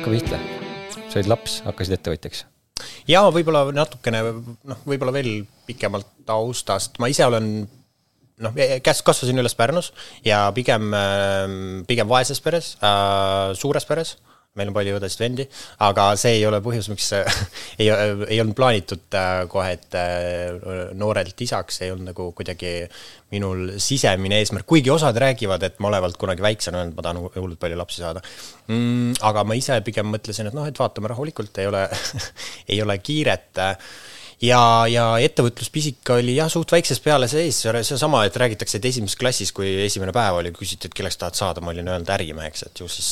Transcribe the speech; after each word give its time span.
hakka 0.00 0.14
pihta. 0.16 0.38
sa 1.10 1.18
olid 1.18 1.28
laps, 1.28 1.58
hakkasid 1.66 1.98
ettevõtjaks? 1.98 2.46
ja 3.04 3.20
võib-olla 3.28 3.66
natukene 3.76 4.22
noh, 4.24 4.78
võib-olla 4.88 5.12
veel 5.12 5.42
pikemalt 5.68 6.08
taustast, 6.24 6.96
ma 7.02 7.10
ise 7.12 7.26
olen 7.28 7.50
noh, 8.40 8.56
käs-, 8.80 9.02
kasvasin 9.04 9.42
üles 9.42 9.52
Pärnus 9.58 9.90
ja 10.24 10.46
pigem, 10.56 10.88
pigem 11.84 12.08
vaeses 12.08 12.40
peres 12.40 12.72
äh,, 12.80 13.52
suures 13.60 13.84
peres 13.84 14.14
meil 14.58 14.70
on 14.70 14.74
palju 14.74 14.96
õdesid-vendi, 14.98 15.44
aga 15.86 16.08
see 16.18 16.40
ei 16.40 16.46
ole 16.48 16.58
põhjus, 16.64 16.88
miks 16.90 17.06
ei, 17.80 17.86
ei 17.86 18.40
olnud 18.42 18.56
plaanitud 18.58 19.14
äh, 19.14 19.44
kohe, 19.50 19.76
et 19.76 19.94
äh, 19.98 20.90
noorelt 20.98 21.44
isaks 21.46 21.82
ei 21.84 21.92
olnud 21.94 22.10
nagu 22.10 22.30
kuidagi 22.36 22.74
minul 23.30 23.76
sisemine 23.78 24.40
eesmärk, 24.42 24.66
kuigi 24.66 24.90
osad 24.90 25.18
räägivad, 25.22 25.62
et 25.68 25.78
ma 25.78 25.92
olevalt 25.92 26.18
kunagi 26.18 26.42
väiksena 26.42 26.82
öelnud, 26.82 26.98
ma 26.98 27.06
tahan 27.06 27.22
hullult 27.28 27.62
palju 27.62 27.78
lapsi 27.78 28.02
saada. 28.02 28.24
Mm,. 28.66 29.20
aga 29.30 29.46
ma 29.46 29.58
ise 29.58 29.78
pigem 29.86 30.10
mõtlesin, 30.10 30.50
et 30.50 30.56
noh, 30.56 30.66
et 30.66 30.82
vaatame 30.82 31.12
rahulikult, 31.14 31.62
ei 31.62 31.70
ole 31.70 31.86
ei 32.74 32.82
ole 32.82 32.98
kiiret. 32.98 33.62
Ja, 34.40 34.86
ja 34.88 35.04
ettevõtluspisik 35.20 36.10
oli 36.14 36.38
jah, 36.38 36.48
suht 36.48 36.72
väiksest 36.72 37.04
peale 37.04 37.26
sees, 37.28 37.58
seesama, 37.60 38.22
et 38.24 38.36
räägitakse, 38.40 38.78
et 38.78 38.86
esimeses 38.88 39.18
klassis, 39.20 39.50
kui 39.52 39.68
esimene 39.84 40.14
päev 40.16 40.38
oli, 40.38 40.52
küsiti, 40.56 40.88
et 40.88 40.96
kelleks 40.96 41.20
tahad 41.20 41.36
saada, 41.36 41.60
ma 41.60 41.74
olin 41.74 41.90
öelnud 41.92 42.08
ärimeheks, 42.14 42.64
et 42.70 42.80
ju 42.80 42.88
siis, 42.88 43.10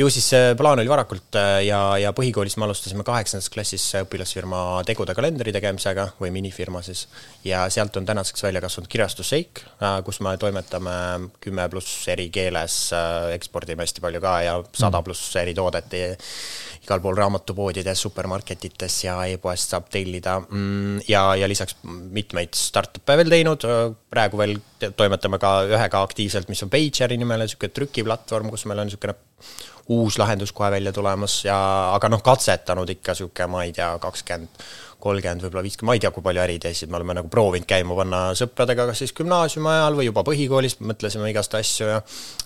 ju 0.00 0.08
siis 0.12 0.26
see 0.32 0.54
plaan 0.56 0.80
oli 0.80 0.88
varakult 0.88 1.36
ja, 1.64 1.80
ja 2.00 2.12
põhikoolis 2.16 2.56
me 2.58 2.66
alustasime 2.66 3.04
kaheksandas 3.06 3.50
klassis 3.52 3.84
õpilasfirma 4.00 4.80
Tegude 4.88 5.14
kalendri 5.16 5.52
tegemisega 5.52 6.06
või 6.20 6.32
minifirma 6.34 6.82
siis. 6.86 7.06
ja 7.44 7.66
sealt 7.72 7.96
on 8.00 8.06
tänaseks 8.08 8.42
välja 8.46 8.62
kasvanud 8.64 8.90
kirjastus 8.90 9.30
Seik, 9.30 9.62
kus 10.06 10.20
me 10.24 10.32
toimetame 10.40 10.94
kümme 11.42 11.68
pluss 11.70 12.08
eri 12.10 12.28
keeles, 12.32 12.78
ekspordime 13.34 13.84
hästi 13.84 14.02
palju 14.04 14.22
ka 14.24 14.34
ja 14.46 14.56
sada 14.72 15.02
pluss 15.06 15.36
eri 15.40 15.54
toodet 15.54 15.94
igal 16.80 17.02
pool 17.04 17.18
raamatupoodides, 17.18 18.00
supermarketites 18.06 19.02
ja 19.04 19.18
e-poest 19.28 19.74
saab 19.74 19.90
tellida 19.92 20.38
mm, 20.40 21.02
ja, 21.10 21.26
ja 21.36 21.48
lisaks 21.50 21.76
mitmeid 21.84 22.56
startup'e 22.56 23.18
veel 23.20 23.32
teinud, 23.32 23.66
praegu 24.10 24.40
veel 24.40 24.56
toimetame 24.96 25.38
ka 25.42 25.58
ühega 25.68 26.00
aktiivselt, 26.06 26.48
mis 26.48 26.62
on 26.64 26.72
Pageri 26.72 27.18
nimel, 27.20 27.44
niisugune 27.44 27.76
trükiplatvorm, 27.76 28.48
kus 28.54 28.64
meil 28.70 28.80
on 28.80 28.88
niisugune 28.88 29.18
uus 29.90 30.18
lahendus 30.20 30.52
kohe 30.54 30.70
välja 30.70 30.92
tulemas 30.94 31.40
ja, 31.44 31.56
aga 31.94 32.10
noh, 32.12 32.22
katsetanud 32.22 32.90
ikka 32.94 33.14
niisugune, 33.16 33.50
ma 33.50 33.64
ei 33.66 33.74
tea, 33.74 33.90
kakskümmend 34.02 34.64
kolmkümmend, 35.00 35.44
võib-olla 35.44 35.64
viiskümmend, 35.64 35.88
ma 35.88 35.96
ei 35.96 36.02
tea, 36.04 36.10
kui 36.14 36.24
palju 36.24 36.42
äriidesid 36.42 36.90
me 36.92 36.98
oleme 36.98 37.16
nagu 37.16 37.30
proovinud 37.32 37.66
käima 37.68 37.96
panna 37.96 38.20
sõpradega, 38.38 38.84
kas 38.90 39.00
siis 39.02 39.14
gümnaasiumi 39.16 39.70
ajal 39.72 39.96
või 39.98 40.08
juba 40.10 40.24
põhikoolis, 40.26 40.76
mõtlesime 40.84 41.30
igast 41.32 41.56
asju 41.56 41.88
ja 41.88 42.02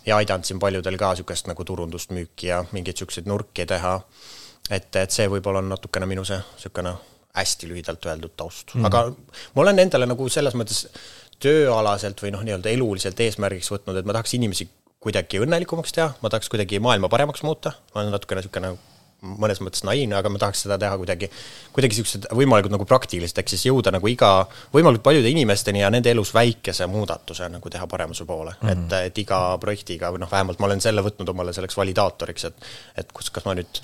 ja 0.07 0.21
aidanud 0.21 0.47
siin 0.47 0.61
paljudel 0.63 0.99
ka 1.01 1.11
niisugust 1.13 1.51
nagu 1.51 1.67
turundust, 1.67 2.15
müüki 2.15 2.53
ja 2.53 2.63
mingeid 2.71 2.95
niisuguseid 2.95 3.29
nurki 3.31 3.67
teha. 3.67 3.99
et, 4.71 4.97
et 4.97 5.11
see 5.11 5.27
võib-olla 5.29 5.61
on 5.61 5.69
natukene 5.75 6.07
minu 6.07 6.25
see 6.25 6.39
niisugune 6.39 6.95
hästi 7.35 7.69
lühidalt 7.69 8.07
öeldud 8.07 8.37
taust 8.37 8.75
mm, 8.75 8.81
-hmm. 8.81 8.87
aga 8.87 9.53
ma 9.55 9.63
olen 9.63 9.79
endale 9.79 10.07
nagu 10.07 10.29
selles 10.29 10.55
mõttes 10.55 10.87
tööalaselt 11.43 12.23
või 12.23 12.31
noh, 12.31 12.45
nii-öelda 12.47 12.71
eluliselt 12.71 13.21
eesmärgiks 13.21 13.73
võtnud, 13.73 13.99
et 13.99 14.07
ma 14.07 14.15
tahaks 14.15 14.35
inimesi 14.39 14.69
kuidagi 15.05 15.43
õnnelikumaks 15.45 15.95
teha, 15.95 16.11
ma 16.23 16.33
tahaks 16.33 16.51
kuidagi 16.53 16.81
maailma 16.83 17.13
paremaks 17.13 17.45
muuta, 17.47 17.77
ma 17.95 18.03
olen 18.03 18.15
natukene 18.17 18.43
niisugune 18.43 18.75
mõnes 19.25 19.61
mõttes 19.65 19.85
naiivne, 19.87 20.17
aga 20.19 20.31
ma 20.33 20.41
tahaks 20.41 20.65
seda 20.67 20.77
teha 20.81 20.97
kuidagi, 21.01 21.31
kuidagi 21.75 21.97
niisugused 21.97 22.27
võimalikult 22.37 22.75
nagu 22.75 22.87
praktilised, 22.89 23.39
ehk 23.41 23.53
siis 23.53 23.67
jõuda 23.69 23.93
nagu 23.95 24.09
iga, 24.11 24.31
võimalikult 24.75 25.07
paljude 25.07 25.31
inimesteni 25.33 25.81
ja 25.81 25.91
nende 25.93 26.13
elus 26.13 26.35
väikese 26.37 26.89
muudatuse 26.91 27.49
nagu 27.53 27.73
teha 27.73 27.89
paremuse 27.91 28.27
poole 28.29 28.53
mm. 28.55 28.69
-hmm. 28.69 28.89
et, 28.91 29.13
et 29.13 29.23
iga 29.25 29.41
projektiga 29.61 30.13
või 30.13 30.25
noh, 30.25 30.31
vähemalt 30.31 30.61
ma 30.61 30.69
olen 30.69 30.85
selle 30.85 31.05
võtnud 31.07 31.33
omale 31.33 31.57
selleks 31.57 31.77
validaatoriks, 31.81 32.51
et 32.51 32.69
et 33.05 33.17
kus, 33.17 33.31
kas 33.33 33.49
ma 33.49 33.57
nüüd 33.57 33.81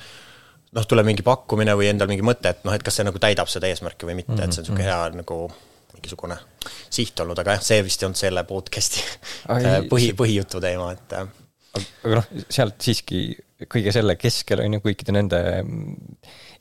noh, 0.76 0.86
tuleb 0.86 1.08
mingi 1.08 1.24
pakkumine 1.26 1.74
või 1.78 1.90
endal 1.90 2.10
mingi 2.10 2.26
mõte, 2.26 2.52
et 2.52 2.64
noh, 2.64 2.76
et 2.76 2.84
kas 2.84 3.00
see 3.00 3.08
nagu 3.08 3.18
täidab 3.18 3.48
seda 3.48 3.70
eesmärki 3.70 4.06
või 4.06 4.20
mitte 4.20 4.36
mm, 4.36 4.38
-hmm. 4.38 4.44
et 4.44 4.52
see 4.52 4.62
on 4.62 4.68
niisugune 4.68 4.88
hea 4.88 5.22
nagu 5.22 5.40
mingisugune 6.00 6.40
siht 6.90 7.20
olnud, 7.20 7.38
aga 7.38 7.58
jah, 7.58 7.68
see 7.68 7.84
vist 7.84 8.02
ei 8.02 8.08
olnud 8.08 8.24
selle 8.24 8.44
podcast'i 8.48 9.04
põhi, 9.92 10.10
põhijutu 10.16 10.62
teema, 10.64 10.90
et 10.96 11.16
aga 11.20 12.16
noh, 12.16 12.30
sealt 12.48 12.80
siiski 12.82 13.28
kõige 13.70 13.92
selle 13.92 14.16
keskel 14.16 14.62
on 14.64 14.78
ju 14.78 14.82
kõikide 14.84 15.14
nende 15.14 15.40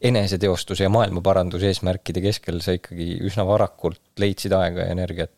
eneseteostuse 0.09 0.85
ja 0.85 0.91
maailmaparanduse 0.91 1.69
eesmärkide 1.71 2.23
keskel 2.23 2.59
sa 2.63 2.75
ikkagi 2.75 3.17
üsna 3.27 3.45
varakult 3.47 4.01
leidsid 4.19 4.55
aega 4.55 4.87
ja 4.87 4.95
energiat. 4.95 5.35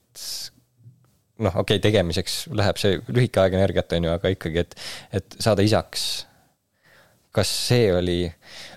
noh, 1.42 1.56
okei 1.56 1.78
okay,, 1.78 1.82
tegemiseks 1.82 2.44
läheb 2.54 2.78
see 2.82 3.00
lühike 3.10 3.42
aeg 3.42 3.56
energiat, 3.58 3.94
on 3.98 4.10
ju, 4.10 4.12
aga 4.14 4.34
ikkagi, 4.34 4.66
et, 4.66 4.76
et 5.18 5.38
saada 5.40 5.66
isaks. 5.66 6.26
kas 7.32 7.50
see 7.70 7.88
oli, 7.96 8.26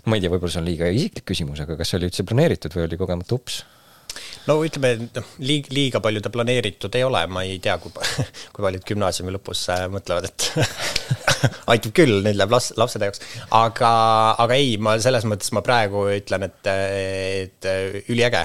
ma 0.06 0.16
ei 0.16 0.22
tea, 0.22 0.30
võib-olla 0.30 0.52
see 0.54 0.62
on 0.62 0.68
liiga 0.68 0.88
isiklik 0.94 1.26
küsimus, 1.32 1.60
aga 1.64 1.76
kas 1.76 1.90
see 1.90 1.98
oli 1.98 2.08
üldse 2.10 2.24
planeeritud 2.28 2.76
või 2.76 2.86
oli 2.86 3.00
kogemata 3.00 3.34
ups? 3.36 3.64
No 4.48 4.58
ütleme, 4.66 4.94
noh, 5.14 5.30
liig-, 5.44 5.70
liiga 5.74 6.00
palju 6.04 6.22
ta 6.24 6.32
planeeritud 6.34 6.98
ei 6.98 7.06
ole, 7.06 7.24
ma 7.30 7.44
ei 7.46 7.58
tea, 7.62 7.76
kui, 7.82 7.92
kui 8.54 8.66
paljud 8.66 8.86
gümnaasiumi 8.90 9.36
lõpus 9.36 9.66
äh, 9.74 9.86
mõtlevad, 9.92 10.30
et 10.30 10.50
aitab 11.74 11.94
küll, 11.96 12.20
nüüd 12.24 12.38
läheb 12.38 12.54
laps, 12.54 12.72
lapsede 12.80 13.10
jaoks. 13.10 13.24
aga, 13.54 13.94
aga 14.44 14.58
ei, 14.58 14.76
ma 14.82 14.98
selles 15.02 15.26
mõttes 15.28 15.54
ma 15.56 15.64
praegu 15.66 16.08
ütlen, 16.16 16.48
et, 16.50 16.74
et 16.74 17.72
üliäge 18.08 18.44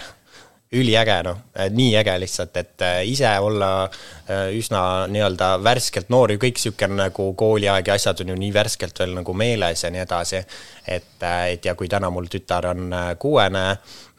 üliäge, 0.69 1.16
noh, 1.25 1.38
nii 1.74 1.96
äge 1.97 2.13
lihtsalt, 2.22 2.57
et 2.62 2.84
äh, 2.86 3.00
ise 3.09 3.30
olla 3.41 3.69
äh, 3.86 4.51
üsna 4.53 5.07
nii-öelda 5.09 5.56
värskelt 5.66 6.12
noor 6.13 6.36
ju 6.36 6.41
kõik 6.44 6.59
niisugune 6.59 7.00
nagu 7.00 7.25
kooliaeg 7.38 7.90
ja 7.90 7.96
asjad 7.97 8.22
on 8.22 8.34
ju 8.34 8.36
nii 8.38 8.51
värskelt 8.53 9.01
veel 9.01 9.16
nagu 9.18 9.34
meeles 9.34 9.84
ja 9.84 9.90
nii 9.90 10.03
edasi. 10.03 10.44
et, 10.86 11.25
et 11.25 11.66
ja 11.66 11.74
kui 11.75 11.90
täna 11.90 12.12
mul 12.13 12.30
tütar 12.30 12.69
on 12.69 12.94
kuuene 13.19 13.63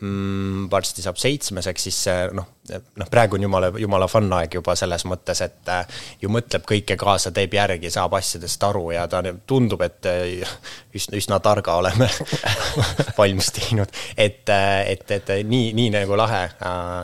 mm,, 0.00 0.71
varsti 0.71 1.05
saab 1.05 1.21
seitsmeseks, 1.21 1.88
siis 1.88 2.00
noh, 2.37 2.49
noh, 2.97 3.09
praegu 3.11 3.37
on 3.37 3.43
jumala, 3.43 3.71
jumala 3.78 4.09
fun 4.11 4.31
aeg 4.37 4.55
juba 4.59 4.75
selles 4.78 5.05
mõttes, 5.09 5.41
et 5.44 5.71
äh, 5.72 6.00
ju 6.22 6.31
mõtleb 6.33 6.65
kõike 6.69 6.97
kaasa, 7.00 7.33
teeb 7.34 7.55
järgi, 7.55 7.91
saab 7.93 8.15
asjadest 8.19 8.62
aru 8.66 8.91
ja 8.94 9.06
ta 9.11 9.22
tundub, 9.49 9.83
et 9.87 10.09
äh, 10.11 10.55
üsna, 10.97 11.19
üsna 11.21 11.41
targa 11.44 11.77
oleme 11.81 12.09
valmis 13.19 13.50
teinud. 13.56 13.93
et, 14.16 14.49
äh, 14.49 14.93
et, 14.94 15.11
et 15.11 15.33
nii, 15.47 15.72
nii 15.77 15.91
nagu 15.94 16.19
lahe, 16.19 16.43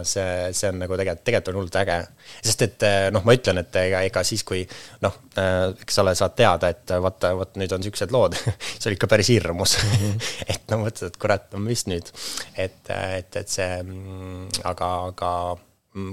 see, 0.09 0.53
see 0.57 0.73
on 0.73 0.81
nagu 0.85 0.99
tegelikult, 0.99 1.25
tegelikult 1.27 1.53
on 1.53 1.61
hullult 1.61 1.81
äge. 1.83 2.01
sest 2.43 2.67
et 2.67 2.87
noh, 3.15 3.25
ma 3.27 3.37
ütlen, 3.37 3.63
et 3.63 3.81
ega, 3.83 4.03
ega 4.07 4.25
siis, 4.27 4.45
kui 4.47 4.65
noh, 5.05 5.21
eks 5.37 6.03
ole, 6.03 6.15
saad 6.19 6.37
teada, 6.39 6.71
et 6.73 6.97
vaata, 7.03 7.33
vot 7.39 7.57
nüüd 7.61 7.73
on 7.73 7.83
niisugused 7.83 8.15
lood 8.15 8.37
see 8.79 8.91
oli 8.91 8.99
ikka 8.99 9.11
päris 9.11 9.31
hirmus. 9.33 9.77
-hmm. 9.81 10.31
et 10.53 10.71
no 10.71 10.83
mõtled, 10.85 11.13
et 11.13 11.21
kurat, 11.21 11.49
no 11.53 11.63
mis 11.63 11.87
nüüd, 11.91 12.11
et 12.57 12.86
et, 12.95 13.37
et 13.37 13.49
see, 13.49 13.83
mm, 13.83 14.63
aga, 14.69 14.91
aga 15.13 15.31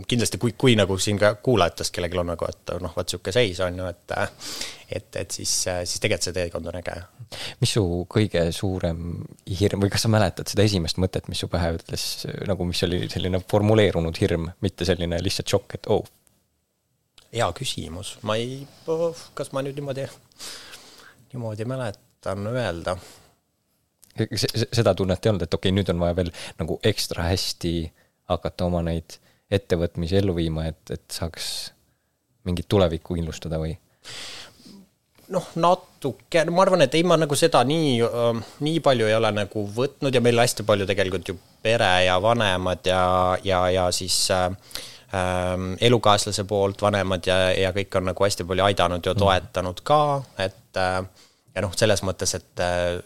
kindlasti 0.07 0.39
kui, 0.39 0.53
kui 0.57 0.78
nagu 0.79 0.95
siin 1.01 1.17
ka 1.19 1.34
kuulajatest 1.44 1.94
kellelgi 1.95 2.19
on 2.22 2.29
nagu, 2.31 2.47
et 2.47 2.72
noh, 2.81 2.94
vot 2.95 3.07
niisugune 3.07 3.35
seis 3.35 3.59
on 3.66 3.79
ju, 3.81 3.89
et 3.91 4.16
et, 4.94 5.16
et 5.19 5.31
siis, 5.31 5.51
siis 5.66 6.00
tegelikult 6.00 6.28
see 6.28 6.35
teekond 6.38 6.69
on 6.69 6.78
äge. 6.79 6.95
mis 7.62 7.73
su 7.75 7.83
kõige 8.09 8.45
suurem 8.56 9.23
hirm 9.59 9.83
või 9.83 9.91
kas 9.91 10.06
sa 10.06 10.12
mäletad 10.13 10.50
seda 10.51 10.63
esimest 10.67 11.00
mõtet, 11.01 11.28
mis 11.31 11.41
su 11.44 11.50
pähe 11.51 11.73
ütles, 11.78 12.06
nagu 12.47 12.67
mis 12.69 12.83
oli 12.88 13.07
selline 13.12 13.41
formuleerunud 13.50 14.19
hirm, 14.22 14.51
mitte 14.62 14.88
selline 14.88 15.19
lihtsalt 15.23 15.56
šokk, 15.56 15.79
et 15.79 15.89
oh? 15.91 16.06
hea 17.33 17.50
küsimus, 17.57 18.17
ma 18.29 18.38
ei, 18.38 18.62
kas 19.33 19.51
ma 19.56 19.66
nüüd 19.66 19.79
niimoodi, 19.79 20.06
niimoodi 21.33 21.67
mäletan 21.67 22.47
öelda 22.53 22.95
seda 24.16 24.94
tunnet 24.96 25.25
ei 25.25 25.31
olnud, 25.31 25.46
et 25.46 25.53
okei 25.53 25.72
okay,, 25.72 25.78
nüüd 25.78 25.90
on 25.94 26.01
vaja 26.03 26.18
veel 26.22 26.31
nagu 26.59 26.79
ekstra 26.85 27.29
hästi 27.31 27.74
hakata 28.31 28.68
oma 28.69 28.84
neid 28.85 29.18
ettevõtmisi 29.53 30.18
ellu 30.19 30.35
viima, 30.38 30.68
et, 30.69 30.81
et 30.94 31.03
saaks 31.12 31.50
mingit 32.47 32.69
tulevikku 32.69 33.18
kindlustada 33.18 33.60
või? 33.62 33.75
noh, 35.33 35.45
natuke, 35.57 36.44
ma 36.51 36.63
arvan, 36.65 36.83
et 36.86 36.95
ei, 36.98 37.04
ma 37.07 37.18
nagu 37.18 37.36
seda 37.39 37.63
nii 37.65 37.94
äh,, 38.06 38.42
nii 38.65 38.81
palju 38.86 39.07
ei 39.10 39.15
ole 39.18 39.31
nagu 39.33 39.65
võtnud 39.75 40.13
ja 40.13 40.21
meil 40.21 40.42
hästi 40.44 40.66
palju 40.68 40.88
tegelikult 40.89 41.31
ju 41.31 41.38
pere 41.63 41.94
ja 42.06 42.18
vanemad 42.21 42.86
ja, 42.86 43.04
ja, 43.48 43.62
ja 43.74 43.88
siis 43.95 44.18
äh, 44.36 44.50
elukaaslase 45.81 46.44
poolt 46.50 46.81
vanemad 46.83 47.25
ja, 47.30 47.38
ja 47.56 47.71
kõik 47.75 47.95
on 47.98 48.12
nagu 48.12 48.27
hästi 48.27 48.45
palju 48.50 48.68
aidanud 48.68 49.06
ja 49.06 49.16
toetanud 49.18 49.81
ka, 49.88 50.01
et 50.44 50.81
äh, 50.81 51.00
ja 51.56 51.66
noh, 51.66 51.74
selles 51.77 52.04
mõttes, 52.06 52.36
et 52.38 52.63
äh, 52.63 53.00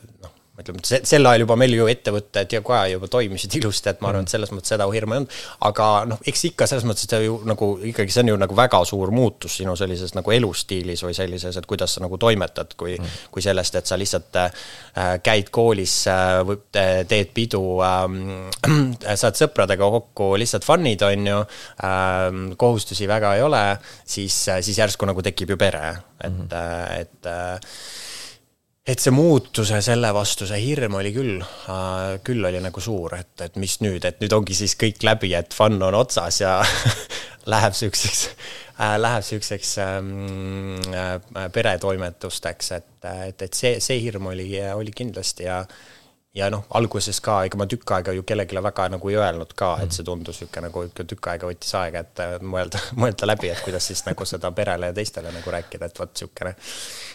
noh, 0.57 0.63
ütleme, 0.65 0.81
et 0.97 1.07
sel 1.07 1.29
ajal 1.29 1.43
juba 1.43 1.55
meil 1.59 1.73
ju 1.75 1.87
ettevõtted 1.91 2.53
ja 2.55 2.61
ka 2.65 2.79
juba 2.89 3.09
toimisid 3.11 3.53
ilusti, 3.59 3.91
et 3.91 4.01
ma 4.01 4.09
arvan, 4.11 4.25
et 4.25 4.33
selles 4.33 4.51
mõttes 4.53 4.73
seda 4.73 4.87
hirmu 4.89 5.13
ei 5.13 5.21
olnud. 5.21 5.35
aga 5.69 5.87
noh, 6.09 6.21
eks 6.27 6.45
ikka 6.49 6.67
selles 6.69 6.87
mõttes, 6.87 7.05
et 7.05 7.13
see 7.13 7.27
ju 7.27 7.37
nagu 7.47 7.69
ikkagi, 7.91 8.13
see 8.13 8.25
on 8.25 8.31
ju 8.33 8.39
nagu 8.41 8.57
väga 8.57 8.81
suur 8.89 9.11
muutus 9.13 9.59
sinu 9.61 9.75
sellises 9.77 10.15
nagu 10.17 10.33
elustiilis 10.33 11.03
või 11.05 11.13
sellises, 11.17 11.57
et 11.57 11.69
kuidas 11.69 11.97
sa 11.97 12.03
nagu 12.03 12.17
toimetad, 12.17 12.73
kui 12.79 12.97
mm., 12.97 13.29
kui 13.33 13.45
sellest, 13.45 13.77
et 13.77 13.89
sa 13.89 13.99
lihtsalt 13.99 14.41
äh, 14.41 14.65
käid 15.23 15.51
koolis 15.53 15.95
äh,, 16.11 16.41
teed 16.73 17.33
pidu 17.37 17.63
äh,, 17.85 19.13
saad 19.21 19.37
sõpradega 19.37 19.91
kokku, 19.97 20.33
lihtsalt 20.41 20.65
fun'id, 20.65 21.05
on 21.05 21.31
ju 21.33 21.39
äh,, 21.43 22.27
kohustusi 22.57 23.09
väga 23.09 23.35
ei 23.37 23.45
ole, 23.45 23.63
siis, 24.05 24.41
siis 24.65 24.81
järsku 24.81 25.09
nagu 25.09 25.21
tekib 25.25 25.53
ju 25.53 25.61
pere, 25.61 25.93
et 26.17 26.31
mm, 26.33 26.47
-hmm. 26.49 27.01
et 27.01 27.25
äh, 27.29 28.15
et 28.87 29.03
see 29.03 29.11
muutuse 29.11 29.81
selle 29.83 30.11
vastu, 30.15 30.47
see 30.47 30.59
hirm 30.63 30.95
oli 30.99 31.11
küll 31.15 31.41
äh,, 31.41 32.19
küll 32.25 32.45
oli 32.47 32.61
nagu 32.63 32.83
suur, 32.83 33.17
et, 33.19 33.33
et 33.43 33.59
mis 33.59 33.79
nüüd, 33.83 34.05
et 34.07 34.21
nüüd 34.23 34.35
ongi 34.37 34.55
siis 34.57 34.77
kõik 34.79 35.03
läbi, 35.03 35.33
et 35.37 35.55
fun 35.55 35.75
on 35.83 35.97
otsas 35.97 36.41
ja 36.41 36.59
läheb 37.53 37.75
siukseks 37.75 38.23
äh,, 38.79 38.95
läheb 39.01 39.27
siukseks 39.27 39.75
ähm, 39.83 40.79
äh, 40.93 41.49
peretoimetusteks, 41.53 42.71
et, 42.79 42.89
et, 43.27 43.47
et 43.49 43.59
see, 43.59 43.77
see 43.83 43.99
hirm 44.05 44.31
oli, 44.31 44.53
oli 44.71 44.95
kindlasti 44.95 45.49
ja 45.49 45.61
ja 46.37 46.49
noh, 46.53 46.65
alguses 46.77 47.19
ka, 47.23 47.39
ega 47.47 47.59
ma 47.59 47.67
tükk 47.69 47.93
aega 47.97 48.13
ju 48.15 48.23
kellelegi 48.27 48.61
väga 48.63 48.87
nagu 48.93 49.11
ei 49.11 49.17
öelnud 49.19 49.53
ka, 49.57 49.71
et 49.83 49.95
see 49.95 50.05
tundus 50.07 50.41
niisugune 50.41 50.67
nagu 50.67 50.83
ikka 50.87 51.05
tükk 51.13 51.29
aega 51.33 51.49
võttis 51.49 51.73
aega, 51.79 52.03
et 52.05 52.43
mõelda, 52.45 52.81
mõelda 53.01 53.29
läbi, 53.29 53.51
et 53.53 53.63
kuidas 53.65 53.89
siis 53.89 54.03
nagu 54.07 54.27
seda 54.29 54.51
perele 54.55 54.91
ja 54.91 54.97
teistele 54.97 55.33
nagu 55.33 55.55
rääkida, 55.57 55.89
et 55.89 55.99
vot 56.01 56.13
niisugune, 56.13 56.53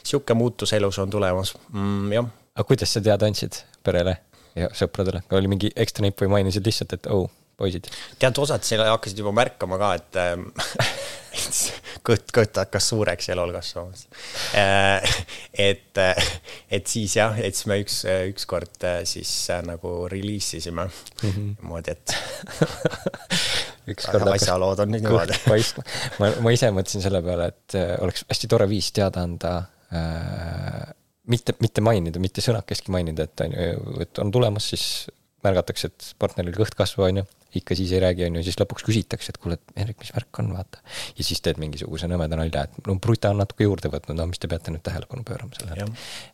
niisugune 0.02 0.38
muutus 0.40 0.74
elus 0.78 0.98
on 1.02 1.12
tulemas 1.12 1.54
mm,, 1.70 2.12
jah. 2.18 2.32
aga 2.56 2.68
kuidas 2.72 2.96
sa 2.96 3.04
teada 3.04 3.30
andsid 3.30 3.62
perele 3.84 4.16
ja 4.58 4.72
sõpradele, 4.76 5.22
oli 5.38 5.54
mingi 5.54 5.72
ekstra 5.76 6.04
nipp 6.04 6.20
või 6.24 6.34
mainisid 6.36 6.66
lihtsalt, 6.66 6.98
et 6.98 7.08
oh, 7.12 7.30
poisid? 7.56 7.88
tead, 8.18 8.38
osad 8.38 8.64
seal 8.66 8.84
hakkasid 8.86 9.18
juba 9.22 9.34
märkama 9.36 9.78
ka, 9.80 9.94
et 9.98 10.20
kõht, 12.06 12.30
kõht 12.34 12.60
hakkas 12.60 12.88
suureks 12.92 13.30
elul 13.32 13.52
kasvamas. 13.54 14.06
Äh, 14.58 15.16
et, 15.52 16.00
et 16.72 16.90
siis 16.90 17.16
jah, 17.16 17.36
et 17.38 17.56
siis 17.56 17.68
me 17.70 17.78
üks, 17.82 17.98
ükskord 18.32 18.86
äh, 18.88 19.02
siis 19.08 19.32
äh, 19.52 19.62
nagu 19.66 19.94
release 20.12 20.58
isime 20.60 20.86
mm 20.88 21.28
-hmm. 21.28 21.52
niimoodi, 21.60 21.90
et 21.96 22.16
ükskord 23.94 24.28
asjalood 24.34 24.84
on 24.84 24.90
niimoodi. 24.90 25.38
paistma, 25.48 25.84
ma, 26.18 26.32
ma 26.40 26.54
ise 26.54 26.70
mõtlesin 26.70 27.04
selle 27.04 27.22
peale, 27.22 27.52
et 27.54 27.78
oleks 28.00 28.26
hästi 28.28 28.50
tore 28.50 28.68
viis 28.68 28.92
teada 28.92 29.22
anda 29.22 29.56
äh, 29.92 30.92
mitte, 31.26 31.54
mitte 31.60 31.80
mainida, 31.80 32.20
mitte 32.22 32.44
sõnakestki 32.44 32.92
mainida, 32.94 33.26
et 33.28 33.44
on 33.44 33.56
ju, 33.56 33.98
et 34.04 34.18
on 34.18 34.30
tulemas, 34.34 34.68
siis 34.74 34.86
märgatakse, 35.44 35.92
et 35.92 36.10
partneril 36.22 36.56
kõht 36.56 36.76
kasvab, 36.78 37.10
on 37.10 37.22
ju 37.22 37.28
ikka 37.54 37.74
siis 37.76 37.92
ei 37.92 38.00
räägi, 38.00 38.24
on 38.26 38.36
ju, 38.38 38.42
siis 38.46 38.56
lõpuks 38.60 38.84
küsitakse, 38.86 39.32
et 39.32 39.38
kuule, 39.40 39.58
et 39.58 39.74
Hendrik, 39.76 39.98
mis 40.00 40.12
värk 40.14 40.38
on, 40.40 40.48
vaata. 40.56 40.80
ja 41.18 41.24
siis 41.26 41.42
teed 41.44 41.58
mingisuguse 41.60 42.08
nõmeda 42.08 42.38
nalja, 42.38 42.64
et 42.64 42.88
no 42.88 42.96
Bruta 43.02 43.32
on 43.34 43.42
natuke 43.42 43.66
juurde 43.66 43.90
võtnud, 43.92 44.16
no 44.16 44.26
mis 44.30 44.40
te 44.40 44.48
peate 44.48 44.72
nüüd 44.72 44.84
tähelepanu 44.86 45.24
pöörama 45.28 45.58
sellele. 45.58 45.88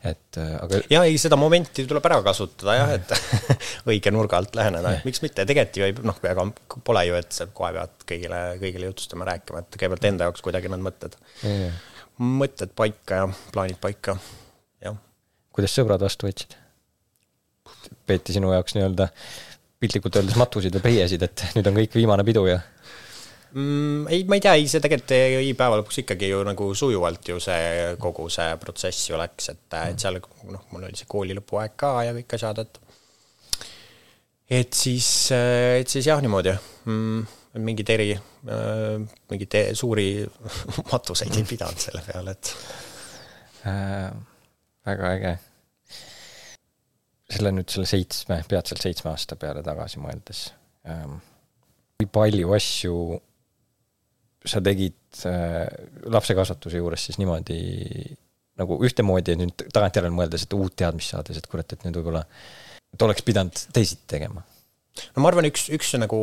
et 0.06 0.38
äh, 0.38 0.52
aga. 0.62 0.81
ja 0.94 1.02
ei, 1.08 1.19
seda 1.19 1.38
momenti 1.40 1.87
tuleb 1.90 2.06
ära 2.10 2.20
kasutada 2.26 2.76
jah, 2.78 2.94
et 2.99 3.14
õige 3.90 4.14
nurga 4.14 4.38
alt 4.38 4.55
läheneda, 4.58 4.94
et 4.94 5.08
miks 5.08 5.22
mitte, 5.25 5.46
tegelikult 5.49 5.81
ju 5.82 5.88
ei, 5.88 5.96
noh, 6.12 6.22
ega 6.31 6.46
pole 6.87 7.04
ju, 7.11 7.19
et 7.19 7.34
sa 7.34 7.49
kohe 7.50 7.72
pead 7.75 8.06
kõigile, 8.14 8.43
kõigile 8.62 8.93
jutustama, 8.93 9.26
rääkima, 9.32 9.64
et 9.64 9.75
kõigepealt 9.75 10.08
enda 10.12 10.31
jaoks 10.31 10.46
kuidagi 10.46 10.70
need 10.70 10.87
mõtted, 10.87 11.19
mõtted 12.22 12.78
paika 12.78 13.25
ja 13.25 13.28
plaanid 13.50 13.82
paika, 13.82 14.20
jah. 14.87 15.02
kuidas 15.50 15.75
sõbrad 15.75 16.06
vastu 16.06 16.31
võtsid? 16.31 16.61
Peeti 18.08 18.36
sinu 18.36 18.52
jaoks 18.52 18.76
nii-öelda 18.76 19.08
piltlikult 19.78 20.18
öeldes 20.18 20.38
matusid 20.38 20.74
ja 20.74 20.82
peiesid, 20.82 21.22
et 21.22 21.44
nüüd 21.54 21.70
on 21.70 21.78
kõik 21.78 21.94
viimane 21.98 22.24
pidu 22.26 22.44
ja 22.48 22.58
mm,? 23.52 24.08
ei, 24.10 24.24
ma 24.28 24.38
ei 24.38 24.44
tea, 24.44 24.56
ei 24.58 24.66
see 24.70 24.82
tegelikult 24.84 25.14
ei 25.16 25.54
päeva 25.58 25.78
lõpuks 25.80 26.02
ikkagi 26.02 26.32
ju 26.32 26.42
nagu 26.46 26.68
sujuvalt 26.78 27.32
ju 27.32 27.38
see 27.42 27.94
kogu 28.02 28.28
see 28.32 28.56
protsess 28.62 29.10
ju 29.10 29.20
läks, 29.20 29.52
et, 29.54 29.64
et 29.80 30.02
seal 30.02 30.18
noh, 30.18 30.66
mul 30.72 30.88
oli 30.88 30.98
see 30.98 31.10
kooli 31.10 31.36
lõpuaeg 31.38 31.76
ka 31.78 31.94
ja 32.08 32.14
kõik 32.16 32.38
asjad, 32.38 32.62
et 32.64 32.84
et 34.58 34.72
siis, 34.72 35.08
et 35.32 35.90
siis 35.90 36.08
jah, 36.08 36.22
niimoodi 36.24 36.54
mm, 36.88 37.26
mingeid 37.64 37.92
eri 37.94 38.12
äh,, 38.16 38.96
mingeid 39.30 39.58
suuri 39.78 40.10
matuseid 40.92 41.36
ei 41.36 41.46
pidanud 41.48 41.86
selle 41.86 42.02
peale, 42.06 42.34
et 42.34 42.54
äh,. 43.68 44.08
väga 44.88 45.12
äge 45.18 45.38
selle 47.28 47.52
nüüd 47.54 47.69
selle 47.72 47.88
seitsme, 47.88 48.40
peatselt 48.48 48.82
seitsme 48.82 49.12
aasta 49.12 49.36
peale 49.40 49.62
tagasi 49.64 50.00
mõeldes 50.00 50.44
ähm,, 50.88 51.19
kui 51.98 52.08
palju 52.12 52.54
asju 52.56 52.94
sa 54.48 54.62
tegid 54.64 55.25
äh, 55.28 55.66
lapsekasvatuse 56.08 56.80
juures 56.80 57.08
siis 57.08 57.19
niimoodi 57.20 57.58
nagu 58.58 58.78
ühtemoodi, 58.82 59.34
et 59.34 59.40
nüüd 59.40 59.66
tagantjärele 59.75 60.14
mõeldes, 60.14 60.44
et 60.46 60.54
uut 60.56 60.75
teadmist 60.78 61.12
saades, 61.14 61.38
et 61.38 61.46
kurat, 61.50 61.75
et 61.75 61.84
nüüd 61.86 62.00
võib-olla, 62.00 62.25
et 62.94 63.04
oleks 63.06 63.22
pidanud 63.26 63.66
teisiti 63.75 64.08
tegema 64.10 64.42
no 65.16 65.24
ma 65.24 65.32
arvan, 65.32 65.48
üks, 65.50 65.68
üks 65.74 65.94
nagu, 66.00 66.20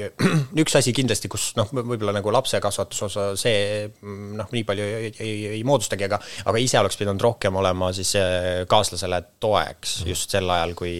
üks 0.62 0.78
asi 0.78 0.94
kindlasti, 0.96 1.30
kus 1.32 1.50
noh, 1.58 1.70
võib-olla 1.72 2.16
nagu 2.18 2.34
lapse 2.34 2.60
kasvatuse 2.62 3.08
osa 3.08 3.26
see 3.40 3.88
noh, 4.02 4.48
nii 4.54 4.64
palju 4.68 4.86
ei, 4.86 5.12
ei, 5.18 5.34
ei 5.58 5.64
moodustagi, 5.66 6.08
aga 6.08 6.20
aga 6.48 6.62
ise 6.62 6.80
oleks 6.80 7.00
pidanud 7.00 7.22
rohkem 7.24 7.58
olema 7.60 7.92
siis 7.96 8.14
kaaslasele 8.68 9.22
toeks 9.42 10.00
mm. 10.02 10.12
just 10.14 10.34
sel 10.34 10.50
ajal, 10.54 10.76
kui 10.78 10.96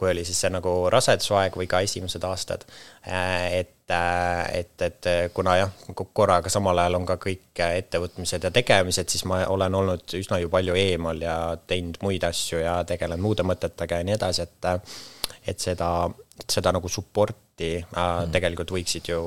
kui 0.00 0.10
oli 0.10 0.24
siis 0.24 0.38
see 0.40 0.48
nagu 0.52 0.70
rasedusaeg 0.92 1.56
või 1.60 1.66
ka 1.68 1.82
esimesed 1.84 2.24
aastad. 2.24 2.64
et, 3.04 3.92
et, 3.92 4.84
et 4.86 5.08
kuna 5.36 5.56
jah, 5.58 5.74
korraga 6.16 6.48
samal 6.52 6.78
ajal 6.80 6.96
on 7.00 7.06
ka 7.08 7.18
kõik 7.20 7.60
ettevõtmised 7.66 8.46
ja 8.48 8.52
tegemised, 8.54 9.12
siis 9.12 9.26
ma 9.28 9.42
olen 9.52 9.76
olnud 9.82 10.16
üsna 10.16 10.40
ju 10.40 10.48
palju 10.52 10.76
eemal 10.80 11.20
ja 11.20 11.36
teinud 11.66 12.00
muid 12.06 12.24
asju 12.24 12.62
ja 12.62 12.78
tegelenud 12.88 13.26
muude 13.26 13.44
mõtetega 13.44 14.00
ja 14.00 14.08
nii 14.08 14.16
edasi, 14.16 14.48
et 14.48 14.70
et 15.48 15.60
seda 15.60 15.90
seda 16.48 16.72
nagu 16.76 16.88
support'i 16.88 17.72
äh, 17.78 17.86
mm. 17.86 18.30
tegelikult 18.34 18.72
võiksid 18.76 19.10
ju 19.12 19.20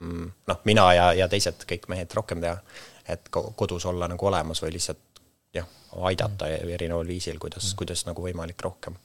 mm, 0.00 0.28
noh, 0.50 0.60
mina 0.68 0.88
ja, 0.96 1.06
ja 1.16 1.28
teised 1.30 1.66
kõik 1.68 1.88
mehed 1.92 2.12
rohkem 2.14 2.42
teha, 2.44 2.58
et 3.10 3.30
kodus 3.30 3.86
olla 3.90 4.08
nagu 4.10 4.30
olemas 4.30 4.62
või 4.64 4.76
lihtsalt 4.76 5.22
jah, 5.54 5.68
aidata 6.10 6.50
mm. 6.50 6.74
erineval 6.76 7.08
viisil, 7.08 7.40
kuidas 7.42 7.70
mm., 7.70 7.78
kuidas 7.80 8.04
nagu 8.08 8.26
võimalik 8.26 8.62
rohkem. 8.62 8.96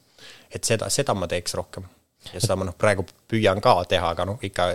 et 0.54 0.64
seda, 0.64 0.90
seda 0.90 1.16
ma 1.16 1.28
teeks 1.32 1.56
rohkem 1.58 1.88
ja 2.34 2.42
seda 2.42 2.58
ma 2.60 2.68
noh, 2.68 2.76
praegu 2.76 3.06
püüan 3.32 3.62
ka 3.64 3.78
teha, 3.90 4.12
aga 4.14 4.26
noh, 4.28 4.42
ikka 4.44 4.68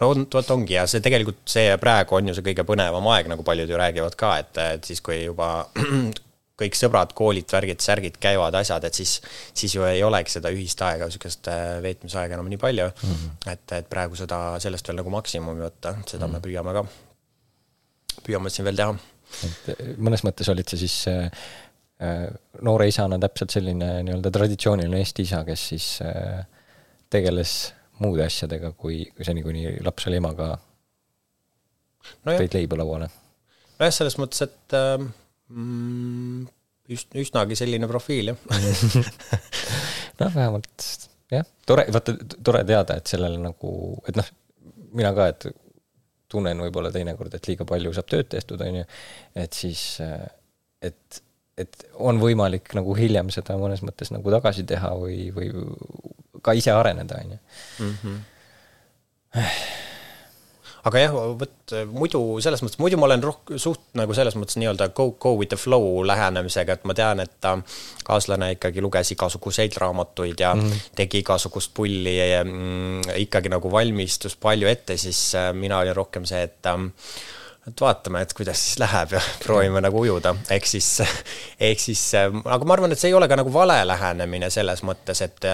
no 0.00 0.12
vot 0.12 0.52
ongi 0.54 0.76
ja 0.76 0.86
see 0.90 1.02
tegelikult 1.04 1.42
see 1.50 1.74
praegu 1.82 2.18
on 2.18 2.30
ju 2.30 2.36
see 2.36 2.46
kõige 2.46 2.66
põnevam 2.68 3.08
aeg, 3.10 3.30
nagu 3.32 3.42
paljud 3.46 3.70
ju 3.70 3.80
räägivad 3.80 4.14
ka, 4.18 4.36
et, 4.42 4.62
et 4.76 4.86
siis, 4.86 5.02
kui 5.04 5.24
juba 5.24 5.66
kõik 6.56 6.76
sõbrad, 6.78 7.12
koolid, 7.16 7.48
värgid, 7.52 7.82
särgid 7.84 8.16
käivad, 8.20 8.54
asjad, 8.56 8.84
et 8.88 8.96
siis, 8.96 9.18
siis 9.56 9.74
ju 9.76 9.84
ei 9.84 10.00
olegi 10.04 10.32
seda 10.36 10.52
ühist 10.54 10.80
aega, 10.86 11.08
niisugust 11.08 11.50
äh, 11.52 11.76
veetmisaega 11.84 12.38
enam 12.38 12.48
nii 12.52 12.60
palju 12.60 12.86
mm. 12.88 13.12
-hmm. 13.12 13.52
et, 13.52 13.76
et 13.80 13.90
praegu 13.90 14.16
seda, 14.16 14.40
sellest 14.62 14.88
veel 14.88 15.00
nagu 15.02 15.12
maksimumi 15.12 15.66
võtta, 15.66 15.96
seda 16.06 16.26
mm 16.26 16.32
-hmm. 16.32 16.32
me 16.32 16.38
mhm. 16.38 16.46
püüame 16.46 16.72
ka, 16.72 18.22
püüame 18.28 18.50
siin 18.50 18.64
veel 18.64 18.80
teha. 18.82 18.96
et 19.48 19.70
äh, 19.74 19.94
mõnes 19.98 20.24
mõttes 20.24 20.48
olid 20.52 20.68
sa 20.68 20.80
siis 20.80 20.96
äh, 21.12 21.28
äh, 22.00 22.26
noore 22.62 22.88
isana 22.88 23.18
täpselt 23.18 23.50
selline 23.50 24.02
nii-öelda 24.02 24.30
traditsiooniline 24.30 24.98
Eesti 24.98 25.22
isa, 25.28 25.44
kes 25.44 25.68
siis 25.68 25.90
äh, 26.02 26.46
tegeles 27.10 27.74
muude 27.98 28.24
asjadega, 28.24 28.72
kui, 28.72 29.04
kui 29.16 29.24
seni, 29.24 29.42
kuni 29.42 29.76
laps 29.84 30.06
oli 30.08 30.16
emaga 30.16 30.56
no 32.24 32.32
tõid 32.32 32.54
leiba 32.54 32.80
lauale? 32.80 33.08
nojah, 33.78 33.92
selles 33.92 34.16
mõttes, 34.20 34.42
et 34.46 34.76
äh, 34.76 35.06
mm,? 35.52 36.46
Üst-, 36.94 37.14
üsnagi 37.18 37.56
selline 37.58 37.88
profiil, 37.90 38.30
jah. 38.30 38.38
Noh, 40.20 40.30
vähemalt 40.30 40.84
jah, 41.32 41.46
tore, 41.66 41.86
vaata, 41.92 42.14
tore 42.46 42.62
teada, 42.66 42.98
et 43.00 43.10
sellele 43.10 43.40
nagu, 43.42 43.70
et 44.06 44.18
noh, 44.18 44.28
mina 44.96 45.10
ka, 45.16 45.28
et 45.32 45.48
tunnen 46.30 46.62
võib-olla 46.62 46.92
teinekord, 46.94 47.34
et 47.34 47.48
liiga 47.50 47.66
palju 47.68 47.92
saab 47.94 48.08
tööd 48.10 48.30
tehtud, 48.30 48.62
on 48.62 48.80
ju, 48.80 48.84
et 49.42 49.58
siis, 49.58 49.82
et, 50.84 51.20
et 51.58 51.84
on 52.02 52.22
võimalik 52.22 52.70
nagu 52.78 52.94
hiljem 52.98 53.30
seda 53.34 53.58
mõnes 53.60 53.82
mõttes 53.86 54.12
nagu 54.14 54.34
tagasi 54.34 54.66
teha 54.66 54.94
või, 54.98 55.28
või 55.34 55.50
ka 56.46 56.54
ise 56.58 56.74
areneda, 56.74 57.20
on 57.24 57.36
ju. 57.36 57.42
Mhm 57.90 58.16
aga 60.86 61.02
jah, 61.02 61.14
vot 61.40 61.74
muidu 61.90 62.20
selles 62.44 62.62
mõttes, 62.62 62.78
muidu 62.82 62.98
ma 63.00 63.08
olen 63.08 63.24
roh-, 63.26 63.54
suht 63.60 63.82
nagu 63.98 64.14
selles 64.16 64.36
mõttes 64.38 64.58
nii-öelda 64.60 64.90
go, 64.96 65.08
go 65.22 65.34
with 65.38 65.50
the 65.50 65.58
flow 65.58 66.02
lähenemisega, 66.06 66.78
et 66.78 66.86
ma 66.88 66.94
tean, 66.96 67.22
et 67.24 67.48
kaaslane 68.06 68.52
ikkagi 68.54 68.84
luges 68.84 69.10
igasuguseid 69.16 69.76
raamatuid 69.82 70.40
ja 70.40 70.54
mm 70.54 70.62
-hmm. 70.62 70.92
tegi 71.02 71.24
igasugust 71.24 71.74
pulli 71.74 72.16
ja 72.18 72.44
mm, 72.44 73.16
ikkagi 73.26 73.50
nagu 73.52 73.72
valmistus 73.72 74.36
palju 74.36 74.68
ette, 74.68 74.96
siis 74.96 75.34
äh, 75.34 75.52
mina 75.54 75.78
olin 75.78 75.96
rohkem 75.96 76.24
see, 76.24 76.42
et 76.42 76.70
et 77.66 77.80
vaatame, 77.80 78.22
et 78.22 78.32
kuidas 78.36 78.62
siis 78.62 78.80
läheb 78.82 79.16
ja 79.16 79.22
proovime 79.44 79.82
nagu 79.84 80.00
ujuda, 80.00 80.34
ehk 80.54 80.68
siis, 80.70 80.90
ehk 81.60 81.82
siis, 81.82 82.02
aga 82.16 82.60
ma 82.64 82.76
arvan, 82.76 82.94
et 82.94 83.02
see 83.02 83.10
ei 83.10 83.18
ole 83.18 83.28
ka 83.30 83.38
nagu 83.40 83.52
vale 83.52 83.78
lähenemine 83.86 84.50
selles 84.54 84.84
mõttes, 84.86 85.22
et 85.26 85.48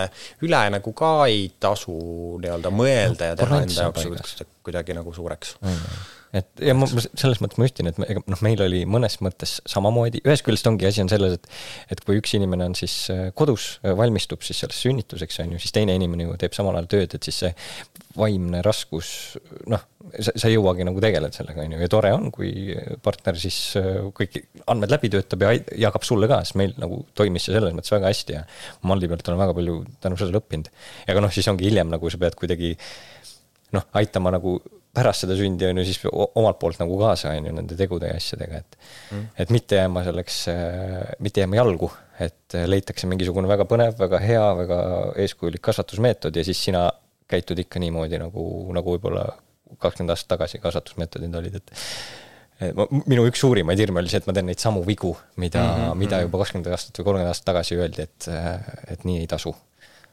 üle 0.45 0.65
nagu 0.77 0.97
ka 0.97 1.13
ei 1.31 1.47
tasu 1.61 1.97
nii-öelda 2.43 2.75
mõelda 2.75 3.33
ja 3.33 3.39
teha 3.39 3.63
enda 3.67 3.87
jaoks 3.89 4.43
kuidagi 4.63 4.95
nagu 4.97 5.15
suureks. 5.15 5.57
Mm. 5.63 5.79
-hmm 5.79 6.11
et 6.37 6.63
ja 6.65 6.73
ma, 6.77 6.87
selles 6.89 7.41
mõttes 7.43 7.59
ma 7.61 7.67
ütlen, 7.69 7.91
et 7.91 7.99
me, 8.01 8.09
ega 8.09 8.23
noh, 8.25 8.41
meil 8.45 8.61
oli 8.65 8.83
mõnes 8.89 9.19
mõttes 9.25 9.59
samamoodi, 9.69 10.23
ühest 10.25 10.45
küljest 10.47 10.69
ongi 10.71 10.89
asi 10.89 11.03
on 11.05 11.11
selles, 11.13 11.37
et 11.37 11.93
et 11.93 12.01
kui 12.07 12.17
üks 12.21 12.33
inimene 12.39 12.71
on 12.71 12.77
siis 12.79 12.95
äh, 13.13 13.27
kodus, 13.37 13.77
äh, 13.85 13.93
valmistub 13.99 14.45
siis 14.47 14.63
selleks 14.63 14.81
sünnituseks, 14.87 15.43
on 15.45 15.55
ju, 15.57 15.63
siis 15.63 15.77
teine 15.77 15.97
inimene 15.99 16.27
ju 16.27 16.37
teeb 16.41 16.57
samal 16.57 16.79
ajal 16.79 16.91
tööd, 16.97 17.17
et 17.19 17.29
siis 17.29 17.43
see 17.45 17.53
vaimne 18.17 18.63
raskus, 18.65 19.13
noh, 19.73 19.85
sa, 20.17 20.33
sa 20.33 20.49
ei 20.49 20.57
jõuagi 20.57 20.89
nagu 20.89 21.05
tegeleda 21.05 21.37
sellega, 21.37 21.65
on 21.67 21.77
ju, 21.77 21.85
ja 21.85 21.93
tore 21.93 22.13
on, 22.17 22.29
kui 22.35 22.53
partner 23.05 23.39
siis 23.41 23.61
äh, 23.81 24.03
kõik 24.17 24.41
andmed 24.73 24.93
läbi 24.93 25.13
töötab 25.13 25.45
ja 25.45 25.55
jagab 25.87 26.09
sulle 26.09 26.31
ka, 26.33 26.43
sest 26.47 26.61
meil 26.61 26.77
nagu 26.81 27.03
toimis 27.19 27.49
see 27.49 27.57
selles 27.57 27.77
mõttes 27.77 27.93
väga 27.93 28.09
hästi 28.09 28.39
ja 28.39 28.45
Maldi 28.89 29.09
pealt 29.11 29.29
olen 29.29 29.45
väga 29.45 29.57
palju 29.61 29.81
tänu 30.01 30.21
sellele 30.21 30.41
õppinud. 30.41 30.73
ja 31.07 31.17
ka 31.17 31.25
noh, 31.25 31.33
siis 31.35 31.49
ongi 31.53 31.69
hiljem 31.69 31.93
nagu 31.93 32.13
sa 32.13 32.21
pead 32.25 32.41
kuidagi 32.41 32.77
noh, 33.77 33.85
aitama 34.01 34.33
nagu 34.33 34.61
pärast 34.93 35.25
seda 35.25 35.37
sündi, 35.39 35.67
on 35.69 35.81
ju, 35.81 35.85
siis 35.89 36.01
omalt 36.13 36.59
poolt 36.61 36.81
nagu 36.83 36.97
kaasa, 37.01 37.33
on 37.39 37.49
ju, 37.49 37.55
nende 37.57 37.77
tegude 37.79 38.11
ja 38.11 38.17
asjadega, 38.19 38.61
et 38.61 38.77
mm. 38.79 39.29
et 39.45 39.53
mitte 39.55 39.79
jääma 39.81 40.05
selleks, 40.09 40.41
mitte 41.25 41.45
jääma 41.45 41.59
jalgu, 41.61 41.89
et 42.23 42.59
leitakse 42.69 43.09
mingisugune 43.11 43.49
väga 43.51 43.67
põnev, 43.69 43.97
väga 44.01 44.21
hea, 44.23 44.45
väga 44.63 44.81
eeskujulik 45.25 45.65
kasvatusmeetod 45.65 46.37
ja 46.37 46.45
siis 46.45 46.61
sina 46.69 46.91
käitud 47.33 47.63
ikka 47.63 47.81
niimoodi, 47.81 48.21
nagu, 48.21 48.45
nagu 48.77 48.97
võib-olla 48.97 49.31
kakskümmend 49.81 50.13
aastat 50.13 50.35
tagasi 50.35 50.61
kasvatusmeetodid 50.61 51.41
olid, 51.41 51.57
et 51.63 52.73
ma, 52.77 52.87
minu 53.09 53.25
üks 53.31 53.41
suurimaid 53.43 53.81
hirme 53.81 54.03
oli 54.03 54.13
see, 54.13 54.21
et 54.21 54.29
ma 54.29 54.37
teen 54.37 54.51
neid 54.51 54.61
samu 54.61 54.85
vigu, 54.87 55.15
mida 55.41 55.63
mm, 55.63 55.85
-hmm. 55.87 56.01
mida 56.05 56.21
juba 56.27 56.43
kakskümmend 56.43 56.73
aastat 56.75 57.01
või 57.01 57.09
kolmkümmend 57.09 57.33
aastat 57.33 57.49
tagasi 57.49 57.81
öeldi, 57.81 58.09
et, 58.09 58.29
et 58.93 59.09
nii 59.09 59.23
ei 59.25 59.31
tasu 59.31 59.55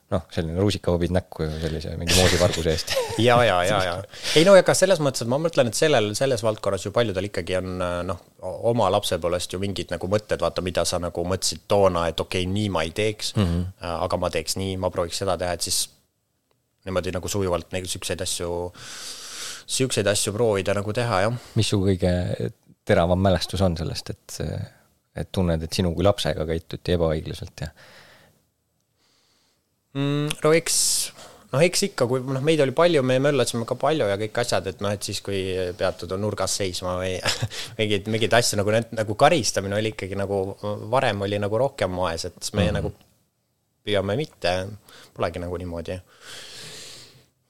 noh, 0.10 0.24
selline 0.34 0.58
rusikahobid 0.58 1.14
näkku 1.14 1.46
ju 1.46 1.60
sellise 1.62 1.92
mingi 2.00 2.16
moodivarguse 2.18 2.72
eest 2.74 2.94
ja, 3.28 3.38
ja, 3.46 3.60
ja, 3.68 3.78
ja 3.86 3.94
ei 4.40 4.46
no 4.48 4.56
ega 4.58 4.74
selles 4.78 5.02
mõttes, 5.04 5.24
et 5.26 5.32
ma 5.32 5.38
mõtlen, 5.42 5.70
et 5.70 5.78
sellel, 5.78 6.12
selles 6.18 6.44
valdkonnas 6.46 6.88
ju 6.88 6.94
paljudel 6.96 7.30
ikkagi 7.30 7.60
on 7.60 7.84
noh, 8.10 8.24
oma 8.72 8.90
lapsepõlvest 8.96 9.54
ju 9.54 9.62
mingid 9.62 9.94
nagu 9.94 10.10
mõtted, 10.12 10.42
vaata, 10.42 10.66
mida 10.66 10.86
sa 10.90 11.02
nagu 11.04 11.26
mõtlesid 11.30 11.68
toona, 11.70 12.08
et 12.10 12.20
okei 12.20 12.46
okay,, 12.48 12.54
nii 12.56 12.74
ma 12.74 12.84
ei 12.88 12.94
teeks 12.96 13.36
mm, 13.36 13.46
-hmm. 13.46 13.94
aga 14.08 14.22
ma 14.22 14.34
teeks 14.34 14.58
nii, 14.62 14.78
ma 14.82 14.92
prooviks 14.94 15.22
seda 15.22 15.38
teha, 15.38 15.54
et 15.54 15.70
siis 15.70 15.84
niimoodi 16.88 17.14
nagu 17.14 17.30
sujuvalt 17.30 17.74
neid 17.76 17.86
siukseid 17.92 18.22
asju, 18.26 18.50
siukseid 19.70 20.10
asju 20.10 20.34
proovida 20.34 20.74
nagu 20.78 20.94
teha, 20.96 21.22
jah. 21.28 21.40
mis 21.60 21.70
su 21.70 21.82
kõige 21.84 22.14
teravam 22.90 23.22
mälestus 23.22 23.62
on 23.62 23.78
sellest, 23.78 24.10
et, 24.10 24.42
et 25.16 25.32
tunned, 25.32 25.62
et 25.62 25.74
sinu 25.74 25.94
kui 25.94 26.06
lapsega 26.08 26.48
käituti 26.50 26.98
ebaõiglaselt 26.98 27.66
ja 27.68 27.70
mm,? 29.98 30.40
no 30.44 30.54
eks, 30.58 30.78
noh, 31.54 31.64
eks 31.66 31.86
ikka, 31.90 32.08
kui 32.10 32.24
noh, 32.26 32.44
meid 32.46 32.62
oli 32.66 32.76
palju, 32.76 33.04
me 33.06 33.20
möllasime 33.24 33.68
ka 33.70 33.78
palju 33.80 34.10
ja 34.10 34.18
kõik 34.22 34.42
asjad, 34.44 34.70
et 34.72 34.84
noh, 34.86 34.94
et 34.96 35.06
siis, 35.06 35.22
kui 35.26 35.42
peatud 35.80 36.12
on 36.16 36.24
nurgas 36.26 36.60
seisma 36.62 36.98
või 37.02 37.16
mingeid, 37.80 38.10
mingeid 38.12 38.38
asju 38.40 38.62
nagu 38.62 38.76
need, 38.76 38.94
nagu 39.00 39.18
karistamine 39.20 39.80
oli 39.80 39.94
ikkagi 39.96 40.20
nagu, 40.20 40.44
varem 40.92 41.26
oli 41.28 41.42
nagu 41.42 41.64
rohkem 41.66 41.94
moes, 41.94 42.28
et 42.30 42.38
siis 42.40 42.54
me 42.54 42.64
mm 42.64 42.70
-hmm. 42.70 42.80
nagu 42.80 42.94
püüame 43.86 44.16
mitte, 44.20 44.56
polegi 45.16 45.42
nagu 45.42 45.58
niimoodi 45.58 45.98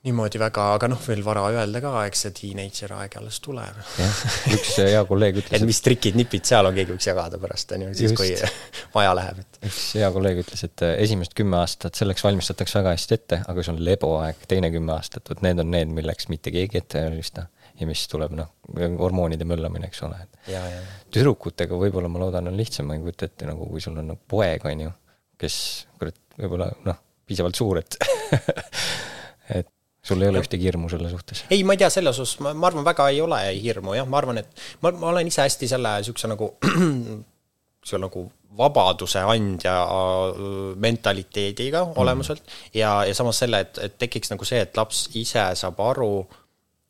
niimoodi 0.08 0.40
väga, 0.40 0.66
aga 0.78 0.88
noh, 0.94 1.00
veel 1.04 1.20
vara 1.26 1.42
öelda 1.52 1.82
ka, 1.84 1.92
eks 2.08 2.22
see 2.24 2.36
teenager 2.38 2.94
aeg 2.96 3.18
alles 3.20 3.42
tuleb. 3.44 3.80
jah, 4.00 4.20
üks 4.56 4.78
hea 4.80 5.02
kolleeg 5.08 5.42
ütles 5.42 5.58
et 5.58 5.66
mis 5.68 5.82
trikid-nipid 5.84 6.48
seal 6.48 6.70
on, 6.70 6.76
keegi 6.78 6.94
võiks 6.96 7.08
jagada 7.10 7.40
pärast, 7.42 7.74
on 7.76 7.84
ju, 7.84 7.90
siis 8.00 8.14
Just. 8.14 8.20
kui 8.20 8.30
vaja 8.96 9.12
läheb, 9.20 9.42
üks 9.68 9.82
hea 10.00 10.08
kolleeg 10.16 10.40
ütles, 10.46 10.64
et 10.70 10.84
äh, 10.88 10.94
esimesed 11.04 11.36
kümme 11.36 11.60
aastat 11.60 12.00
selleks 12.00 12.24
valmistatakse 12.24 12.80
väga 12.80 12.94
hästi 12.96 13.18
ette, 13.18 13.40
aga 13.52 13.66
see 13.66 13.74
on 13.74 13.82
leboaeg, 13.90 14.46
teine 14.52 14.70
kümme 14.72 14.94
aastat, 14.96 15.26
vot 15.28 15.44
need 15.44 15.60
on 15.60 15.74
need, 15.74 15.92
milleks 15.98 16.30
mitte 16.32 16.54
keegi 16.56 16.80
ette 16.80 17.02
ei 17.02 17.10
valmista. 17.10 17.50
ja 17.80 17.88
mis 17.88 18.06
tuleb, 18.12 18.38
noh, 18.40 18.54
hormoonide 19.02 19.48
möllamine, 19.48 19.90
eks 19.92 20.02
ole, 20.08 20.22
et 20.24 21.12
tüdrukutega 21.12 21.76
võib-olla 21.80 22.12
ma 22.12 22.22
loodan, 22.24 22.48
on 22.48 22.56
lihtsam, 22.60 22.88
ma 22.88 22.96
ei 22.96 23.04
kujuta 23.04 23.28
ette, 23.28 23.50
nagu 23.52 23.68
kui 23.68 23.84
sul 23.84 24.00
on 24.00 24.14
nagu 24.14 24.24
poeg, 24.32 24.64
on 24.68 24.86
ju, 24.86 24.96
kes 25.40 25.60
kurat, 26.00 26.20
võib-olla 26.40 26.70
noh, 26.88 27.04
piisavalt 27.28 27.60
suur, 27.60 27.82
et 27.84 28.00
et 29.60 29.70
sul 30.04 30.22
ei 30.24 30.32
ole 30.32 30.42
ühtegi 30.44 30.70
hirmu 30.70 30.90
selle 30.92 31.12
suhtes? 31.12 31.44
ei, 31.52 31.64
ma 31.64 31.76
ei 31.76 31.82
tea, 31.82 31.90
selles 31.94 32.20
osas 32.20 32.40
ma, 32.44 32.54
ma 32.56 32.70
arvan, 32.72 32.86
väga 32.88 33.10
ei 33.14 33.22
ole 33.22 33.40
hirmu 33.60 33.96
jah, 33.98 34.08
ma 34.10 34.22
arvan, 34.22 34.42
et 34.42 34.66
ma, 34.84 34.92
ma 34.92 35.14
olen 35.14 35.28
ise 35.30 35.44
hästi 35.44 35.70
selle 35.72 35.96
niisuguse 36.00 36.32
nagu, 36.32 36.52
niisuguse 36.70 38.02
nagu 38.06 38.26
vabaduse 38.60 39.22
andja 39.34 39.76
äh, 39.86 40.76
mentaliteediga 40.76 41.84
mm. 41.86 41.98
olemuselt 42.02 42.44
ja, 42.74 43.00
ja 43.06 43.16
samas 43.16 43.42
selle, 43.44 43.64
et, 43.66 43.82
et 43.84 43.98
tekiks 44.02 44.32
nagu 44.34 44.48
see, 44.48 44.62
et 44.66 44.78
laps 44.78 45.08
ise 45.20 45.50
saab 45.60 45.82
aru 45.86 46.14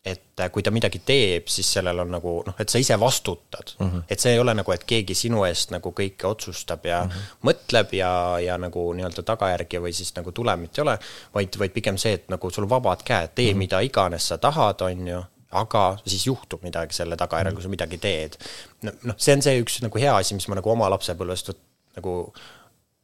et 0.06 0.40
äh, 0.40 0.48
kui 0.52 0.64
ta 0.64 0.72
midagi 0.72 1.02
teeb, 1.06 1.50
siis 1.52 1.68
sellel 1.76 2.00
on 2.00 2.14
nagu 2.14 2.34
noh, 2.46 2.56
et 2.60 2.72
sa 2.72 2.80
ise 2.80 2.96
vastutad 3.00 3.74
mm. 3.80 3.88
-hmm. 3.88 4.04
et 4.10 4.20
see 4.20 4.32
ei 4.34 4.40
ole 4.40 4.54
nagu, 4.56 4.72
et 4.72 4.84
keegi 4.88 5.16
sinu 5.16 5.44
eest 5.44 5.74
nagu 5.76 5.92
kõike 5.92 6.28
otsustab 6.28 6.86
ja 6.86 7.02
mm 7.04 7.10
-hmm. 7.10 7.50
mõtleb 7.50 7.96
ja, 7.98 8.12
ja 8.40 8.58
nagu 8.58 8.94
nii-öelda 8.94 9.24
tagajärgi 9.24 9.82
või 9.84 9.94
siis 9.94 10.14
nagu 10.16 10.32
tulemit 10.32 10.78
ei 10.78 10.82
ole, 10.82 10.98
vaid, 11.34 11.60
vaid 11.60 11.72
pigem 11.76 11.98
see, 11.98 12.14
et 12.14 12.30
nagu 12.30 12.52
sul 12.52 12.70
vabad 12.70 13.04
käed, 13.04 13.36
tee 13.36 13.46
mm 13.46 13.54
-hmm. 13.54 13.58
mida 13.58 13.80
iganes 13.80 14.28
sa 14.28 14.38
tahad, 14.38 14.82
on 14.82 15.08
ju, 15.08 15.24
aga 15.52 15.98
siis 16.06 16.28
juhtub 16.28 16.64
midagi 16.64 16.94
selle 16.94 17.18
tagajärjel, 17.18 17.54
kui 17.54 17.64
sa 17.64 17.70
midagi 17.70 17.98
teed. 17.98 18.38
noh, 18.82 19.16
see 19.18 19.36
on 19.36 19.42
see 19.42 19.62
üks 19.62 19.82
nagu 19.82 20.00
hea 20.00 20.16
asi, 20.16 20.34
mis 20.34 20.48
ma 20.48 20.56
nagu 20.56 20.72
oma 20.72 20.90
lapsepõlvest 20.90 21.52
nagu 21.96 22.34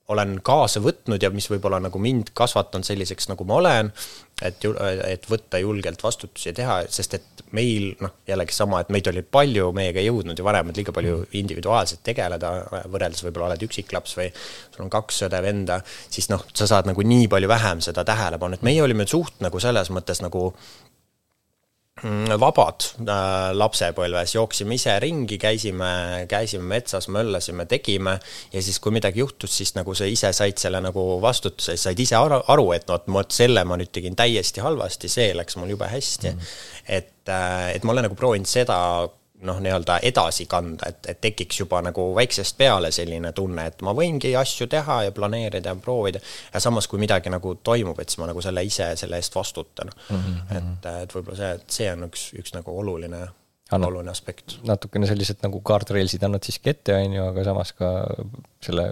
olen 0.07 0.37
kaasa 0.45 0.81
võtnud 0.83 1.23
ja 1.23 1.31
mis 1.33 1.47
võib-olla 1.49 1.79
nagu 1.81 1.99
mind 2.01 2.29
kasvatanud 2.37 2.85
selliseks, 2.85 3.29
nagu 3.31 3.45
ma 3.47 3.57
olen, 3.61 3.91
et, 4.41 4.65
et 5.07 5.27
võtta 5.31 5.59
julgelt 5.61 6.01
vastutusi 6.03 6.49
ja 6.49 6.53
teha, 6.55 6.77
sest 6.91 7.13
et 7.15 7.43
meil 7.55 7.93
noh, 8.03 8.11
jällegi 8.27 8.55
sama, 8.55 8.81
et 8.83 8.91
meid 8.91 9.07
oli 9.07 9.23
palju, 9.23 9.69
meiega 9.75 10.01
ei 10.01 10.09
jõudnud 10.09 10.39
ju 10.39 10.45
vanemad 10.45 10.75
liiga 10.75 10.91
palju 10.95 11.21
individuaalselt 11.39 12.03
tegeleda, 12.03 12.51
võrreldes 12.91 13.23
võib-olla 13.23 13.53
oled 13.53 13.63
üksiklaps 13.67 14.17
või 14.19 14.27
sul 14.35 14.85
on 14.85 14.91
kaks 14.91 15.23
õde-venda, 15.29 15.79
siis 16.11 16.27
noh, 16.33 16.43
sa 16.53 16.67
saad 16.67 16.89
nagu 16.89 17.05
nii 17.05 17.29
palju 17.31 17.51
vähem 17.51 17.83
seda 17.85 18.03
tähelepanu, 18.07 18.59
et 18.59 18.67
meie 18.67 18.83
olime 18.83 19.07
suht 19.07 19.39
nagu 19.45 19.61
selles 19.63 19.91
mõttes 19.95 20.19
nagu 20.25 20.49
vabad 22.03 22.83
äh, 23.07 23.53
lapsepõlves, 23.55 24.33
jooksime 24.35 24.75
ise 24.75 24.97
ringi, 24.99 25.37
käisime, 25.39 26.25
käisime 26.27 26.67
metsas, 26.67 27.07
möllasime, 27.07 27.65
tegime. 27.71 28.17
Ja 28.51 28.61
siis, 28.61 28.81
kui 28.83 28.91
midagi 28.91 29.23
juhtus, 29.23 29.55
siis 29.55 29.71
nagu 29.77 29.95
sa 29.95 30.07
ise 30.09 30.33
said 30.35 30.59
selle 30.59 30.81
nagu 30.83 31.05
vastutuse, 31.23 31.77
said 31.79 31.99
ise 31.99 32.17
aru, 32.19 32.41
aru, 32.51 32.71
et 32.75 32.87
no 32.91 32.99
vot 33.15 33.31
selle 33.31 33.63
ma 33.63 33.79
nüüd 33.79 33.93
tegin 33.95 34.15
täiesti 34.15 34.63
halvasti, 34.65 35.07
see 35.11 35.31
läks 35.37 35.55
mul 35.55 35.71
jube 35.71 35.87
hästi. 35.87 36.33
Mm.. 36.35 36.57
et, 36.99 37.13
äh, 37.31 37.69
et 37.77 37.87
ma 37.87 37.95
olen 37.95 38.09
nagu 38.09 38.19
proovinud 38.19 38.49
seda 38.49 38.77
noh, 39.41 39.59
nii-öelda 39.59 39.99
edasi 40.03 40.45
kanda, 40.49 40.89
et, 40.89 41.05
et 41.11 41.21
tekiks 41.21 41.59
juba 41.59 41.81
nagu 41.85 42.07
väiksest 42.15 42.57
peale 42.57 42.91
selline 42.95 43.31
tunne, 43.35 43.67
et 43.69 43.81
ma 43.85 43.93
võingi 43.97 44.31
asju 44.39 44.67
teha 44.71 45.01
ja 45.07 45.15
planeerida 45.15 45.73
ja 45.73 45.75
proovida. 45.75 46.19
ja 46.53 46.59
samas, 46.63 46.87
kui 46.87 46.99
midagi 47.01 47.29
nagu 47.29 47.55
toimub, 47.63 47.99
et 47.99 48.09
siis 48.09 48.21
ma 48.21 48.29
nagu 48.31 48.41
selle 48.41 48.63
ise 48.65 48.91
selle 48.99 49.19
eest 49.21 49.35
vastutan 49.35 49.91
mm. 50.09 50.21
-hmm. 50.21 50.57
et, 50.57 50.91
et 51.03 51.15
võib-olla 51.15 51.37
see, 51.37 51.51
et 51.59 51.79
see 51.79 51.89
on 51.91 52.07
üks, 52.09 52.29
üks 52.39 52.55
nagu 52.55 52.77
oluline 52.79 53.25
Annab, 53.71 53.89
oluline 53.89 54.11
aspekt. 54.11 54.59
natukene 54.63 55.07
sellised 55.09 55.41
nagu 55.41 55.61
guardrailsid 55.65 56.23
annad 56.23 56.43
siiski 56.45 56.69
ette, 56.69 56.95
on 56.95 57.13
ju, 57.13 57.27
aga 57.31 57.43
samas 57.43 57.73
ka 57.73 57.91
selle 58.61 58.91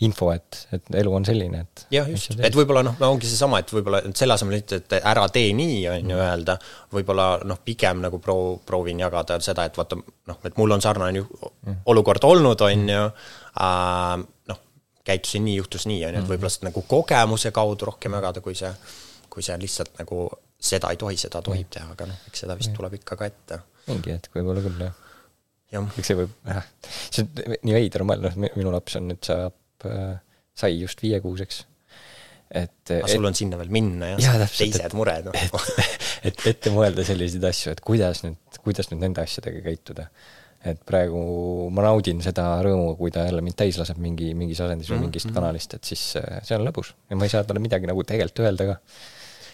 info, 0.00 0.30
et, 0.32 0.62
et 0.72 0.94
elu 1.02 1.12
on 1.12 1.26
selline, 1.28 1.60
et. 1.60 1.82
jah, 1.92 2.08
just, 2.08 2.32
et 2.40 2.56
võib-olla 2.56 2.82
noh, 2.86 2.96
ongi 3.10 3.28
seesama, 3.28 3.60
et 3.60 3.72
võib-olla 3.74 4.00
selle 4.16 4.36
asemel 4.36 4.56
ütled, 4.60 4.86
et 4.86 5.06
ära 5.10 5.26
tee 5.32 5.50
nii, 5.56 5.76
on 5.92 6.12
ju, 6.14 6.20
öelda, 6.24 6.56
võib-olla 6.94 7.26
noh, 7.48 7.60
pigem 7.64 8.00
nagu 8.06 8.20
proo-, 8.24 8.56
proovin 8.66 9.02
jagada 9.04 9.36
seda, 9.44 9.66
et 9.68 9.76
vaata 9.76 9.98
noh, 10.00 10.38
et 10.48 10.56
mul 10.56 10.76
on 10.76 10.84
sarnane 10.84 11.20
mm. 11.20 11.82
olukord 11.92 12.24
olnud, 12.30 12.64
on 12.64 12.86
ju 12.94 13.02
äh,, 13.04 14.24
noh, 14.52 14.62
käitusin 15.04 15.44
nii, 15.48 15.58
juhtus 15.60 15.84
nii, 15.90 16.00
on 16.06 16.16
ju, 16.16 16.22
et 16.22 16.24
mm. 16.24 16.32
võib-olla 16.32 16.54
seda 16.56 16.70
nagu 16.70 16.86
kogemuse 16.88 17.52
kaudu 17.60 17.92
rohkem 17.92 18.16
jagada, 18.16 18.44
kui 18.44 18.56
see, 18.56 18.72
kui 19.28 19.44
see 19.44 19.60
lihtsalt 19.60 20.00
nagu 20.00 20.24
seda 20.60 20.94
ei 20.94 21.00
tohi, 21.00 21.20
seda 21.20 21.44
tohib 21.44 21.68
mm. 21.68 21.76
teha, 21.76 21.92
aga 21.92 22.08
noh, 22.08 22.26
eks 22.32 22.46
seda 22.46 22.56
vist 22.56 22.72
tuleb 22.76 22.96
ikka 23.02 23.20
ka 23.20 23.28
ette. 23.28 23.62
mingi 23.90 24.16
hetk 24.16 24.32
võib-olla 24.40 24.64
küll, 24.64 24.82
jah 24.88 25.06
eks 25.70 26.08
see 26.10 26.16
võib, 26.18 26.32
see 27.14 27.22
on 27.22 27.56
nii 27.62 27.74
veider 27.76 28.02
mõelda, 28.02 28.32
noh, 28.34 28.54
minu 28.58 28.72
laps 28.74 28.96
on 28.98 29.06
nüüd 29.12 29.22
saab 29.22 29.59
Äh, 29.88 30.18
sai 30.60 30.80
just 30.80 31.02
viiekuuseks. 31.02 31.66
et 32.50 32.90
aga 32.90 33.06
sul 33.06 33.26
on 33.28 33.36
sinna 33.38 33.58
veel 33.60 33.68
minna 33.70 34.08
jah 34.10 34.24
ja, 34.24 34.30
täpselt, 34.40 34.58
teised 34.64 34.86
et, 34.88 34.94
mured 34.98 35.28
no.. 35.28 35.34
et, 35.38 35.76
et 36.32 36.40
ette 36.50 36.72
mõelda 36.74 37.04
selliseid 37.06 37.44
asju, 37.46 37.74
et 37.76 37.82
kuidas 37.86 38.24
nüüd, 38.24 38.58
kuidas 38.64 38.90
nüüd 38.90 39.04
nende 39.04 39.22
asjadega 39.22 39.62
käituda. 39.68 40.08
et 40.66 40.80
praegu 40.86 41.20
ma 41.70 41.86
naudin 41.86 42.18
seda 42.26 42.48
rõõmu, 42.66 42.96
kui 42.98 43.14
ta 43.14 43.22
jälle 43.28 43.44
mind 43.46 43.56
täis 43.62 43.78
laseb 43.78 44.02
mingi, 44.02 44.32
mingis 44.34 44.60
asendis 44.66 44.90
või 44.90 44.96
mm 44.96 44.98
-hmm. 44.98 45.12
mingist 45.12 45.32
kanalist, 45.36 45.78
et 45.78 45.92
siis 45.92 46.02
äh, 46.18 46.42
see 46.42 46.58
on 46.58 46.66
lõbus 46.66 46.92
ja 47.08 47.16
ma 47.16 47.28
ei 47.28 47.32
saa 47.36 47.46
talle 47.46 47.62
midagi 47.62 47.86
nagu 47.86 48.04
tegelikult 48.04 48.44
öelda 48.48 48.68
ka 48.72 48.78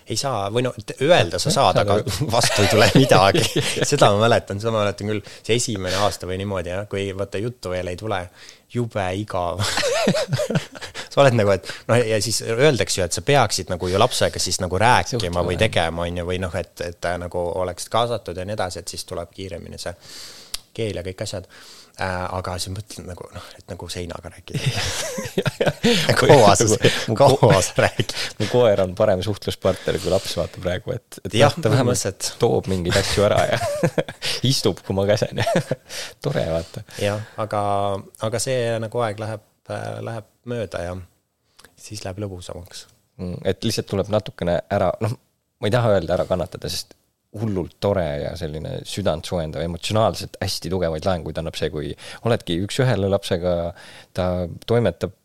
ei 0.06 0.16
saa, 0.16 0.46
või 0.54 0.62
noh, 0.62 0.74
öelda 1.02 1.38
sa 1.42 1.50
saad, 1.50 1.80
aga 1.82 1.98
vastu 2.36 2.62
ei 2.62 2.70
tule 2.70 2.86
midagi. 2.94 3.42
seda 3.90 4.12
ma 4.14 4.22
mäletan, 4.22 4.60
seda 4.62 4.70
ma 4.70 4.84
mäletan 4.84 5.10
küll, 5.10 5.22
see 5.42 5.58
esimene 5.58 5.98
aasta 6.06 6.30
või 6.30 6.38
niimoodi 6.38 6.70
jah, 6.70 6.86
kui 6.90 7.10
vaata 7.10 7.42
juttu 7.42 7.74
veel 7.74 7.90
ei 7.90 7.98
tule, 7.98 8.22
jube 8.72 9.08
igav 9.18 9.64
sa 11.12 11.22
oled 11.22 11.36
nagu, 11.38 11.52
et 11.54 11.70
noh, 11.88 12.00
ja 12.00 12.20
siis 12.22 12.42
öeldakse 12.46 13.00
ju, 13.00 13.06
et 13.08 13.16
sa 13.16 13.24
peaksid 13.26 13.72
nagu 13.72 13.90
ju 13.90 14.00
lapsega 14.00 14.42
siis 14.42 14.60
nagu 14.62 14.78
rääkima 14.80 15.44
või 15.46 15.58
tegema, 15.60 16.06
on 16.06 16.22
ju, 16.22 16.26
või 16.28 16.40
noh, 16.42 16.54
et, 16.58 16.74
et 16.84 17.00
ta 17.00 17.16
nagu 17.20 17.46
oleks 17.62 17.90
kaasatud 17.92 18.36
ja 18.36 18.46
nii 18.48 18.56
edasi, 18.58 18.82
et 18.82 18.94
siis 18.94 19.06
tuleb 19.08 19.32
kiiremini 19.34 19.80
see 19.80 19.94
keel 20.76 21.00
ja 21.00 21.04
kõik 21.06 21.24
asjad 21.24 21.46
äh,. 21.48 22.34
aga 22.36 22.56
siis 22.60 22.74
mõtlen 22.74 23.08
nagu 23.08 23.28
noh, 23.32 23.46
et 23.56 23.64
nagu 23.70 23.88
seinaga 23.92 24.30
rääkida 24.34 24.60
kaua 26.20 26.52
sa, 26.58 26.78
kaua 27.16 27.60
sa 27.64 27.86
räägid? 27.86 28.14
mu 28.40 28.48
koer 28.52 28.82
on 28.84 28.94
parem 28.98 29.22
suhtluspartner 29.24 29.98
kui 30.02 30.12
laps, 30.12 30.36
vaata 30.38 30.62
praegu, 30.62 30.96
et, 30.96 31.20
et 31.24 31.38
jah, 31.40 31.56
ta 31.56 31.72
vähemalt 31.72 32.32
toob 32.42 32.68
mingeid 32.72 32.98
asju 33.00 33.26
ära 33.28 33.42
ja 33.54 33.60
istub, 34.52 34.82
kui 34.86 34.96
ma 34.96 35.06
käsen 35.08 35.40
ja 35.42 35.48
tore, 36.24 36.44
vaata. 36.52 36.84
jah, 37.02 37.24
aga, 37.40 37.62
aga 38.28 38.42
see 38.42 38.76
nagu 38.82 39.06
aeg 39.06 39.22
läheb, 39.22 39.44
läheb 39.68 40.28
mööda 40.48 40.82
ja 40.84 40.94
siis 41.80 42.04
läheb 42.04 42.20
lõbusamaks. 42.24 42.86
Mm, 43.20 43.40
et 43.48 43.64
lihtsalt 43.64 43.88
tuleb 43.90 44.10
natukene 44.12 44.60
ära, 44.72 44.90
noh, 45.02 45.16
ma 45.60 45.68
ei 45.68 45.74
taha 45.74 45.94
öelda 45.96 46.16
ära 46.18 46.26
kannatada, 46.28 46.70
sest 46.72 46.94
hullult 47.36 47.76
tore 47.82 48.04
ja 48.22 48.32
selline 48.38 48.78
südantsoojendav, 48.88 49.64
emotsionaalselt 49.66 50.38
hästi 50.40 50.72
tugevaid 50.72 51.06
laenguid 51.08 51.38
annab 51.40 51.56
see, 51.58 51.70
kui 51.72 51.92
oledki 52.28 52.58
üks-ühele 52.64 53.10
lapsega, 53.12 53.54
ta 54.16 54.28
toimetab, 54.68 55.16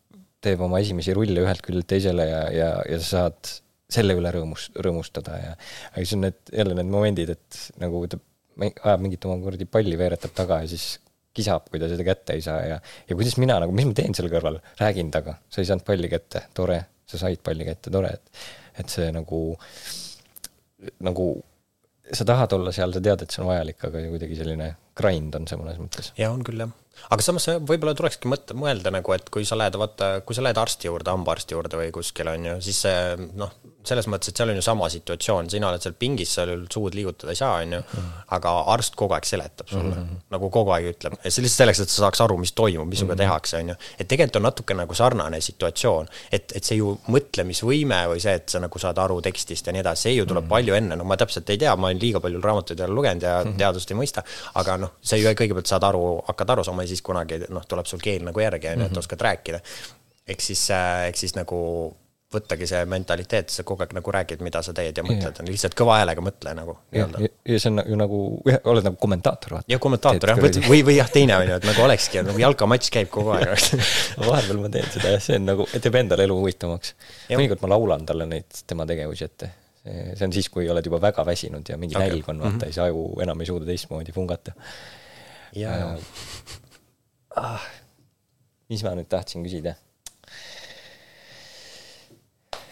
teeb 0.41 0.63
oma 0.65 0.81
esimesi 0.81 1.13
rulle 1.15 1.43
ühelt 1.43 1.62
küljelt 1.65 1.88
teisele 1.91 2.25
ja, 2.25 2.41
ja, 2.55 2.71
ja 2.89 3.00
sa 3.00 3.07
saad 3.12 3.53
selle 3.91 4.15
üle 4.17 4.31
rõõmus, 4.33 4.69
rõõmustada 4.79 5.38
ja 5.38 5.53
aga 5.53 6.01
siis 6.01 6.15
on 6.17 6.25
need, 6.25 6.39
jälle 6.55 6.75
need 6.77 6.91
momendid, 6.91 7.33
et 7.36 7.60
nagu 7.81 8.01
ta 8.10 8.19
ajab 8.62 9.03
mingit 9.03 9.25
oma 9.27 9.38
kuradi 9.43 9.67
palli, 9.69 9.98
veeretab 10.00 10.33
taga 10.36 10.62
ja 10.63 10.71
siis 10.71 10.95
kisab, 11.35 11.69
kui 11.71 11.79
ta 11.81 11.89
seda 11.91 12.05
kätte 12.07 12.35
ei 12.38 12.43
saa 12.45 12.59
ja, 12.65 12.79
ja 13.07 13.17
kuidas 13.17 13.38
mina 13.41 13.59
nagu, 13.63 13.75
mis 13.75 13.88
ma 13.88 13.95
teen 13.97 14.17
selle 14.17 14.31
kõrval, 14.33 14.59
räägin 14.81 15.11
temaga, 15.13 15.38
sa 15.51 15.61
ei 15.61 15.69
saanud 15.69 15.85
palli 15.88 16.09
kätte, 16.11 16.45
tore, 16.57 16.81
sa 17.07 17.21
said 17.21 17.43
palli 17.45 17.67
kätte, 17.67 17.93
tore, 17.93 18.11
et, 18.17 18.43
et 18.83 18.91
see 18.91 19.07
nagu, 19.15 19.41
nagu 21.07 21.31
sa 22.11 22.27
tahad 22.27 22.53
olla 22.57 22.73
seal, 22.75 22.93
sa 22.93 23.03
tead, 23.03 23.23
et 23.23 23.33
see 23.33 23.43
on 23.43 23.50
vajalik, 23.51 23.79
aga 23.88 24.03
kuidagi 24.11 24.38
selline 24.39 24.69
grind 24.97 25.35
on 25.38 25.47
see 25.47 25.59
mõnes 25.59 25.79
mõttes. 25.79 26.11
jaa, 26.19 26.31
on 26.33 26.43
küll 26.47 26.63
jah. 26.65 26.71
Aga 27.11 27.23
samas 27.23 27.47
võib-olla 27.65 27.95
tulekski 27.97 28.29
mõtte, 28.29 28.55
mõelda 28.57 28.91
nagu, 28.93 29.13
et 29.15 29.29
kui 29.33 29.45
sa 29.47 29.55
lähed, 29.57 29.77
vaata, 29.79 30.17
kui 30.27 30.35
sa 30.38 30.43
lähed 30.43 30.59
arsti 30.59 30.89
juurde, 30.89 31.13
hambaarsti 31.13 31.55
juurde 31.55 31.79
või 31.79 31.93
kuskile, 31.95 32.35
on 32.35 32.50
ju, 32.50 32.57
siis 32.67 32.81
see 32.83 33.29
noh, 33.39 33.53
selles 33.88 34.07
mõttes, 34.11 34.31
et 34.31 34.38
seal 34.38 34.51
on 34.51 34.59
ju 34.59 34.63
sama 34.65 34.89
situatsioon, 34.91 35.50
sina 35.50 35.69
oled 35.69 35.83
seal 35.83 35.95
pingis, 35.97 36.33
seal 36.38 36.51
suud 36.71 36.95
liigutada 36.97 37.33
ei 37.33 37.39
saa, 37.39 37.61
on 37.63 37.75
ju, 37.77 37.81
aga 38.38 38.53
arst 38.73 38.95
kogu 39.00 39.15
aeg 39.17 39.27
seletab 39.27 39.69
sulle 39.71 39.95
mm, 39.95 40.03
-hmm. 40.03 40.21
nagu 40.35 40.50
kogu 40.53 40.73
aeg 40.75 40.91
ütleb, 40.93 41.17
ja 41.23 41.31
see 41.31 41.45
lihtsalt 41.45 41.63
selleks, 41.63 41.81
et 41.83 41.93
sa 41.93 42.05
saaks 42.05 42.21
aru, 42.25 42.38
mis 42.41 42.53
toimub, 42.57 42.88
mis 42.89 43.00
sinuga 43.00 43.15
mm 43.15 43.19
-hmm. 43.19 43.23
tehakse, 43.23 43.57
on 43.57 43.69
ju. 43.69 43.75
et 44.00 44.07
tegelikult 44.07 44.35
on 44.35 44.47
natuke 44.50 44.73
nagu 44.73 44.93
sarnane 44.93 45.41
situatsioon, 45.41 46.07
et, 46.31 46.51
et 46.55 46.63
see 46.63 46.77
ju 46.77 46.97
mõtlemisvõime 47.07 48.01
või 48.13 48.19
see, 48.19 48.33
et 48.33 48.50
sa 48.50 48.59
nagu 48.59 48.79
saad 48.79 48.97
aru 48.97 49.21
tekstist 49.21 49.67
ja 49.67 49.73
nii 49.73 49.81
edasi, 49.81 50.01
see 50.01 50.15
ju 50.15 50.25
tuleb 50.25 50.43
mm 50.43 50.47
-hmm. 50.47 50.50
palju 50.50 50.73
enne, 50.73 50.95
no 50.95 51.03
ma 51.03 51.17
täpselt 51.17 51.50
ei 51.50 51.57
tea, 51.57 51.75
ma 51.75 51.88
olen 51.88 52.01
liiga 52.01 52.19
palju 52.19 52.41
raamatuid 52.41 52.79
jälle 52.79 52.95
lugenud 52.95 53.21
ja 53.21 53.43
mm 53.43 53.51
-hmm. 53.51 53.57
teadust 53.57 53.91
ei 53.91 53.97
mõista, 53.97 54.23
aga 54.53 54.77
noh, 54.77 54.91
sa 55.01 55.15
ju 55.15 55.27
kõigepealt 55.27 55.67
saad 55.67 55.83
aru, 55.83 56.23
hakkad 56.27 56.50
aru 56.50 56.63
saama 56.63 56.83
ja 56.83 56.88
siis 56.88 57.01
kunagi 57.01 57.41
noh, 57.50 57.65
tuleb 57.67 57.85
sul 57.85 58.00
keel 58.00 58.23
nagu 58.23 58.39
järgi, 58.39 58.67
on 58.67 58.79
ju, 58.79 58.85
et 58.85 58.91
mhm. 58.91 59.00
oskad 59.00 59.21
rääkida. 59.21 59.59
ehk 60.27 60.41
siis, 60.41 60.69
ehk 61.07 61.17
siis 61.17 61.35
nagu 61.35 61.57
võttagi 62.31 62.67
see 62.69 62.81
mentaliteet, 62.89 63.51
sa 63.51 63.63
kogu 63.67 63.83
aeg 63.83 63.93
nagu 63.97 64.13
räägid, 64.15 64.41
mida 64.45 64.61
sa 64.63 64.73
teed 64.75 64.97
ja 64.97 65.03
mõtled, 65.05 65.41
lihtsalt 65.47 65.75
kõva 65.77 65.97
häälega 66.00 66.23
mõtle 66.23 66.53
nagu. 66.55 66.75
ja, 66.95 67.07
ja, 67.19 67.57
see 67.57 67.71
on 67.71 67.81
ju 67.83 67.97
nagu, 68.00 68.19
oled 68.71 68.88
nagu 68.88 69.00
kommentaator, 69.01 69.57
vaata. 69.57 69.71
jah, 69.71 69.81
kommentaator 69.83 70.33
jah, 70.33 70.39
või, 70.69 70.83
või 70.88 70.95
jah, 70.97 71.11
teine 71.11 71.35
on 71.38 71.50
ju, 71.50 71.57
et 71.59 71.67
nagu 71.67 71.83
olekski, 71.83 72.21
nagu 72.27 72.43
jalkamatš 72.43 72.91
käib 72.95 73.11
kogu 73.11 73.33
aeg 73.35 73.51
vahepeal 74.29 74.61
ma 74.63 74.71
teen 74.71 74.88
seda 74.93 75.15
jah, 75.15 75.25
see 75.27 75.41
on 75.41 75.50
nagu, 75.51 75.67
teeb 75.75 76.00
endale 76.03 76.27
elu 76.29 76.39
huvitavamaks. 76.39 76.95
mõnikord 77.33 77.65
ma 77.65 77.73
laulan 77.75 78.07
talle 78.07 78.29
neid 78.31 78.63
tema 78.67 78.88
tegevusi 78.88 79.27
ette. 79.27 79.51
see 79.83 80.25
on 80.27 80.33
siis, 80.33 80.50
kui 80.53 80.69
oled 80.71 80.88
juba 80.88 81.01
väga 81.03 81.27
väsinud 81.27 81.67
ja 81.67 81.77
mingi 81.81 82.00
okay. 82.00 82.15
nälg 82.15 82.31
on, 82.31 82.43
vaata 82.45 82.55
mm, 82.55 82.59
-hmm. 82.59 82.65
siis 82.71 82.79
aju 82.88 83.21
enam 83.27 83.41
ei 83.41 83.51
suuda 83.51 83.65
teistmoodi 83.65 84.15
pungata. 84.15 84.55
jaa. 85.55 85.95
ah, 87.35 87.71
mis 88.69 88.83
ma 88.83 88.95
nüüd 88.95 89.11
tahtsin 89.11 89.43
küsida 89.43 89.75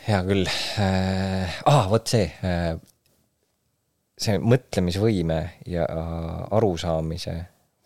hea 0.10 0.24
küll 0.26 0.50
äh,. 0.50 1.62
ah, 1.70 1.86
vot 1.92 2.10
see 2.10 2.26
äh,, 2.46 2.74
see 4.20 4.42
mõtlemisvõime 4.42 5.40
ja 5.70 5.86
arusaamise 6.56 7.38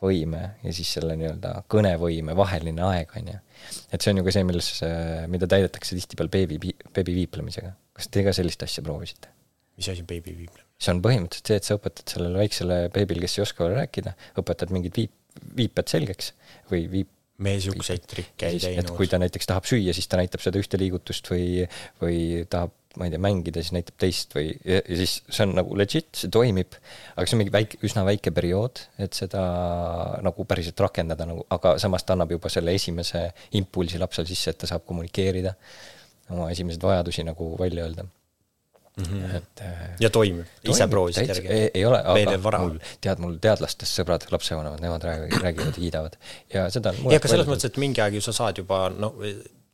võime 0.04 0.42
ja 0.64 0.74
siis 0.76 0.90
selle 0.98 1.16
nii-öelda 1.20 1.54
kõnevõime 1.72 2.36
vaheline 2.36 2.84
aeg, 2.88 3.14
on 3.20 3.32
ju. 3.34 3.38
et 3.94 4.04
see 4.04 4.12
on 4.12 4.20
ju 4.20 4.26
ka 4.28 4.34
see, 4.36 4.48
milles, 4.48 4.70
mida 5.32 5.50
täidetakse 5.50 5.96
tihtipeale 5.96 6.34
beebi, 6.34 6.74
beebi 6.96 7.16
viiplemisega. 7.22 7.74
kas 7.96 8.10
te 8.12 8.26
ka 8.26 8.36
sellist 8.36 8.66
asja 8.66 8.84
proovisite? 8.86 9.32
mis 9.78 9.90
asi 9.90 10.04
on 10.04 10.10
beebi 10.10 10.36
viiplemine? 10.36 10.68
see 10.84 10.94
on 10.94 11.02
põhimõtteliselt 11.06 11.52
see, 11.52 11.60
et 11.62 11.70
sa 11.70 11.78
õpetad 11.80 12.16
sellele 12.16 12.42
väiksele 12.44 12.80
beebile, 12.94 13.24
kes 13.24 13.38
ei 13.38 13.46
oska 13.46 13.68
veel 13.68 13.78
rääkida, 13.80 14.16
õpetad 14.42 14.74
mingid 14.76 14.98
viip, 15.00 15.14
viiped 15.60 15.92
selgeks 15.92 16.34
või 16.72 16.86
viip, 16.92 17.12
me 17.42 17.56
niisuguseid 17.58 18.06
trikke 18.10 18.52
ei 18.52 18.62
teinud. 18.62 18.86
et 18.86 18.94
kui 18.98 19.10
ta 19.10 19.20
näiteks 19.22 19.50
tahab 19.50 19.68
süüa, 19.68 19.94
siis 19.96 20.08
ta 20.10 20.20
näitab 20.20 20.44
seda 20.44 20.62
ühte 20.62 20.80
liigutust 20.80 21.30
või, 21.32 21.66
või 22.02 22.18
tahab, 22.50 22.74
ma 23.00 23.08
ei 23.08 23.14
tea, 23.16 23.22
mängida, 23.26 23.64
siis 23.64 23.74
näitab 23.74 23.98
teist 24.02 24.36
või, 24.38 24.52
ja, 24.70 24.80
ja 24.86 25.00
siis 25.02 25.16
see 25.26 25.48
on 25.48 25.56
nagu 25.58 25.78
legit, 25.80 26.12
see 26.20 26.30
toimib, 26.34 26.78
aga 27.16 27.26
see 27.26 27.38
on 27.38 27.42
mingi 27.42 27.56
väike, 27.56 27.82
üsna 27.90 28.06
väike 28.06 28.34
periood, 28.36 28.84
et 29.02 29.18
seda 29.18 29.44
nagu 30.26 30.46
päriselt 30.50 30.86
rakendada 30.86 31.28
nagu, 31.30 31.48
aga 31.58 31.76
samas 31.82 32.06
ta 32.06 32.14
annab 32.14 32.36
juba 32.36 32.54
selle 32.54 32.76
esimese 32.78 33.26
impulsi 33.58 34.02
lapsel 34.02 34.30
sisse, 34.30 34.54
et 34.54 34.62
ta 34.62 34.70
saab 34.70 34.86
kommunikeerida, 34.90 35.56
oma 36.30 36.52
esimesed 36.54 36.86
vajadusi 36.86 37.26
nagu 37.26 37.56
välja 37.60 37.88
öelda 37.88 38.06
mm. 38.98 39.04
-hmm. 39.04 39.36
et 39.38 39.66
äh, 39.66 39.82
ja 40.00 40.10
toimib, 40.14 40.48
ise 40.70 40.88
proovisid 40.88 41.30
järgi? 41.30 41.48
ei, 41.48 41.72
ei 41.74 41.86
ole, 41.86 42.00
aga 42.04 42.60
mul, 42.60 42.78
tead, 43.02 43.24
mul 43.24 43.36
teadlastest 43.42 44.00
sõbrad, 44.02 44.28
lapsevanemad, 44.32 44.82
nemad 44.84 45.04
räägivad, 45.10 45.42
räägivad 45.48 45.76
kiidavad 45.80 46.18
ja 46.54 46.70
seda 46.74 46.96
on 47.04 47.14
ja 47.14 47.22
ka 47.24 47.32
selles 47.32 47.50
mõttes, 47.50 47.72
et 47.72 47.82
mingi 47.82 48.04
aeg 48.04 48.20
ju 48.20 48.24
sa 48.26 48.36
saad 48.36 48.62
juba 48.62 48.88
noh, 48.94 49.18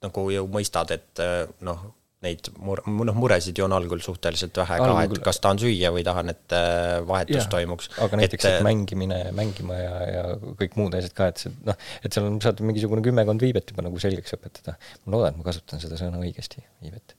nagu 0.03 0.27
ju 0.31 0.45
mõistad, 0.51 0.91
et 0.95 1.23
äh, 1.23 1.41
noh, 1.65 1.89
neid 2.23 2.49
mur-, 2.59 2.81
noh, 2.83 3.15
muresid 3.15 3.59
ju 3.59 3.63
on 3.63 3.73
algul 3.75 4.01
suhteliselt 4.03 4.57
vähe 4.59 4.79
ka, 4.81 4.95
et 5.05 5.21
kas 5.23 5.39
tahan 5.43 5.61
süüa 5.61 5.91
või 5.95 6.03
tahan, 6.07 6.31
et 6.33 6.55
äh, 6.55 6.97
vahetus 7.07 7.45
ja, 7.45 7.45
toimuks. 7.51 7.91
aga 8.03 8.19
näiteks, 8.19 8.47
et, 8.47 8.57
et 8.59 8.67
mängimine, 8.67 9.19
mängima 9.35 9.77
ja, 9.79 9.93
ja 10.07 10.25
kõik 10.59 10.75
muud 10.79 10.97
asjad 10.99 11.15
ka, 11.15 11.29
et 11.31 11.43
see 11.43 11.53
noh, 11.67 11.79
et 12.03 12.15
seal 12.15 12.27
on, 12.27 12.41
saad 12.43 12.59
mingisugune 12.65 13.03
kümmekond 13.05 13.43
viibet 13.43 13.71
juba 13.71 13.87
nagu 13.87 14.03
selgeks 14.03 14.35
õpetada. 14.35 14.75
ma 15.05 15.15
loodan, 15.15 15.35
et 15.35 15.39
ma 15.39 15.47
kasutan 15.47 15.83
seda 15.83 15.99
sõna 15.99 16.19
õigesti, 16.23 16.63
viibet 16.83 17.15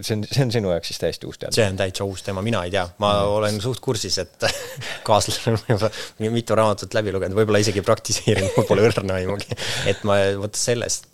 see 0.00 0.16
on, 0.16 0.24
see 0.28 0.44
on 0.44 0.52
sinu 0.54 0.70
jaoks 0.72 0.90
siis 0.90 1.00
täiesti 1.02 1.28
uus 1.28 1.38
teadmine? 1.38 1.56
see 1.58 1.66
on 1.70 1.78
täitsa 1.78 2.06
uus 2.08 2.24
teema, 2.26 2.42
mina 2.44 2.62
ei 2.66 2.72
tea, 2.74 2.84
ma 3.02 3.12
mm. 3.14 3.34
olen 3.38 3.60
suht 3.62 3.82
kursis, 3.84 4.18
et 4.22 4.46
kaaslane 5.08 5.56
on 5.58 5.76
juba 5.76 5.90
mitu 6.34 6.58
raamatut 6.58 6.96
läbi 6.96 7.14
lugenud, 7.14 7.38
võib-olla 7.38 7.62
isegi 7.62 7.84
praktiseerinud, 7.84 8.54
mul 8.56 8.68
pole 8.68 8.86
õrna 8.88 9.20
aimugi. 9.20 9.58
et 9.90 10.02
ma 10.08 10.18
vot 10.40 10.58
sellest, 10.58 11.08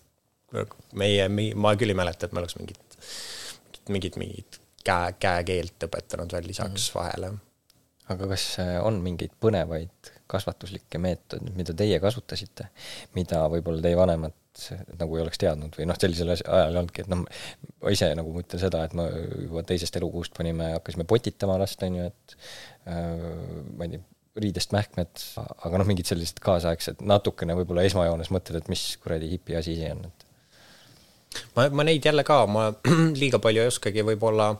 meie, 0.98 1.28
ma 1.30 1.74
küll 1.80 1.92
ei 1.92 1.98
mäleta, 1.98 2.26
et 2.28 2.36
me 2.36 2.42
oleks 2.42 2.56
mingit, 2.60 2.98
mingit, 3.92 4.18
mingit 4.20 4.60
käe, 4.86 5.14
käekeelt 5.20 5.88
õpetanud 5.88 6.32
veel 6.36 6.50
lisaks 6.50 6.90
mm. 6.90 6.96
vahele. 6.98 7.32
aga 8.10 8.32
kas 8.32 8.46
äh, 8.62 8.76
on 8.84 9.02
mingeid 9.04 9.36
põnevaid 9.42 10.14
kasvatuslikke 10.30 10.98
meetodeid, 11.02 11.54
mida 11.58 11.74
teie 11.76 11.98
kasutasite, 12.02 12.70
mida 13.18 13.42
võib-olla 13.50 13.82
teie 13.82 13.98
vanemad 13.98 14.36
nagu 14.98 15.16
ei 15.16 15.22
oleks 15.24 15.40
teadnud 15.40 15.76
või 15.78 15.86
noh, 15.88 15.98
sellisel 16.00 16.32
ajal 16.34 16.72
ei 16.74 16.78
olnudki, 16.80 17.04
et 17.04 17.10
noh, 17.12 17.24
ma 17.24 17.92
ise 17.94 18.08
nagu 18.18 18.32
mõtlen 18.34 18.62
seda, 18.62 18.82
et 18.86 18.96
ma 18.98 19.06
juba 19.10 19.64
teisest 19.66 19.98
elukuust 20.00 20.34
panime, 20.36 20.72
hakkasime 20.76 21.06
potitama 21.08 21.58
last, 21.60 21.82
on 21.86 22.00
ju, 22.00 22.08
et 22.10 22.34
äh, 22.90 23.28
ma 23.76 23.86
ei 23.86 23.94
tea, 23.94 24.06
riidest 24.40 24.74
mähkmed, 24.74 25.22
aga 25.66 25.80
noh, 25.80 25.86
mingid 25.88 26.08
sellised 26.08 26.38
kaasaegsed, 26.42 27.00
natukene 27.02 27.56
võib-olla 27.58 27.84
esmajoones 27.88 28.30
mõtled, 28.34 28.60
et 28.60 28.68
mis 28.72 28.84
kuradi 29.02 29.30
hipi 29.32 29.56
asi 29.58 29.74
see 29.78 29.90
on, 29.94 30.04
et. 30.06 30.26
Ma, 31.54 31.66
ma 31.74 31.86
neid 31.86 32.06
jälle 32.06 32.24
ka, 32.26 32.42
ma 32.50 32.68
liiga 33.22 33.42
palju 33.42 33.64
ei 33.64 33.70
oskagi 33.70 34.06
võib-olla, 34.06 34.52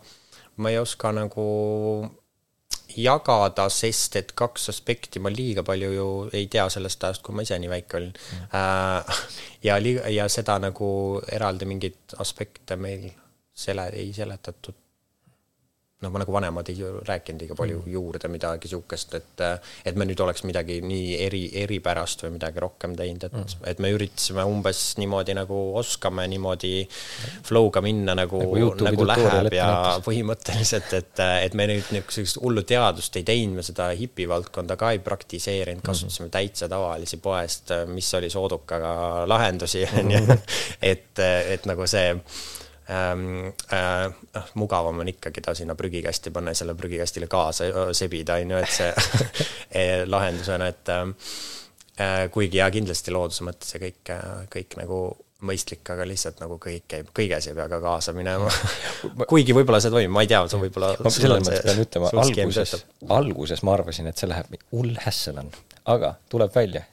ma 0.61 0.73
ei 0.73 0.79
oska 0.83 1.15
nagu 1.15 1.47
jagada, 2.97 3.69
sest 3.71 4.17
et 4.21 4.33
kaks 4.37 4.69
aspekti 4.73 5.23
ma 5.23 5.33
liiga 5.33 5.65
palju 5.67 5.91
ju 5.95 6.09
ei 6.33 6.47
tea 6.53 6.69
sellest 6.73 7.05
ajast, 7.05 7.23
kui 7.23 7.37
ma 7.37 7.47
ise 7.47 7.59
nii 7.59 7.73
väike 7.73 7.99
olin. 8.01 8.13
Mm.. 8.13 8.53
Äh, 8.61 9.25
ja 9.69 9.79
liiga, 9.83 10.07
ja 10.13 10.29
seda 10.29 10.59
nagu 10.63 10.91
eraldi 11.33 11.69
mingeid 11.71 12.17
aspekte 12.19 12.77
meil 12.77 13.11
sele-, 13.55 13.91
ei 13.97 14.13
seletatud 14.17 14.79
noh, 16.01 16.15
nagu 16.17 16.33
vanemad 16.33 16.69
ei 16.73 16.81
rääkinud 17.05 17.43
liiga 17.45 17.55
palju 17.57 17.83
mm. 17.83 17.93
juurde 17.93 18.29
midagi 18.33 18.71
sihukest, 18.71 19.15
et, 19.19 19.43
et 19.85 19.99
me 20.01 20.07
nüüd 20.09 20.21
oleks 20.25 20.47
midagi 20.49 20.79
nii 20.81 21.17
eri, 21.27 21.43
eripärast 21.61 22.25
või 22.25 22.39
midagi 22.39 22.63
rohkem 22.65 22.95
teinud, 22.97 23.27
et 23.29 23.35
mm., 23.37 23.67
et 23.69 23.83
me 23.85 23.91
üritasime 23.93 24.47
umbes 24.49 24.81
niimoodi 25.01 25.35
nagu 25.37 25.59
oskame 25.77 26.25
niimoodi 26.33 26.73
flow'ga 27.47 27.83
minna 27.85 28.15
nagu, 28.17 28.41
nagu, 28.41 28.71
nagu 28.87 29.09
läheb 29.11 29.51
ja 29.53 29.67
näitas. 29.69 30.05
põhimõtteliselt, 30.07 30.95
et, 30.97 31.23
et 31.47 31.59
me 31.59 31.69
nüüd 31.69 31.93
niisugust 31.93 32.41
hullu 32.41 32.65
teadust 32.65 33.21
ei 33.21 33.27
teinud, 33.29 33.61
me 33.61 33.67
seda 33.67 33.91
hipivaldkonda 33.97 34.79
ka 34.81 34.95
ei 34.97 35.03
praktiseerinud, 35.05 35.85
kasutasime 35.85 36.31
mm. 36.31 36.35
täitsa 36.39 36.71
tavalisi 36.73 37.21
poest, 37.21 37.75
mis 37.93 38.09
oli 38.17 38.33
soodukaga 38.33 38.95
lahendusi, 39.29 39.85
on 40.01 40.17
ju, 40.17 40.25
et, 40.95 41.21
et 41.21 41.69
nagu 41.69 41.85
see 41.91 42.09
ähm, 42.91 43.25
äh, 43.73 44.45
mugavam 44.55 45.01
on 45.03 45.09
ikkagi 45.13 45.45
ta 45.45 45.55
sinna 45.55 45.75
prügikasti 45.79 46.33
panna 46.35 46.55
ja 46.55 46.61
selle 46.63 46.75
prügikastile 46.79 47.31
kaasa 47.31 47.71
sebida, 47.97 48.41
on 48.43 48.55
ju, 48.57 48.61
et 48.61 48.75
see 48.75 48.93
e, 49.81 49.87
lahendusena, 50.11 50.69
et 50.71 50.93
äh, 50.95 52.29
kuigi 52.33 52.61
jaa, 52.61 52.71
kindlasti 52.75 53.15
looduse 53.15 53.47
mõttes 53.47 53.75
ja 53.77 53.83
kõik, 53.83 54.15
kõik 54.53 54.79
nagu 54.81 55.03
mõistlik, 55.47 55.83
aga 55.93 56.05
lihtsalt 56.09 56.41
nagu 56.43 56.59
kõik 56.61 56.85
käib, 56.91 57.11
kõiges 57.17 57.49
ei 57.49 57.57
pea 57.57 57.67
ka 57.73 57.81
kaasa 57.83 58.13
minema. 58.17 58.51
Kuigi 59.29 59.55
võib-olla 59.57 59.81
see 59.83 59.93
toimib, 59.93 60.13
ma 60.13 60.25
ei 60.25 60.31
tea, 60.31 60.43
sa 60.51 60.61
võib-olla 60.61 60.93
ma 61.01 61.13
selles 61.15 61.45
mõttes 61.47 61.65
pean 61.65 61.83
ütlema, 61.85 62.13
alguses, 62.25 62.75
alguses 63.17 63.65
ma 63.67 63.77
arvasin, 63.79 64.11
et 64.11 64.21
see 64.21 64.29
läheb 64.31 64.53
hull 64.75 64.97
hässel 65.07 65.41
on, 65.41 65.49
aga 65.95 66.15
tuleb 66.33 66.53
välja, 66.57 66.85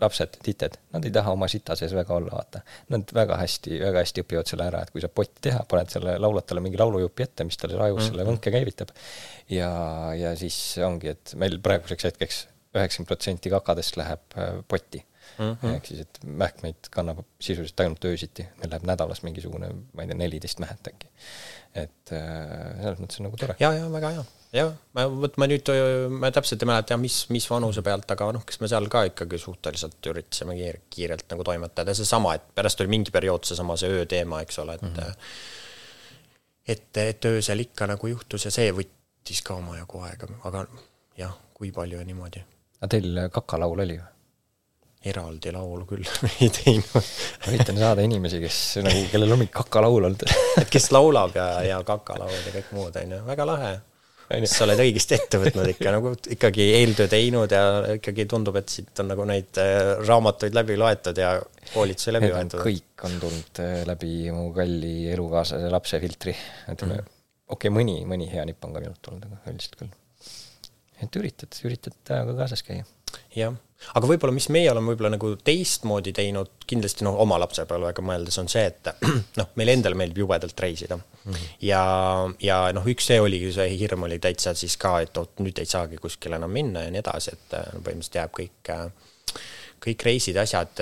lapsed, 0.00 0.38
tited, 0.44 0.78
nad 0.94 1.04
ei 1.04 1.12
taha 1.14 1.34
oma 1.36 1.48
sita 1.50 1.76
sees 1.78 1.94
väga 1.96 2.16
olla, 2.16 2.38
vaata. 2.38 2.62
Nad 2.94 3.12
väga 3.14 3.38
hästi, 3.40 3.78
väga 3.82 4.02
hästi 4.02 4.24
õpivad 4.24 4.50
selle 4.50 4.66
ära, 4.70 4.82
et 4.84 4.92
kui 4.94 5.04
saab 5.04 5.14
potti 5.14 5.46
teha, 5.48 5.62
paned 5.70 5.92
selle 5.92 6.16
laulatale 6.22 6.62
mingi 6.64 6.80
laulujupi 6.80 7.26
ette, 7.26 7.46
mis 7.48 7.60
talle 7.60 7.78
ajus 7.78 7.96
mm 7.96 8.02
-hmm. 8.02 8.10
selle 8.10 8.28
võnke 8.30 8.54
käivitab. 8.54 8.94
ja, 9.50 9.70
ja 10.18 10.36
siis 10.36 10.58
ongi, 10.84 11.14
et 11.14 11.34
meil 11.36 11.58
praeguseks 11.62 12.10
hetkeks 12.10 12.46
üheksakümmend 12.74 13.08
protsenti 13.08 13.50
kakadest 13.50 13.96
läheb 13.96 14.38
äh, 14.38 14.54
potti 14.68 15.04
mm 15.38 15.56
-hmm.. 15.62 15.74
ehk 15.76 15.86
siis, 15.86 16.00
et 16.00 16.18
mähkmeid 16.24 16.90
kannab 16.90 17.24
sisuliselt 17.40 17.80
ainult 17.80 18.04
öösiti, 18.04 18.46
meil 18.60 18.70
läheb 18.70 18.86
nädalas 18.90 19.22
mingisugune, 19.22 19.68
ma 19.92 20.02
ei 20.02 20.08
tea, 20.08 20.16
neliteist 20.16 20.62
mähet 20.62 20.88
äkki. 20.92 21.10
et 21.74 22.12
äh, 22.12 22.80
selles 22.82 22.98
mõttes 22.98 23.20
on 23.20 23.30
nagu 23.30 23.36
tore. 23.36 23.56
ja, 23.60 23.72
ja 23.72 23.92
väga 23.92 24.10
hea 24.16 24.24
jah, 24.54 24.70
ma, 24.94 25.04
vot 25.10 25.36
ma 25.40 25.48
nüüd, 25.50 25.70
ma 26.14 26.30
täpselt 26.34 26.62
ei 26.62 26.70
mäleta 26.70 26.98
mis, 27.00 27.24
mis 27.34 27.46
vanuse 27.50 27.82
pealt, 27.86 28.06
aga 28.14 28.30
noh, 28.36 28.44
kas 28.46 28.60
me 28.62 28.70
seal 28.70 28.86
ka 28.92 29.04
ikkagi 29.10 29.40
suhteliselt 29.40 30.10
üritasime 30.12 30.56
kiir, 30.58 30.80
kiirelt 30.92 31.26
nagu 31.32 31.46
toimetada, 31.46 31.94
seesama, 31.96 32.36
et 32.38 32.46
pärast 32.54 32.82
oli 32.84 32.92
mingi 32.94 33.14
periood 33.14 33.46
seesama 33.48 33.76
see 33.80 33.90
ööteema, 33.98 34.42
eks 34.44 34.60
ole, 34.62 34.78
et 34.78 34.86
mm 34.86 34.96
-hmm. 34.96 35.28
et, 36.76 36.88
et 37.04 37.30
öösel 37.30 37.66
ikka 37.66 37.90
nagu 37.90 38.10
juhtus 38.14 38.44
ja 38.44 38.54
see 38.54 38.72
võttis 38.72 39.42
ka 39.44 39.58
omajagu 39.58 40.02
aega, 40.06 40.28
aga 40.44 40.66
jah, 41.18 41.36
kui 41.54 41.72
palju 41.72 41.98
ja 41.98 42.04
niimoodi. 42.04 42.44
aga 42.80 42.88
teil 42.96 43.24
kakalaul 43.30 43.86
oli 43.86 43.98
või? 43.98 44.10
eraldi 45.04 45.50
laulu 45.52 45.84
küll 45.84 46.06
ei 46.40 46.48
teinud 46.48 46.94
ma 46.94 47.02
üritan 47.50 47.78
saada 47.78 48.04
inimesi, 48.06 48.40
kes 48.40 48.60
nagu, 48.86 49.02
kellel 49.12 49.32
on 49.32 49.42
mingi 49.42 49.52
kakalaul 49.52 50.04
olnud 50.08 50.22
et 50.60 50.70
kes 50.76 50.88
laulab 50.96 51.36
ja, 51.36 51.48
ja 51.62 51.82
kakalaulud 51.82 52.46
ja 52.46 52.54
kõik 52.54 52.70
muud, 52.72 52.96
on 53.02 53.12
ju, 53.12 53.20
väga 53.26 53.46
lahe 53.50 53.74
sa 54.48 54.64
oled 54.64 54.80
õigesti 54.84 55.16
ette 55.18 55.40
võtnud 55.40 55.70
ikka 55.74 55.92
nagu 55.94 56.12
ikkagi 56.34 56.66
eeltöö 56.78 57.10
teinud 57.12 57.52
ja 57.52 57.64
ikkagi 57.96 58.26
tundub, 58.30 58.56
et 58.60 58.72
siit 58.72 59.02
on 59.02 59.10
nagu 59.12 59.26
neid 59.28 59.60
äh, 59.60 59.96
raamatuid 60.04 60.56
läbi 60.56 60.78
loetud 60.80 61.18
ja 61.20 61.34
koolitusi 61.72 62.14
läbi 62.14 62.30
loetud. 62.32 62.62
kõik 62.64 63.04
on 63.08 63.18
tulnud 63.22 63.60
äh, 63.64 63.74
läbi 63.88 64.14
mu 64.34 64.48
kalli 64.56 64.94
elukaaslase 65.12 65.68
lapse 65.72 66.00
filtri, 66.02 66.36
ütleme 66.72 66.98
mm. 67.00 67.12
okei 67.52 67.68
okay,, 67.68 67.76
mõni, 67.76 67.98
mõni 68.08 68.30
hea 68.32 68.46
nipp 68.48 68.64
on 68.64 68.74
ka 68.76 68.84
minult 68.84 69.02
tulnud, 69.04 69.28
aga 69.28 69.52
üldiselt 69.52 69.78
küll. 69.82 69.92
et 71.04 71.20
üritad, 71.20 71.60
üritad 71.68 72.14
ajaga 72.16 72.38
kaasas 72.40 72.64
käia. 72.66 72.88
jah 73.36 73.54
aga 73.92 74.10
võib-olla, 74.10 74.34
mis 74.36 74.48
meie 74.54 74.70
oleme 74.72 74.92
võib-olla 74.92 75.12
nagu 75.14 75.34
teistmoodi 75.44 76.14
teinud, 76.16 76.50
kindlasti 76.66 77.06
noh, 77.06 77.18
oma 77.24 77.38
lapsepõlvega 77.42 78.04
mõeldes 78.04 78.38
on 78.42 78.50
see, 78.50 78.64
et 78.70 78.92
noh, 79.40 79.50
meil 79.60 79.74
endale 79.74 79.98
meeldib 79.98 80.24
jubedalt 80.24 80.60
reisida 80.64 80.96
mm. 80.96 81.06
-hmm. 81.24 81.48
ja, 81.68 81.82
ja 82.42 82.60
noh, 82.76 82.86
üks 82.90 83.10
see 83.12 83.20
oligi, 83.20 83.52
see 83.54 83.76
hirm 83.78 84.08
oli 84.08 84.18
täitsa 84.22 84.54
siis 84.58 84.76
ka, 84.80 84.98
et 85.04 85.16
oot, 85.20 85.36
nüüd 85.44 85.58
ei 85.60 85.68
saagi 85.70 86.00
kuskile 86.00 86.40
enam 86.40 86.52
minna 86.52 86.86
ja 86.86 86.94
nii 86.94 87.04
edasi, 87.04 87.36
et 87.36 87.58
no, 87.58 87.82
põhimõtteliselt 87.84 88.20
jääb 88.22 88.38
kõik 88.40 88.74
kõik 89.84 90.04
reisid, 90.06 90.36
asjad, 90.40 90.80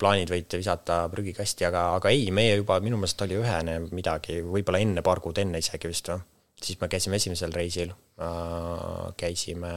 plaanid 0.00 0.30
võite 0.32 0.56
visata 0.60 1.02
prügikasti, 1.12 1.66
aga, 1.68 1.90
aga 1.98 2.12
ei, 2.14 2.30
meie 2.34 2.56
juba 2.56 2.78
minu 2.84 2.96
meelest 3.00 3.20
oli 3.26 3.36
ühene 3.40 3.78
midagi, 3.92 4.38
võib-olla 4.40 4.80
enne, 4.80 5.04
paar 5.04 5.20
kuud 5.24 5.40
enne 5.42 5.60
isegi 5.60 5.90
vist 5.90 6.08
või. 6.08 6.22
siis 6.64 6.80
me 6.80 6.88
käisime 6.88 7.18
esimesel 7.20 7.52
reisil, 7.52 7.92
käisime 9.20 9.74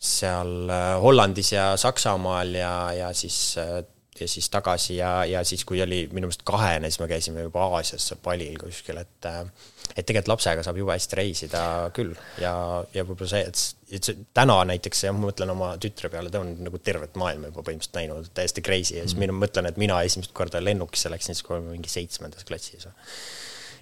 seal 0.00 0.70
äh, 0.72 0.92
Hollandis 1.02 1.52
ja 1.52 1.72
Saksamaal 1.76 2.54
ja, 2.56 2.74
ja 2.96 3.12
siis 3.16 3.58
äh, 3.60 3.82
ja 4.20 4.28
siis 4.28 4.50
tagasi 4.50 4.96
ja, 4.96 5.24
ja 5.24 5.44
siis, 5.44 5.64
kui 5.64 5.80
oli 5.82 6.02
minu 6.12 6.28
meelest 6.28 6.42
kahene, 6.44 6.90
siis 6.90 7.00
me 7.00 7.08
käisime 7.08 7.44
juba 7.46 7.64
Aasias 7.76 8.10
palil 8.22 8.58
kuskil, 8.60 8.98
et 9.00 9.28
äh, 9.28 9.44
et 9.90 10.06
tegelikult 10.06 10.30
lapsega 10.34 10.62
saab 10.64 10.78
jube 10.78 10.94
hästi 10.94 11.18
reisida 11.18 11.62
küll 11.96 12.12
ja, 12.40 12.52
ja 12.94 13.04
võib-olla 13.06 13.30
see, 13.32 13.42
et, 13.48 13.62
et 13.96 14.06
see 14.06 14.26
täna 14.36 14.60
näiteks, 14.70 15.04
ja 15.06 15.14
ma 15.16 15.24
mõtlen 15.26 15.52
oma 15.54 15.72
tütre 15.82 16.10
peale, 16.12 16.30
ta 16.32 16.42
on 16.44 16.52
nagu 16.62 16.80
tervet 16.84 17.16
maailma 17.20 17.50
juba 17.50 17.64
põhimõtteliselt 17.66 17.98
näinud, 17.98 18.30
täiesti 18.36 18.64
crazy 18.66 18.98
ja 18.98 19.06
siis 19.06 19.16
mm. 19.16 19.24
mina 19.26 19.36
mõtlen, 19.36 19.70
et 19.70 19.80
mina 19.80 20.00
esimest 20.06 20.34
korda 20.36 20.62
lennukisse 20.62 21.12
läksin 21.12 21.34
siis, 21.34 21.46
kui 21.46 21.56
olime 21.56 21.74
mingi 21.74 21.92
seitsmendas 21.92 22.46
klassis 22.48 22.86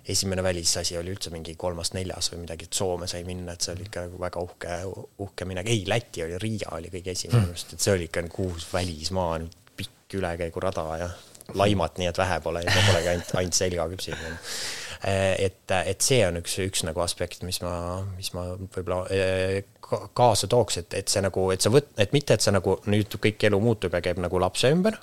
esimene 0.09 0.43
välisasi 0.43 0.97
oli 0.99 1.13
üldse 1.13 1.31
mingi 1.33 1.55
kolmas-neljas 1.61 2.33
või 2.33 2.43
midagi, 2.45 2.69
et 2.69 2.77
Soome 2.79 3.09
sai 3.11 3.25
minna, 3.29 3.55
et 3.55 3.65
see 3.65 3.75
oli 3.75 3.87
ikka 3.89 4.07
nagu 4.07 4.21
väga 4.23 4.43
uhke, 4.45 4.77
uhke 5.25 5.49
minek, 5.49 5.69
ei, 5.73 5.85
Läti 5.89 6.25
oli, 6.25 6.39
Riia 6.43 6.73
oli 6.77 6.93
kõige 6.93 7.13
esimene 7.13 7.45
minu 7.45 7.57
arust, 7.57 7.75
et 7.77 7.85
see 7.85 7.95
oli 7.95 8.09
ikka 8.09 8.25
nagu 8.25 8.49
uus 8.49 8.67
välismaa, 8.73 9.39
pikk 9.77 10.19
ülekäigurada 10.19 10.87
ja 11.03 11.09
laimat 11.57 12.01
nii 12.01 12.09
et 12.11 12.21
vähe 12.21 12.41
pole 12.45 12.63
ja 12.65 12.77
polegi 12.87 13.13
ainult, 13.13 13.35
ainult 13.41 13.57
selgaküpsid. 13.57 14.25
et, 15.39 15.77
et 15.79 16.01
see 16.05 16.23
on 16.27 16.41
üks, 16.41 16.57
üks 16.65 16.85
nagu 16.89 17.05
aspekt, 17.05 17.45
mis 17.47 17.61
ma, 17.65 17.75
mis 18.17 18.33
ma 18.37 18.49
võib-olla 18.57 19.05
eh, 19.15 19.61
kaasa 19.89 20.49
tooks, 20.51 20.81
et, 20.83 20.99
et 21.03 21.13
see 21.13 21.23
nagu, 21.25 21.49
et 21.55 21.65
sa 21.65 21.73
võt-, 21.73 21.93
et 22.01 22.17
mitte, 22.17 22.35
et 22.37 22.45
sa 22.45 22.53
nagu 22.53 22.81
nüüd 22.89 23.21
kõik 23.21 23.49
elu 23.49 23.61
muutub 23.63 23.95
ja 23.95 24.03
käib 24.05 24.21
nagu 24.25 24.41
lapse 24.41 24.73
ümber, 24.73 24.99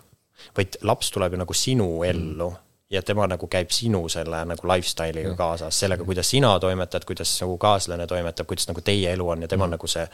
vaid 0.57 0.77
laps 0.85 1.13
tuleb 1.13 1.33
ju 1.33 1.45
nagu 1.45 1.57
sinu 1.57 1.89
ellu. 2.05 2.51
mm 2.51 2.64
ja 2.89 3.01
tema 3.01 3.27
nagu 3.27 3.47
käib 3.51 3.71
sinu 3.73 4.03
selle 4.09 4.43
nagu 4.45 4.67
lifestyle'iga 4.69 5.31
mm. 5.31 5.37
kaasas, 5.39 5.79
sellega, 5.79 6.05
kuidas 6.05 6.29
sina 6.29 6.53
toimetad, 6.59 7.05
kuidas 7.07 7.33
nagu 7.41 7.57
kaaslane 7.57 8.07
toimetab, 8.07 8.47
kuidas 8.47 8.67
nagu 8.69 8.83
teie 8.85 9.13
elu 9.13 9.29
on 9.29 9.45
ja 9.45 9.47
tema 9.51 9.65
mm. 9.65 9.77
nagu 9.77 9.89
see 9.89 10.05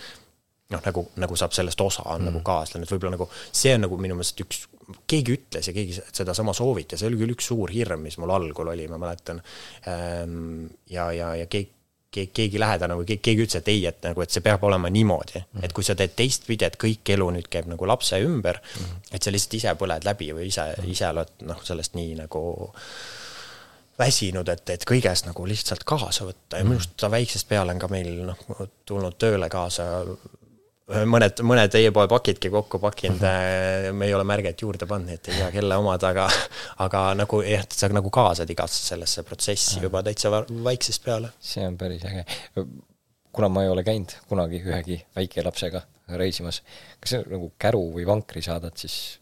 noh, 0.71 0.83
nagu, 0.85 1.05
nagu 1.19 1.35
saab 1.35 1.55
sellest 1.55 1.81
osa, 1.83 2.05
on 2.05 2.21
mm. 2.21 2.29
nagu 2.31 2.43
kaaslane, 2.47 2.87
et 2.87 2.93
võib-olla 2.93 3.17
nagu 3.17 3.27
see 3.35 3.75
on 3.75 3.85
nagu 3.85 3.97
minu 3.99 4.15
meelest 4.15 4.39
üks, 4.45 4.63
keegi 5.09 5.35
ütles 5.35 5.67
ja 5.67 5.75
keegi 5.75 5.99
sedasama 5.99 6.55
soovitas, 6.55 7.01
see 7.01 7.11
oli 7.11 7.19
küll 7.19 7.35
üks 7.35 7.51
suur 7.51 7.71
hirm, 7.73 8.07
mis 8.07 8.17
mul 8.21 8.31
algul 8.31 8.71
oli, 8.71 8.87
ma 8.91 8.99
mäletan. 9.01 9.41
Ehm, 9.91 10.65
ja, 10.91 11.09
ja, 11.15 11.33
ja 11.41 11.51
keegi 11.51 11.73
keegi, 12.11 12.59
lähedane 12.59 12.97
või 12.99 13.07
keegi, 13.07 13.45
ütles, 13.45 13.57
et 13.61 13.71
ei, 13.71 13.85
et 13.87 14.03
nagu, 14.03 14.21
et 14.23 14.33
see 14.33 14.43
peab 14.43 14.63
olema 14.67 14.89
niimoodi 14.91 15.39
mm, 15.39 15.45
-hmm. 15.53 15.65
et 15.65 15.73
kui 15.73 15.83
sa 15.87 15.95
teed 15.95 16.15
teistpidi, 16.15 16.67
et 16.67 16.77
kõik 16.83 17.13
elu 17.15 17.29
nüüd 17.37 17.47
käib 17.51 17.69
nagu 17.71 17.87
lapse 17.87 18.19
ümber 18.19 18.59
mm, 18.59 18.83
-hmm. 18.83 19.15
et 19.15 19.23
sa 19.23 19.31
lihtsalt 19.31 19.57
ise 19.59 19.75
põled 19.79 20.05
läbi 20.05 20.31
või 20.35 20.49
ise 20.51 20.61
mm, 20.61 20.83
-hmm. 20.83 20.91
ise 20.91 21.09
oled 21.09 21.33
noh, 21.47 21.63
sellest 21.63 21.95
nii 21.95 22.15
nagu 22.19 22.43
väsinud, 23.99 24.49
et, 24.49 24.69
et 24.69 24.85
kõiges 24.87 25.25
nagu 25.25 25.47
lihtsalt 25.47 25.83
kaasa 25.83 26.25
võtta 26.25 26.59
ja 26.59 26.67
minu 26.67 26.79
arust 26.79 27.09
väiksest 27.11 27.47
peale 27.47 27.73
on 27.75 27.79
ka 27.79 27.87
meil 27.87 28.13
noh, 28.25 28.45
tulnud 28.85 29.17
tööle 29.21 29.49
kaasa 29.49 29.87
mõned, 31.09 31.41
mõned 31.47 31.75
e-poe 31.79 32.07
pakidki 32.11 32.51
kokku 32.53 32.79
pakkinud, 32.81 33.23
äh, 33.27 33.89
me 33.95 34.09
ei 34.09 34.15
ole 34.17 34.25
märget 34.27 34.63
juurde 34.63 34.87
pannud, 34.89 35.13
et 35.15 35.31
ei 35.31 35.39
tea, 35.39 35.49
kelle 35.53 35.77
omad, 35.81 36.03
aga 36.07 36.27
aga 36.85 37.03
nagu 37.19 37.41
jah, 37.45 37.65
sa 37.71 37.89
nagu 37.93 38.11
kaasad 38.13 38.49
igasse 38.51 38.83
sellesse 38.91 39.25
protsessi 39.27 39.81
juba 39.83 40.03
täitsa 40.05 40.33
väiksest 40.51 41.05
peale. 41.05 41.33
see 41.39 41.65
on 41.67 41.77
päris 41.77 42.05
äge. 42.09 42.25
kuna 43.31 43.49
ma 43.49 43.63
ei 43.63 43.71
ole 43.71 43.83
käinud 43.87 44.13
kunagi 44.27 44.61
ühegi 44.65 45.01
väikelapsega 45.15 45.81
reisimas, 46.19 46.61
kas 46.99 47.21
nagu 47.29 47.53
käru 47.59 47.85
või 47.95 48.05
vankri 48.07 48.43
saadad 48.43 48.75
siis 48.75 49.20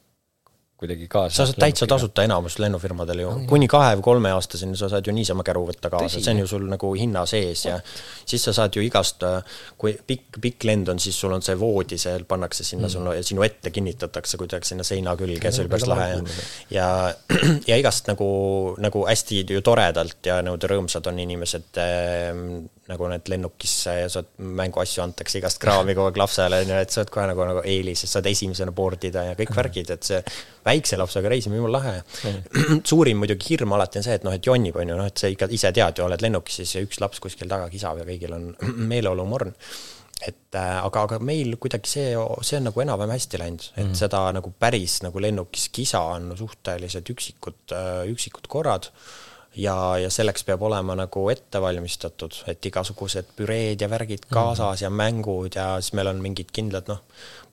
kuidagi 0.80 1.08
kaasa. 1.12 1.36
sa 1.36 1.46
saad 1.50 1.60
täitsa 1.60 1.88
tasuta 1.90 2.24
enamus 2.24 2.60
lennufirmadel 2.60 3.24
ju, 3.24 3.34
kuni 3.50 3.68
kahe 3.72 3.98
või 4.00 4.06
kolmeaastaseni 4.10 4.80
sa 4.80 4.90
saad 4.92 5.08
ju 5.08 5.16
niisama 5.16 5.44
käru 5.48 5.66
võtta 5.68 5.92
kaasa, 5.92 6.22
see 6.22 6.34
on 6.34 6.44
ju 6.44 6.50
sul 6.50 6.68
nagu 6.72 6.94
hinna 6.96 7.26
sees 7.30 7.66
ja 7.68 7.78
siis 8.26 8.46
sa 8.48 8.56
saad 8.56 8.76
ju 8.76 8.84
igast, 8.86 9.26
kui 9.78 9.96
pikk, 10.08 10.40
pikk 10.42 10.70
lend 10.70 10.92
on, 10.94 11.02
siis 11.04 11.20
sul 11.20 11.36
on 11.36 11.44
see 11.46 11.58
voodi, 11.60 12.00
see 12.02 12.16
pannakse 12.30 12.64
sinna 12.68 12.88
mm. 12.88 12.94
sulle, 12.96 13.18
sinu 13.28 13.44
ette 13.46 13.74
kinnitatakse 13.76 14.40
kuidagi 14.40 14.72
sinna 14.72 14.88
seina 14.88 15.16
külge, 15.20 15.52
see 15.52 15.66
oli 15.66 15.74
päris 15.76 15.90
lahe 15.90 16.10
ja 16.74 16.80
ja, 16.80 17.14
ja 17.70 17.78
igast 17.80 18.08
nagu, 18.10 18.30
nagu 18.82 19.06
hästi 19.08 19.44
ju 19.48 19.64
toredalt 19.66 20.26
ja 20.26 20.40
nagu 20.46 20.70
rõõmsad 20.72 21.08
on 21.12 21.20
inimesed 21.24 21.80
ehm, 21.84 22.44
nagu 22.90 23.10
need 23.12 23.30
lennukisse 23.30 23.94
ja 24.00 24.08
sa 24.10 24.22
oled, 24.22 24.32
mänguasju 24.60 25.04
antakse 25.04 25.38
igast 25.40 25.62
kraami 25.62 25.94
kogu 25.98 26.10
aeg 26.10 26.20
lapsele, 26.22 26.62
on 26.64 26.72
ju, 26.74 26.80
et 26.84 26.94
sa 26.94 27.04
oled 27.04 27.12
kohe 27.14 27.26
nagu, 27.30 27.46
nagu 27.52 27.62
eelis, 27.70 28.04
et 28.06 28.12
saad 28.12 28.30
esimesena 28.32 28.74
board 28.76 29.06
ida 29.10 29.28
ja 29.30 29.36
kõik 29.38 29.54
värgid, 29.58 29.94
et 29.94 30.10
see 30.10 30.20
väikse 30.66 30.98
lapsega 31.00 31.32
reisimine, 31.32 31.62
jumala 31.62 31.80
lahe. 31.80 31.94
Mm.. 32.26 32.82
suurim 32.92 33.22
muidugi 33.22 33.54
hirm 33.54 33.78
alati 33.78 34.02
on 34.02 34.08
see, 34.08 34.18
et 34.20 34.26
noh, 34.28 34.36
et 34.36 34.50
jonnib, 34.52 34.80
on 34.82 34.94
ju, 34.94 34.98
noh, 35.00 35.12
et 35.12 35.22
sa 35.22 35.32
ikka 35.32 35.50
ise 35.56 35.72
tead 35.76 36.02
ju, 36.02 36.08
oled 36.08 36.26
lennukis 36.26 36.62
siis 36.64 36.76
üks 36.82 37.02
laps 37.04 37.22
kuskil 37.24 37.52
taga 37.52 37.70
kisab 37.72 38.02
ja 38.02 38.10
kõigil 38.10 38.36
on 38.36 38.52
meeleolumorn. 38.92 39.54
Et 40.20 40.58
äh, 40.60 40.76
aga, 40.84 41.06
aga 41.06 41.22
meil 41.24 41.54
kuidagi 41.62 41.88
see, 41.88 42.10
see 42.44 42.58
on 42.60 42.68
nagu 42.68 42.82
enam-vähem 42.84 43.14
hästi 43.16 43.40
läinud, 43.40 43.70
et 43.78 43.86
mm. 43.86 43.96
seda 44.02 44.26
nagu 44.36 44.52
päris 44.60 44.98
nagu 45.06 45.22
lennukis 45.24 45.70
kisa 45.72 46.02
on 46.18 46.34
suhteliselt 46.36 47.08
üksikud, 47.14 47.62
äh, 47.72 48.04
üksikud 48.12 48.50
korrad 48.52 48.90
ja, 49.56 49.98
ja 49.98 50.10
selleks 50.10 50.44
peab 50.46 50.62
olema 50.62 50.96
nagu 50.96 51.26
ette 51.30 51.62
valmistatud, 51.62 52.44
et 52.48 52.66
igasugused 52.66 53.34
püreed 53.36 53.82
ja 53.82 53.90
värgid 53.90 54.28
kaasas 54.30 54.60
mm 54.60 54.76
-hmm. 54.76 54.84
ja 54.84 54.90
mängud 54.90 55.56
ja 55.56 55.82
siis 55.82 55.94
meil 55.94 56.08
on 56.08 56.22
mingid 56.22 56.52
kindlad 56.54 56.88
noh, 56.88 57.02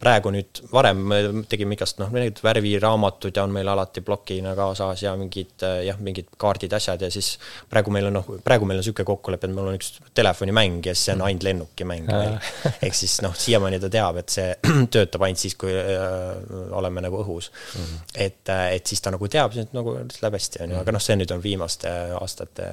praegu 0.01 0.31
nüüd, 0.35 0.61
varem 0.73 1.01
me 1.09 1.19
tegime 1.49 1.77
igast 1.77 2.01
noh, 2.01 2.11
need 2.13 2.41
värviraamatud 2.45 3.37
ja 3.37 3.45
on 3.47 3.55
meil 3.55 3.69
alati 3.73 4.03
plokina 4.05 4.53
kaasas 4.59 5.03
ja 5.07 5.15
mingid 5.19 5.65
jah, 5.87 5.99
mingid 6.05 6.29
kaardid, 6.41 6.75
asjad 6.77 7.03
ja 7.07 7.11
siis 7.13 7.33
praegu 7.71 7.93
meil 7.95 8.11
on 8.11 8.19
noh, 8.19 8.29
praegu 8.45 8.69
meil 8.69 8.81
on 8.81 8.85
niisugune 8.85 9.09
kokkulepe, 9.09 9.49
et 9.49 9.57
mul 9.57 9.71
on 9.71 9.79
üks 9.79 9.95
telefonimäng 10.17 10.85
ja 10.87 10.95
see 10.97 11.15
on 11.17 11.25
ainult 11.29 11.47
lennukimäng 11.49 12.11
meil. 12.11 12.37
ehk 12.75 12.99
siis 12.99 13.19
noh, 13.25 13.35
siiamaani 13.37 13.81
ta 13.83 13.91
teab, 13.93 14.21
et 14.21 14.37
see 14.37 14.51
töötab 14.95 15.27
ainult 15.27 15.45
siis, 15.45 15.57
kui 15.61 15.73
äh, 15.73 16.29
oleme 16.77 17.05
nagu 17.05 17.23
õhus 17.25 17.51
mm. 17.53 17.81
-hmm. 17.81 18.13
et, 18.29 18.55
et 18.77 18.87
siis 18.87 19.01
ta 19.01 19.15
nagu 19.15 19.29
teab, 19.33 19.57
siis 19.57 19.73
nagu 19.77 19.97
läheb 19.97 20.39
hästi, 20.41 20.65
on 20.67 20.77
ju, 20.77 20.85
aga 20.85 20.97
noh, 20.99 21.03
see 21.03 21.17
nüüd 21.17 21.33
on 21.33 21.43
viimaste 21.43 21.97
aastate 22.21 22.71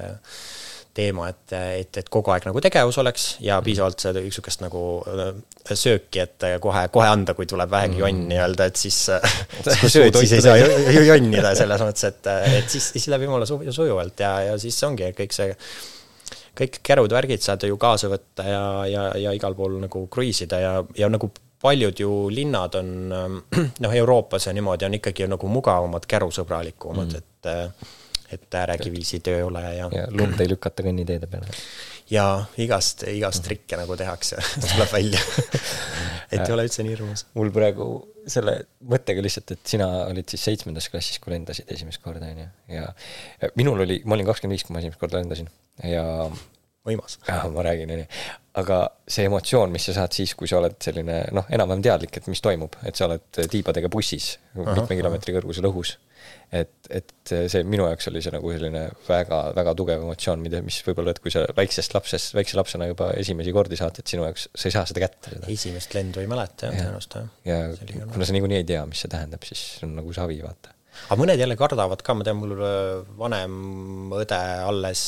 teema, 0.94 1.28
et, 1.32 1.54
et, 1.80 1.98
et 2.00 2.08
kogu 2.12 2.32
aeg 2.34 2.46
nagu 2.48 2.60
tegevus 2.62 2.98
oleks 3.02 3.26
ja 3.40 3.58
mhm. 3.58 3.66
piisavalt 3.66 4.04
seda 4.06 4.22
niisugust 4.22 4.62
nagu 4.64 4.82
äh, 5.10 5.32
sööki, 5.72 6.22
et 6.22 6.46
kohe, 6.62 6.84
kohe 6.94 7.08
anda, 7.10 7.34
kui 7.34 7.48
tuleb 7.50 7.72
vähegi 7.72 8.02
jonn 8.02 8.24
mhm. 8.24 8.30
nii-öelda, 8.32 8.68
et 8.70 8.80
siis, 8.80 9.00
siis 9.64 9.80
kui 9.80 9.94
sööd, 9.96 10.20
siis 10.20 10.36
ei 10.38 10.44
saa 10.44 11.08
jonnida 11.08 11.54
selles 11.58 11.82
mõttes, 11.86 12.06
et, 12.12 12.30
et 12.60 12.70
siis, 12.70 12.92
siis 12.94 13.08
läheb 13.10 13.26
jumala 13.26 13.48
sujuvalt 13.48 14.22
ja, 14.24 14.36
ja 14.50 14.60
siis 14.62 14.78
ongi 14.86 15.10
kõik 15.18 15.34
see, 15.34 15.50
kõik 16.58 16.78
kärud-värgid 16.86 17.42
saad 17.42 17.66
ju 17.66 17.78
kaasa 17.80 18.10
võtta 18.12 18.46
ja, 18.46 18.62
ja, 18.90 19.08
ja 19.26 19.34
igal 19.34 19.56
pool 19.58 19.80
nagu 19.82 20.06
kruiisida 20.12 20.60
ja, 20.62 20.76
ja 20.98 21.10
nagu 21.10 21.30
paljud 21.64 22.00
ju 22.00 22.12
linnad 22.30 22.78
on 22.78 22.94
noh, 23.84 23.98
Euroopas 24.02 24.46
ja 24.46 24.54
niimoodi 24.54 24.86
on 24.86 24.98
ikkagi 25.00 25.28
nagu 25.30 25.50
mugavamad, 25.50 26.06
kärusõbralikumad 26.10 27.14
mm., 27.14 27.22
et 27.22 28.03
et 28.36 28.60
äärekivisid 28.60 29.32
ei 29.32 29.42
ole 29.42 29.64
ja. 29.76 29.88
ja 29.92 30.06
lund 30.12 30.40
ei 30.40 30.50
lükata 30.50 30.86
kõnniteede 30.86 31.28
peale. 31.30 31.58
ja 32.10 32.26
igast, 32.60 33.06
igast 33.10 33.44
trikke 33.46 33.78
nagu 33.80 33.96
tehakse 34.00 34.40
tuleb 34.72 34.92
välja 34.92 35.22
et 36.34 36.48
ei 36.48 36.54
ole 36.54 36.66
üldse 36.66 36.84
nii 36.84 36.96
hirmus. 36.96 37.26
mul 37.38 37.52
praegu 37.54 37.88
selle 38.30 38.56
mõttega 38.88 39.22
lihtsalt, 39.24 39.52
et 39.54 39.74
sina 39.74 39.88
olid 40.08 40.30
siis 40.32 40.46
seitsmendas 40.48 40.88
klassis, 40.92 41.20
kui 41.20 41.34
lendasid 41.34 41.68
esimest 41.74 42.02
korda, 42.04 42.30
on 42.32 42.40
ju, 42.44 42.48
ja 42.72 42.88
minul 43.60 43.84
oli, 43.84 44.00
ma 44.08 44.16
olin 44.16 44.28
kakskümmend 44.30 44.56
viis, 44.56 44.64
kui 44.66 44.76
ma 44.76 44.80
esimest 44.80 45.00
korda 45.00 45.20
lendasin 45.20 45.50
ja 45.84 46.04
võimas. 46.88 47.18
ma 47.52 47.64
räägin, 47.66 47.90
on 47.90 48.02
ju. 48.04 48.08
aga 48.60 48.80
see 49.08 49.28
emotsioon, 49.28 49.72
mis 49.74 49.88
sa 49.88 49.96
saad 49.98 50.16
siis, 50.16 50.34
kui 50.38 50.48
sa 50.50 50.60
oled 50.60 50.76
selline 50.84 51.20
noh, 51.36 51.48
enam-vähem 51.52 51.84
teadlik, 51.84 52.16
et 52.16 52.28
mis 52.32 52.42
toimub, 52.44 52.76
et 52.88 52.96
sa 52.96 53.08
oled 53.08 53.44
tiibadega 53.52 53.90
bussis 53.92 54.34
mitme 54.56 54.96
kilomeetri 54.96 55.36
kõrgusel 55.36 55.68
õhus 55.70 55.96
et, 56.54 56.72
et 56.92 57.32
see 57.50 57.62
minu 57.66 57.86
jaoks 57.88 58.08
oli 58.10 58.22
see 58.24 58.32
nagu 58.34 58.52
selline 58.54 58.84
väga, 59.08 59.40
väga 59.56 59.74
tugev 59.78 60.04
emotsioon, 60.04 60.42
mida, 60.44 60.60
mis 60.66 60.78
võib-olla, 60.86 61.14
et 61.14 61.20
kui 61.24 61.32
sa 61.34 61.44
väiksest 61.56 61.96
lapsest, 61.96 62.34
väikse 62.36 62.58
lapsena 62.58 62.88
juba 62.90 63.10
esimesi 63.18 63.54
kordi 63.56 63.78
saad, 63.80 63.98
et 64.00 64.10
sinu 64.10 64.26
jaoks, 64.26 64.48
sa 64.52 64.70
ei 64.70 64.76
saa 64.76 64.86
seda 64.90 65.04
kätte. 65.04 65.34
esimest 65.50 65.96
lendu 65.96 66.22
ei 66.22 66.30
mäleta 66.30 66.70
jah, 66.70 66.78
tõenäoliselt 66.78 67.18
jah. 67.18 67.28
ja 67.48 68.06
kuna 68.12 68.28
sa 68.28 68.36
niikuinii 68.36 68.62
ei 68.62 68.68
tea, 68.74 68.84
mis 68.90 69.04
see 69.04 69.12
tähendab, 69.12 69.46
siis 69.48 69.64
on 69.86 69.96
nagu 69.98 70.14
savi, 70.16 70.38
vaata. 70.44 70.74
aga 71.08 71.20
mõned 71.20 71.44
jälle 71.44 71.58
kardavad 71.60 72.04
ka, 72.06 72.18
ma 72.18 72.26
tean, 72.26 72.40
mul 72.40 72.56
vanem 73.18 74.14
õde 74.20 74.42
alles 74.68 75.04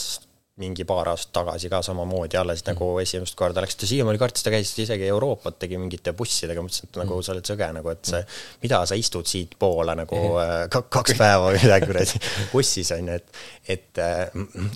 mingi 0.56 0.86
paar 0.88 1.10
aastat 1.12 1.34
tagasi 1.36 1.68
ka 1.68 1.82
samamoodi, 1.84 2.38
alles 2.40 2.62
mm. 2.62 2.72
nagu 2.72 2.86
esimest 3.02 3.36
korda 3.36 3.60
läks, 3.60 3.76
ta 3.76 3.88
siiamaani 3.88 4.20
kartis, 4.20 4.44
ta 4.44 4.52
käis 4.54 4.72
isegi 4.80 5.04
Euroopat, 5.12 5.58
tegi 5.60 5.76
mingite 5.76 6.14
bussidega, 6.16 6.64
mõtlesin, 6.64 6.88
et 6.88 7.00
nagu 7.02 7.18
mm. 7.18 7.26
sa 7.26 7.34
oled 7.34 7.50
sõge 7.50 7.68
nagu, 7.76 7.92
et 7.92 8.08
see, 8.08 8.22
mida 8.64 8.80
sa 8.88 8.96
istud 8.96 9.28
siitpoole 9.28 9.96
nagu 10.00 10.20
mm. 10.32 10.76
kaks 10.96 11.16
päeva 11.18 11.50
või 11.50 11.60
midagi 11.60 11.90
kuradi 11.90 12.22
bussis 12.54 12.92
on 12.96 13.12
ju, 13.12 13.18
et, 13.20 13.42
et 13.76 14.00
äh, 14.00 14.22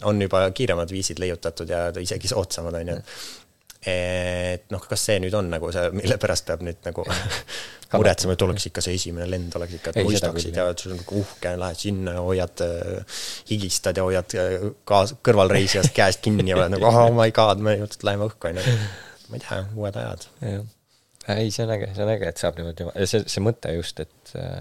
on 0.08 0.20
juba 0.20 0.44
kiiremad 0.52 0.92
viisid 0.92 1.22
leiutatud 1.22 1.72
ja 1.72 1.86
isegi 2.04 2.28
soodsamad 2.28 2.76
on 2.82 2.92
ju, 2.92 2.98
et 3.00 3.48
et 3.80 4.66
noh, 4.72 4.82
kas 4.84 5.02
see 5.08 5.20
nüüd 5.22 5.34
on 5.36 5.46
nagu 5.48 5.70
see, 5.72 5.86
mille 5.96 6.18
pärast 6.20 6.44
peab 6.48 6.64
nüüd 6.64 6.80
nagu 6.84 7.04
muretsema, 7.94 8.34
et 8.36 8.42
oleks 8.44 8.66
ikka 8.68 8.82
see 8.84 8.96
esimene 8.98 9.28
lend 9.30 9.54
oleks 9.56 9.78
ikka, 9.78 9.92
et 9.94 10.06
muistaksid 10.06 10.58
ja 10.58 10.66
sul 10.76 10.92
on 10.94 11.00
nagu 11.00 11.20
uhke, 11.22 11.52
lähed 11.62 11.80
sinna 11.80 12.16
ja 12.18 12.24
hoiad, 12.24 12.64
äh, 12.66 13.22
higistad 13.48 13.96
ja 13.96 14.04
hoiad 14.04 14.34
äh, 14.36 14.66
kaas-, 14.88 15.14
kõrvalreisijast 15.24 15.94
käest 15.98 16.20
kinni 16.24 16.52
ja 16.52 16.58
oled 16.58 16.74
nagu 16.76 16.90
oh 16.90 17.08
my 17.16 17.32
god, 17.34 17.62
me 17.64 17.78
läheme 17.80 18.28
õhku, 18.28 18.50
on 18.50 18.60
ju. 18.60 18.74
ma 19.30 19.40
ei 19.40 19.46
tea, 19.46 19.62
uued 19.78 19.96
ajad. 20.02 20.26
ei, 20.44 21.48
see 21.48 21.64
on 21.64 21.72
äge, 21.78 21.88
see 21.96 22.04
on 22.04 22.12
äge, 22.12 22.28
et 22.34 22.42
saab 22.44 22.60
niimoodi, 22.60 22.90
see, 23.06 23.24
see 23.32 23.44
mõte 23.46 23.72
just, 23.78 24.02
et 24.04 24.34
äh, 24.36 24.58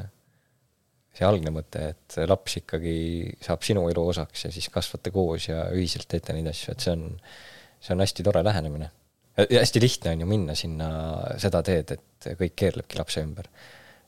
see 1.20 1.28
algne 1.28 1.52
mõte, 1.52 1.90
et 1.92 2.22
laps 2.30 2.56
ikkagi 2.62 2.96
saab 3.44 3.68
sinu 3.68 3.84
elu 3.92 4.08
osaks 4.14 4.48
ja 4.48 4.54
siis 4.56 4.72
kasvate 4.72 5.12
koos 5.12 5.50
ja 5.52 5.68
ühiselt 5.76 6.08
teete 6.08 6.38
neid 6.38 6.48
asju, 6.54 6.72
et 6.72 6.88
see 6.88 6.96
on, 6.96 7.04
see 7.84 7.98
on 7.98 8.06
hästi 8.06 8.24
tore 8.24 8.46
lähenemine 8.48 8.94
hästi 9.48 9.82
lihtne 9.84 10.14
on 10.16 10.24
ju 10.24 10.30
minna 10.30 10.56
sinna 10.58 10.92
seda 11.42 11.64
teed, 11.66 11.96
et 11.96 12.30
kõik 12.40 12.56
keerlebki 12.60 13.00
lapse 13.00 13.24
ümber. 13.24 13.50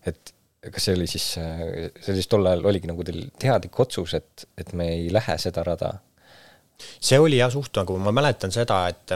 et 0.05 0.33
kas 0.61 0.85
see 0.85 0.93
oli 0.93 1.07
siis, 1.09 1.25
see 1.33 2.11
oli 2.11 2.19
siis 2.19 2.29
tol 2.29 2.45
ajal 2.45 2.67
oligi 2.69 2.89
nagu 2.89 3.03
teil 3.05 3.23
teadlik 3.41 3.79
otsus, 3.81 4.13
et, 4.17 4.45
et 4.61 4.73
me 4.77 4.91
ei 4.93 5.07
lähe 5.13 5.37
seda 5.41 5.63
rada? 5.65 5.93
see 6.81 7.19
oli 7.21 7.37
jah, 7.37 7.51
suht 7.53 7.77
nagu, 7.77 7.97
ma 8.01 8.13
mäletan 8.13 8.53
seda, 8.53 8.83
et, 8.89 9.13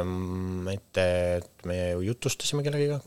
et, 0.73 0.99
et 1.01 1.65
me 1.69 1.79
jutustasime 2.05 2.65
kellegagi, 2.65 2.99
ta 2.99 3.05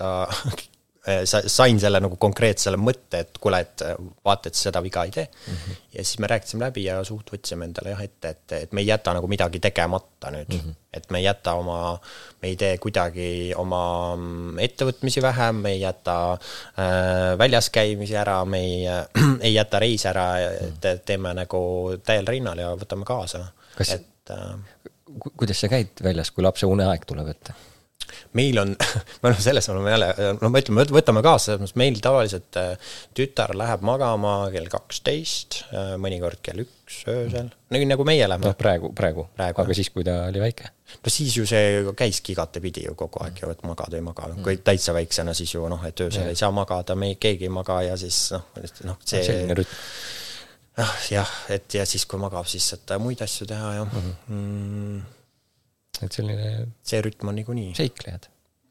Äh, 0.00 0.26
sain 1.26 1.80
selle 1.80 2.00
nagu 2.02 2.16
konkreetsele 2.20 2.78
mõtte, 2.80 3.22
et 3.24 3.38
kuule, 3.42 3.60
et 3.64 3.84
äh, 3.86 3.96
vaata, 4.26 4.50
et 4.50 4.58
seda 4.58 4.82
viga 4.84 5.04
ei 5.06 5.14
tee 5.14 5.26
mm. 5.26 5.54
-hmm. 5.54 5.78
ja 5.96 6.04
siis 6.04 6.18
me 6.22 6.30
rääkisime 6.30 6.64
läbi 6.64 6.84
ja 6.84 6.98
suht 7.04 7.32
võtsime 7.32 7.68
endale 7.68 7.94
jah 7.94 8.02
ette, 8.04 8.28
et, 8.28 8.52
et 8.58 8.72
me 8.72 8.84
ei 8.84 8.90
jäta 8.90 9.14
nagu 9.16 9.28
midagi 9.30 9.60
tegemata 9.60 10.32
nüüd 10.34 10.52
mm. 10.52 10.60
-hmm. 10.60 10.74
et 10.92 11.10
me 11.10 11.18
ei 11.18 11.24
jäta 11.24 11.54
oma, 11.54 11.98
me 12.42 12.48
ei 12.48 12.56
tee 12.56 12.78
kuidagi 12.78 13.54
oma 13.56 13.82
mm, 14.16 14.58
ettevõtmisi 14.58 15.22
vähem, 15.22 15.62
me 15.66 15.72
ei 15.76 15.80
jäta 15.80 16.16
äh, 16.32 17.38
väljas 17.38 17.70
käimisi 17.70 18.16
ära, 18.16 18.44
me 18.44 18.60
ei 18.60 18.86
äh,, 18.88 19.06
ei 19.46 19.54
jäta 19.54 19.78
reise 19.78 20.08
ära, 20.08 20.28
et 20.38 20.84
mhm. 20.84 21.04
teeme 21.06 21.34
nagu 21.34 21.62
täiel 22.04 22.26
rinnal 22.26 22.58
ja 22.58 22.74
võtame 22.76 23.04
kaasa. 23.04 23.46
et 23.80 24.30
äh, 24.30 24.54
kuidas 25.36 25.60
sa 25.60 25.68
käid 25.68 26.02
väljas, 26.02 26.30
kui 26.30 26.44
lapse 26.44 26.66
uneaeg 26.66 27.04
tuleb 27.06 27.34
ette? 27.34 27.54
Meil 28.38 28.58
on, 28.62 28.74
me 29.20 29.30
oleme 29.30 29.42
selles 29.42 29.68
oleme 29.72 29.94
jälle, 29.94 30.10
no 30.40 30.50
ma 30.52 30.62
ütlen, 30.62 30.82
võtame 30.94 31.22
kaasa, 31.24 31.50
selles 31.50 31.62
mõttes 31.62 31.78
meil 31.80 32.00
tavaliselt 32.04 32.58
äh, 32.60 32.92
tütar 33.16 33.54
läheb 33.58 33.84
magama 33.86 34.34
kell 34.54 34.68
kaksteist, 34.72 35.62
äh, 35.70 35.94
mõnikord 36.00 36.42
kell 36.44 36.64
üks 36.64 37.00
öösel, 37.10 37.50
nii 37.74 37.88
nagu 37.90 38.06
meie 38.08 38.28
läheme. 38.28 38.48
noh, 38.50 38.56
praegu, 38.58 38.92
praegu, 38.96 39.26
praegu., 39.36 39.64
aga 39.64 39.78
siis, 39.78 39.92
kui 39.94 40.06
ta 40.06 40.22
oli 40.28 40.42
väike? 40.42 40.72
no 41.00 41.12
siis 41.12 41.36
ju 41.38 41.46
see 41.46 41.82
käiski 41.96 42.34
igatepidi 42.34 42.86
ju 42.88 42.96
kogu 42.98 43.22
aeg 43.24 43.42
ju, 43.42 43.50
et 43.54 43.66
magada 43.66 43.98
ei 43.98 44.04
maga, 44.04 44.30
kui 44.42 44.58
täitsa 44.64 44.94
väiksena 44.96 45.34
siis 45.38 45.54
ju 45.54 45.68
noh, 45.70 45.84
et 45.86 46.06
öösel 46.06 46.26
ja. 46.26 46.34
ei 46.34 46.38
saa 46.38 46.50
magada, 46.54 46.98
me 46.98 47.14
keegi 47.20 47.46
ei 47.46 47.54
maga 47.54 47.82
ja 47.86 47.98
siis 48.00 48.30
noh, 48.34 48.48
noh 48.88 48.98
see 49.06 49.22
selline 49.26 49.58
rütm 49.58 49.78
noh, 50.80 50.98
jah, 51.10 51.38
et 51.52 51.78
ja 51.78 51.86
siis, 51.88 52.06
kui 52.08 52.20
magab, 52.20 52.48
siis 52.50 52.66
saad 52.72 52.94
muid 53.02 53.22
asju 53.24 53.48
teha 53.50 53.72
ja 53.80 53.86
mhm. 53.86 54.12
mm 54.26 54.36
-hmm 54.36 55.16
et 56.06 56.18
selline 56.18 56.50
see 56.86 57.00
rütm 57.04 57.32
on 57.32 57.38
niikuinii. 57.40 57.72
seiklejad. 57.78 58.28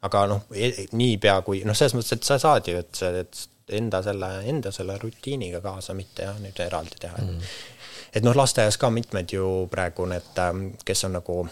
aga 0.07 0.25
noh, 0.31 0.45
e-, 0.53 0.89
niipea 0.97 1.39
kui 1.47 1.63
noh, 1.67 1.77
selles 1.77 1.97
mõttes, 1.97 2.17
et 2.17 2.27
sa 2.27 2.39
saad 2.41 2.69
ju, 2.69 2.77
et 2.83 2.93
sa, 2.95 3.11
et 3.23 3.47
enda 3.79 4.01
selle, 4.05 4.29
enda 4.49 4.71
selle 4.73 4.97
rutiiniga 5.01 5.61
kaasa, 5.61 5.93
mitte 5.97 6.25
jah, 6.25 6.39
nüüd 6.41 6.61
eraldi 6.65 7.01
teha 7.01 7.19
mm.. 7.21 7.51
et 8.17 8.25
noh, 8.25 8.37
lasteaias 8.37 8.79
ka 8.81 8.89
mitmed 8.93 9.35
ju 9.35 9.67
praegu 9.71 10.07
need, 10.09 10.31
ähm, 10.45 10.71
kes 10.85 11.05
on 11.09 11.19
nagu 11.19 11.43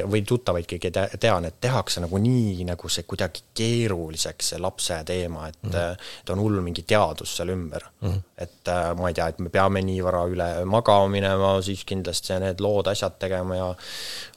või 0.00 0.22
tuttavaidki 0.26 0.78
tean, 1.20 1.44
et 1.44 1.58
tehakse 1.60 2.00
nagu 2.00 2.18
nii 2.18 2.64
nagu 2.68 2.88
see 2.92 3.06
kuidagi 3.08 3.44
keeruliseks, 3.54 4.52
see 4.52 4.60
lapse 4.62 4.98
teema, 5.08 5.48
et 5.48 5.58
mm, 5.62 5.70
-hmm. 5.70 6.10
et 6.22 6.30
on 6.34 6.42
hull 6.42 6.60
mingi 6.64 6.82
teadus 6.82 7.36
seal 7.36 7.52
ümber 7.54 7.84
mm. 8.00 8.08
-hmm. 8.08 8.20
et 8.36 8.68
äh, 8.68 8.96
ma 8.96 9.08
ei 9.08 9.14
tea, 9.14 9.28
et 9.28 9.38
me 9.38 9.48
peame 9.48 9.82
nii 9.82 10.04
vara 10.04 10.24
üle 10.26 10.50
magama 10.64 11.08
minema, 11.08 11.54
siis 11.62 11.84
kindlasti 11.84 12.38
need 12.40 12.60
lood, 12.60 12.86
asjad 12.86 13.18
tegema 13.18 13.56
ja 13.56 13.74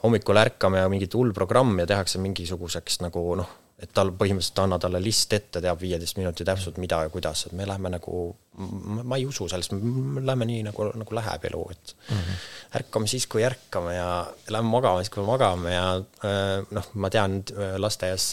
hommikul 0.02 0.36
ärkame 0.36 0.78
ja 0.78 0.88
mingit 0.88 1.14
hull 1.14 1.32
programm 1.32 1.78
ja 1.78 1.86
tehakse 1.86 2.18
mingisuguseks 2.18 3.00
nagu 3.00 3.34
noh, 3.34 3.48
et 3.82 3.92
tal 3.92 4.10
põhimõtteliselt 4.16 4.62
anna 4.62 4.78
talle 4.80 5.00
list 5.02 5.32
ette, 5.36 5.60
teab 5.60 5.80
viieteist 5.80 6.16
minuti 6.16 6.44
täpselt, 6.44 6.78
mida 6.82 7.02
ja 7.04 7.12
kuidas, 7.12 7.46
et 7.46 7.52
me 7.52 7.66
lähme 7.68 7.92
nagu, 7.92 8.28
ma 8.56 9.18
ei 9.18 9.26
usu 9.28 9.48
sellest, 9.48 9.74
me 9.76 10.22
lähme 10.24 10.46
nii 10.48 10.62
nagu, 10.70 10.88
nagu 10.96 11.16
läheb 11.18 11.44
elu, 11.50 11.62
et 11.70 11.94
mm 12.08 12.16
-hmm. 12.16 12.44
ärkame 12.80 13.06
siis, 13.06 13.26
kui 13.26 13.44
ärkame 13.44 13.94
ja 13.94 14.26
lähme 14.48 14.70
magama 14.70 15.02
siis, 15.02 15.10
kui 15.10 15.24
magame 15.24 15.74
ja 15.74 15.96
äh, 15.96 16.64
noh, 16.70 16.88
ma 16.94 17.10
tean, 17.10 17.42
lasteaias 17.76 18.32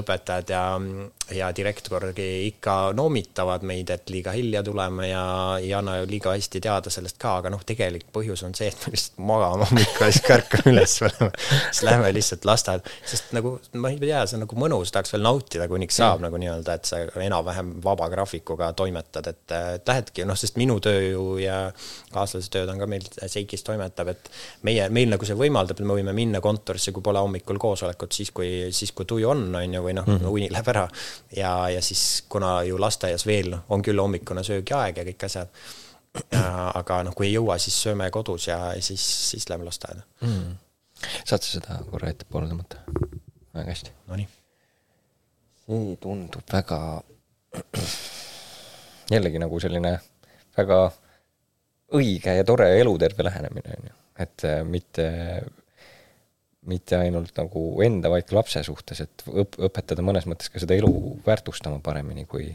õpetajad 0.00 0.50
ja, 0.50 0.80
ja 1.36 1.50
direktorgi 1.56 2.46
ikka 2.46 2.92
noomitavad 2.96 3.62
meid, 3.62 3.90
et 3.90 4.10
liiga 4.10 4.32
hilja 4.32 4.62
tuleme 4.62 5.08
ja 5.08 5.24
ei 5.60 5.74
anna 5.74 5.96
ju 5.98 6.06
liiga 6.10 6.32
hästi 6.32 6.60
teada 6.60 6.90
sellest 6.90 7.18
ka, 7.18 7.36
aga 7.36 7.50
noh, 7.50 7.64
tegelik 7.66 8.06
põhjus 8.12 8.44
on 8.46 8.54
see, 8.54 8.68
et 8.68 8.86
me 8.86 8.94
lihtsalt 8.94 9.18
magame 9.18 9.68
hommikul 9.68 10.06
ja 10.06 10.12
siis 10.12 10.30
ärkame 10.30 10.72
üles, 10.72 10.96
siis 11.00 11.82
lähme 11.82 12.12
lihtsalt 12.14 12.44
lasteaeda, 12.44 12.96
sest 13.04 13.32
nagu 13.36 13.58
ma 13.72 13.92
ei 13.92 14.00
tea, 14.00 14.24
see 14.26 14.38
on 14.38 14.46
nagu 14.46 14.56
mõnus 14.56 14.92
tahaks 14.94 15.12
veel 15.12 15.24
nautida, 15.26 15.68
kuniks 15.68 16.00
saab 16.00 16.18
mm. 16.18 16.28
nagu 16.28 16.40
nii-öelda, 16.40 16.76
et 16.80 16.88
sa 16.88 17.02
enam-vähem 17.26 17.76
vaba 17.84 18.08
graafikuga 18.12 18.72
toimetad, 18.76 19.30
et, 19.30 19.49
et 19.54 19.88
lähedki, 19.88 20.24
noh, 20.28 20.38
sest 20.38 20.56
minu 20.60 20.78
töö 20.82 21.00
ju 21.02 21.24
ja 21.42 21.56
kaaslase 22.12 22.50
tööd 22.52 22.70
on 22.72 22.80
ka 22.80 22.88
meil 22.90 23.04
Seikis 23.20 23.64
toimetab, 23.66 24.12
et 24.14 24.30
meie, 24.66 24.88
meil 24.92 25.12
nagu 25.12 25.26
see 25.26 25.36
võimaldab, 25.38 25.78
et 25.80 25.86
me 25.86 25.98
võime 25.98 26.14
minna 26.16 26.42
kontorisse, 26.44 26.94
kui 26.96 27.04
pole 27.04 27.22
hommikul 27.22 27.60
koosolekut, 27.60 28.16
siis 28.16 28.32
kui, 28.36 28.50
siis 28.76 28.94
kui 28.96 29.08
tuju 29.08 29.30
on, 29.32 29.46
on 29.60 29.76
ju, 29.76 29.84
või 29.84 29.94
noh 29.98 30.08
mm., 30.08 30.30
uni 30.30 30.50
läheb 30.52 30.72
ära. 30.74 30.86
ja, 31.36 31.52
ja 31.74 31.84
siis, 31.84 32.24
kuna 32.28 32.60
ju 32.68 32.80
lasteaias 32.80 33.26
veel 33.26 33.54
on 33.68 33.84
küll 33.86 34.00
hommikune 34.00 34.44
söögiaeg 34.46 35.02
ja 35.02 35.06
kõik 35.12 35.28
asjad, 35.28 35.62
aga 36.32 37.04
noh, 37.06 37.14
kui 37.14 37.28
ei 37.28 37.36
jõua, 37.36 37.58
siis 37.62 37.78
sööme 37.86 38.10
kodus 38.10 38.48
ja 38.50 38.58
siis, 38.80 39.04
siis 39.30 39.48
lähme 39.50 39.68
lasteaeda 39.68 40.02
mm.. 40.26 40.58
saad 41.22 41.38
sa 41.38 41.46
seda 41.46 41.80
korra 41.90 42.10
ettepoole 42.10 42.50
tõmmata? 42.50 42.82
väga 43.54 43.70
hästi. 43.70 43.96
Nonii 44.10 44.28
see 45.70 45.96
tundub 46.02 46.42
väga, 46.50 46.80
jällegi 49.10 49.40
nagu 49.42 49.60
selline 49.62 49.96
väga 50.56 50.82
õige 51.96 52.36
ja 52.38 52.44
tore 52.46 52.68
ja 52.70 52.82
eluterve 52.82 53.26
lähenemine, 53.26 53.78
on 53.78 53.88
ju. 53.90 53.96
et 54.24 54.44
äh, 54.46 54.60
mitte, 54.66 55.06
mitte 56.70 56.98
ainult 57.00 57.34
nagu 57.38 57.64
enda, 57.84 58.10
vaid 58.12 58.28
ka 58.28 58.38
lapse 58.38 58.62
suhtes, 58.66 59.02
et 59.06 59.24
õp-, 59.26 59.58
õpetada 59.68 60.04
mõnes 60.06 60.28
mõttes 60.30 60.52
ka 60.52 60.62
seda 60.62 60.76
elu 60.78 60.92
väärtustama 61.26 61.80
paremini, 61.84 62.26
kui 62.30 62.48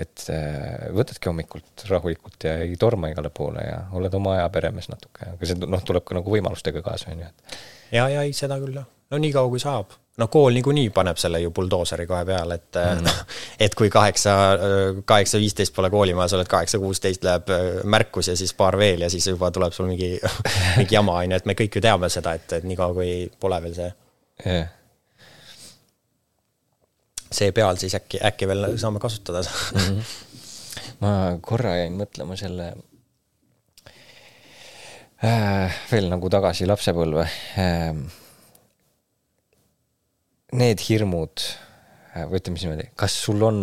et 0.00 0.26
äh, 0.30 0.86
võtadki 0.94 1.30
hommikult 1.30 1.84
rahulikult 1.90 2.46
ja 2.46 2.54
ei 2.62 2.76
torma 2.80 3.10
igale 3.10 3.32
poole 3.34 3.64
ja 3.66 3.80
oled 3.98 4.14
oma 4.14 4.36
aja 4.38 4.46
peremees 4.54 4.86
natuke, 4.92 5.32
aga 5.34 5.48
see 5.48 5.58
noh, 5.66 5.82
tuleb 5.86 6.06
ka 6.06 6.16
nagu 6.20 6.36
võimalustega 6.36 6.84
kaasa, 6.86 7.10
on 7.10 7.24
ju, 7.24 7.32
et. 7.32 7.58
ja, 7.98 8.06
ja 8.12 8.22
ei, 8.22 8.36
seda 8.36 8.60
küll 8.62 8.78
jah, 8.78 8.86
no 9.10 9.18
nii 9.20 9.34
kaua, 9.34 9.50
kui 9.50 9.62
saab 9.62 9.98
no 10.20 10.28
kool 10.28 10.52
niikuinii 10.56 10.90
paneb 10.94 11.18
selle 11.20 11.40
ju 11.40 11.50
buldooseri 11.54 12.06
kohe 12.08 12.24
peale, 12.28 12.58
et 12.60 12.78
mm. 12.80 13.04
noh, 13.06 13.20
et 13.66 13.74
kui 13.78 13.90
kaheksa, 13.92 14.34
kaheksa 15.08 15.40
viisteist 15.40 15.74
pole 15.76 15.90
koolimajas, 15.92 16.36
oled 16.36 16.50
kaheksa 16.50 16.80
kuusteist, 16.82 17.24
läheb 17.26 17.52
äh, 17.54 17.68
märkus 17.84 18.30
ja 18.32 18.36
siis 18.38 18.52
paar 18.56 18.78
veel 18.80 19.06
ja 19.06 19.10
siis 19.12 19.30
juba 19.30 19.50
tuleb 19.54 19.74
sul 19.76 19.88
mingi, 19.90 20.12
mingi 20.80 20.96
jama, 20.96 21.20
on 21.22 21.34
ju, 21.34 21.40
et 21.40 21.48
me 21.48 21.56
kõik 21.58 21.80
ju 21.80 21.84
teame 21.84 22.12
seda, 22.12 22.36
et, 22.36 22.58
et 22.58 22.68
niikaua, 22.68 22.96
kui 22.96 23.14
pole 23.40 23.62
veel 23.64 23.76
see 23.78 23.88
yeah. 24.44 24.68
see 27.30 27.52
peal, 27.56 27.80
siis 27.80 27.96
äkki, 27.98 28.22
äkki 28.30 28.48
veel 28.50 28.72
saame 28.80 29.02
kasutada 29.02 29.42
mm. 29.46 29.80
-hmm. 29.80 30.14
ma 31.04 31.12
korra 31.40 31.76
jäin 31.80 31.98
mõtlema 31.98 32.36
selle 32.36 32.72
äh, 35.24 35.84
veel 35.92 36.10
nagu 36.12 36.30
tagasi 36.32 36.68
lapsepõlve 36.68 37.28
äh, 37.56 38.19
need 40.56 40.82
hirmud, 40.88 41.46
või 42.26 42.40
ütleme 42.40 42.58
siis 42.58 42.66
niimoodi, 42.66 42.90
kas 42.98 43.16
sul 43.24 43.42
on 43.46 43.60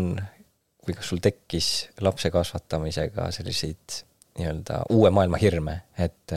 või 0.88 0.95
kas 0.95 1.10
sul 1.12 1.23
tekkis 1.23 1.71
lapse 2.04 2.32
kasvatamisega 2.32 3.28
selliseid 3.36 4.04
nii-öelda 4.38 4.84
uue 4.93 5.10
maailma 5.13 5.39
hirme, 5.41 5.73
et, 5.97 6.34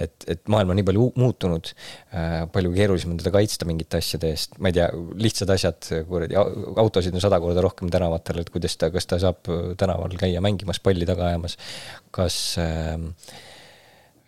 et, 0.00 0.24
et 0.32 0.42
maailm 0.52 0.72
on 0.72 0.78
nii 0.78 0.86
palju 0.88 1.08
muutunud, 1.20 1.68
palju 2.52 2.70
keerulisem 2.72 3.12
on 3.12 3.18
teda 3.20 3.32
kaitsta 3.34 3.68
mingite 3.68 4.00
asjade 4.00 4.30
eest, 4.32 4.56
ma 4.56 4.72
ei 4.72 4.78
tea, 4.78 4.86
lihtsad 5.20 5.52
asjad, 5.52 5.90
kuradi, 6.08 6.38
autosid 6.40 7.16
on 7.16 7.24
sada 7.24 7.40
korda 7.42 7.64
rohkem 7.66 7.92
tänavatel, 7.92 8.40
et 8.40 8.52
kuidas 8.54 8.78
ta, 8.80 8.88
kas 8.94 9.08
ta 9.10 9.20
saab 9.22 9.52
tänaval 9.80 10.16
käia 10.20 10.40
mängimas, 10.44 10.80
palli 10.80 11.08
taga 11.08 11.28
ajamas, 11.28 11.58
kas 12.16 12.38
äh, 12.62 12.96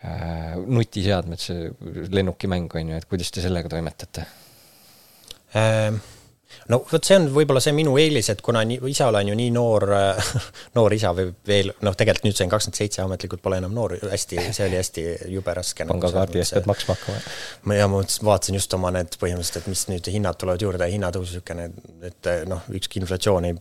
äh, 0.04 0.52
nutiseadmed, 0.66 1.40
see 1.40 1.72
lennukimäng 2.12 2.76
on 2.76 2.92
ju, 2.92 3.00
et 3.00 3.08
kuidas 3.08 3.32
te 3.32 3.44
sellega 3.44 3.72
toimetate? 3.72 4.28
Ehm, 5.56 5.98
no 6.68 6.80
vot, 6.90 7.04
see 7.04 7.16
on 7.16 7.28
võib-olla 7.32 7.60
see 7.64 7.74
minu 7.76 7.94
eelis, 8.00 8.28
et 8.32 8.42
kuna 8.44 8.62
nii, 8.68 8.80
ise 8.90 9.06
olen 9.08 9.30
ju 9.30 9.36
nii 9.38 9.52
noor, 9.54 9.86
noor 10.76 10.96
isa 10.96 11.12
või 11.16 11.30
veel, 11.48 11.72
noh, 11.84 11.96
tegelikult 11.96 12.28
nüüd 12.28 12.40
sain 12.40 12.52
kakskümmend 12.52 12.80
seitse, 12.80 13.04
ametlikult 13.04 13.44
pole 13.44 13.60
enam 13.62 13.76
noor, 13.76 13.96
hästi, 14.02 14.42
see 14.50 14.66
oli 14.66 14.80
hästi 14.80 15.06
jube 15.34 15.54
raske. 15.56 15.86
Nagu 15.86 15.96
pangakaardi 15.96 16.42
eest 16.42 16.56
pead 16.58 16.68
maksma 16.70 16.98
hakkama. 16.98 17.22
ma 17.68 17.78
ja 17.78 17.88
ma 17.92 18.02
vaatasin 18.30 18.58
just 18.60 18.76
oma 18.76 18.92
need 18.96 19.16
põhimõtteliselt, 19.20 19.62
et 19.62 19.72
mis 19.72 19.86
nüüd 19.92 20.12
hinnad 20.18 20.40
tulevad 20.40 20.66
juurde, 20.66 20.92
hinnatõus 20.92 21.32
niisugune, 21.32 21.70
et 22.08 22.32
noh, 22.50 22.68
ükski 22.80 23.02
inflatsioon 23.04 23.50
ei 23.50 23.58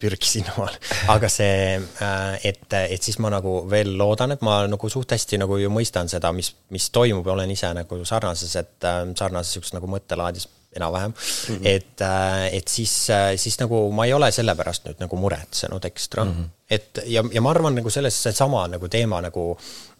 pürgi 0.00 0.28
sinnamaale, 0.28 0.76
aga 1.08 1.28
see, 1.32 1.76
äh, 2.04 2.34
et, 2.44 2.66
et 2.68 3.02
siis 3.02 3.16
ma 3.24 3.30
nagu 3.32 3.62
veel 3.70 3.94
loodan, 3.96 4.34
et 4.34 4.42
ma 4.44 4.58
nagu 4.68 4.90
suht 4.92 5.14
hästi 5.16 5.40
nagu 5.40 5.56
ju 5.56 5.70
mõistan 5.72 6.10
seda, 6.12 6.32
mis, 6.36 6.50
mis 6.74 6.90
toimub 6.92 7.24
ja 7.24 7.32
olen 7.32 7.54
ise 7.54 7.70
nagu 7.76 8.02
sarnases, 8.04 8.52
et 8.60 8.88
äh, 8.88 9.00
sarnases 9.16 9.54
niisuguses 9.54 9.76
nagu 9.78 9.88
mõttelaadis 9.88 10.50
enam-vähem 10.76 11.12
mm. 11.12 11.56
-hmm. 11.56 11.66
et, 11.66 12.00
äh, 12.00 12.54
et 12.58 12.68
siis, 12.68 12.94
äh, 13.10 13.36
siis 13.36 13.58
nagu 13.60 13.90
ma 13.92 14.06
ei 14.06 14.12
ole 14.12 14.30
selle 14.32 14.54
pärast 14.54 14.86
nüüd 14.86 15.02
nagu 15.02 15.16
muretsenud 15.16 15.84
ekstra 15.84 16.24
mm. 16.24 16.32
-hmm. 16.32 16.48
et 16.70 17.02
ja, 17.06 17.24
ja 17.32 17.42
ma 17.42 17.50
arvan 17.50 17.74
nagu 17.74 17.90
selles 17.90 18.22
seesama 18.22 18.66
nagu 18.68 18.88
teema 18.88 19.20
nagu 19.24 19.46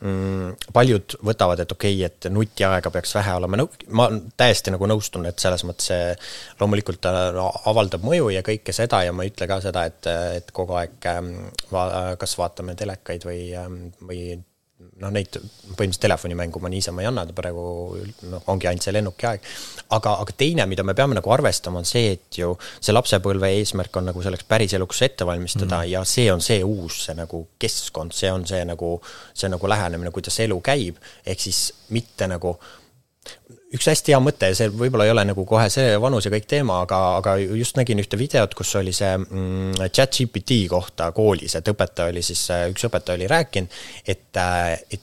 mm, 0.00 0.72
paljud 0.72 1.18
võtavad, 1.24 1.60
et 1.60 1.72
okei 1.72 1.94
okay,, 1.94 2.10
et 2.10 2.30
nutiaega 2.32 2.90
peaks 2.90 3.14
vähe 3.14 3.34
olema, 3.34 3.56
no 3.56 3.68
ma 3.90 4.08
täiesti 4.36 4.74
nagu 4.74 4.86
nõustun, 4.86 5.26
et 5.26 5.38
selles 5.38 5.64
mõttes 5.64 5.92
see 5.92 6.16
loomulikult 6.60 7.00
ta 7.00 7.14
avaldab 7.64 8.04
mõju 8.04 8.32
ja 8.34 8.42
kõike 8.46 8.72
seda 8.76 9.04
ja 9.06 9.12
ma 9.12 9.24
ei 9.24 9.32
ütle 9.32 9.48
ka 9.50 9.60
seda, 9.64 9.86
et, 9.86 10.10
et 10.40 10.52
kogu 10.52 10.76
aeg 10.80 11.10
ähm, 11.12 11.32
va, 11.72 11.88
kas 12.20 12.38
vaatame 12.38 12.74
telekaid 12.74 13.24
või, 13.28 13.40
ähm, 13.56 13.80
või 14.02 14.36
noh, 15.02 15.12
neid 15.12 15.28
põhimõtteliselt 15.36 16.02
telefonimängu 16.06 16.60
ma 16.62 16.70
niisama 16.72 17.02
ei 17.02 17.08
anna, 17.10 17.26
praegu 17.36 17.64
noh, 18.30 18.44
ongi 18.52 18.68
ainult 18.70 18.86
see 18.86 18.94
lennuki 18.96 19.28
aeg. 19.28 19.44
aga, 19.96 20.14
aga 20.22 20.36
teine, 20.38 20.66
mida 20.70 20.84
me 20.86 20.94
peame 20.96 21.18
nagu 21.18 21.32
arvestama, 21.34 21.82
on 21.82 21.88
see, 21.88 22.14
et 22.16 22.40
ju 22.40 22.54
see 22.78 22.94
lapsepõlve 22.94 23.50
eesmärk 23.58 24.00
on 24.00 24.08
nagu 24.10 24.24
selleks 24.24 24.48
päriseluks 24.48 25.02
ette 25.08 25.28
valmistada 25.28 25.82
mm. 25.82 25.90
ja 25.92 26.04
see 26.08 26.30
on 26.32 26.44
see 26.44 26.62
uus, 26.64 27.02
see 27.06 27.18
nagu 27.18 27.42
keskkond, 27.60 28.16
see 28.16 28.32
on 28.32 28.48
see 28.48 28.64
nagu, 28.68 28.96
see 29.34 29.52
nagu 29.52 29.70
lähenemine, 29.72 30.14
kuidas 30.14 30.40
elu 30.46 30.58
käib, 30.64 31.00
ehk 31.26 31.46
siis 31.48 31.68
mitte 31.92 32.28
nagu 32.30 32.56
üks 33.76 33.88
hästi 33.90 34.14
hea 34.14 34.20
mõte, 34.22 34.50
see 34.56 34.70
võib-olla 34.72 35.06
ei 35.06 35.14
ole 35.14 35.24
nagu 35.28 35.46
kohe 35.48 35.68
see 35.72 35.96
vanus 36.02 36.28
ja 36.28 36.32
kõik 36.34 36.48
teema, 36.50 36.80
aga, 36.86 37.00
aga 37.20 37.36
just 37.42 37.78
nägin 37.78 38.00
ühte 38.02 38.18
videot, 38.20 38.54
kus 38.58 38.74
oli 38.80 38.94
see 38.96 39.12
mm, 39.18 39.90
chat 39.90 40.16
GPT 40.16 40.62
kohta 40.72 41.10
koolis, 41.16 41.56
et 41.58 41.72
õpetaja 41.72 42.14
oli 42.14 42.24
siis, 42.26 42.46
üks 42.72 42.88
õpetaja 42.88 43.20
oli 43.20 43.30
rääkinud, 43.30 43.82
et, 44.06 44.42
et 44.90 45.02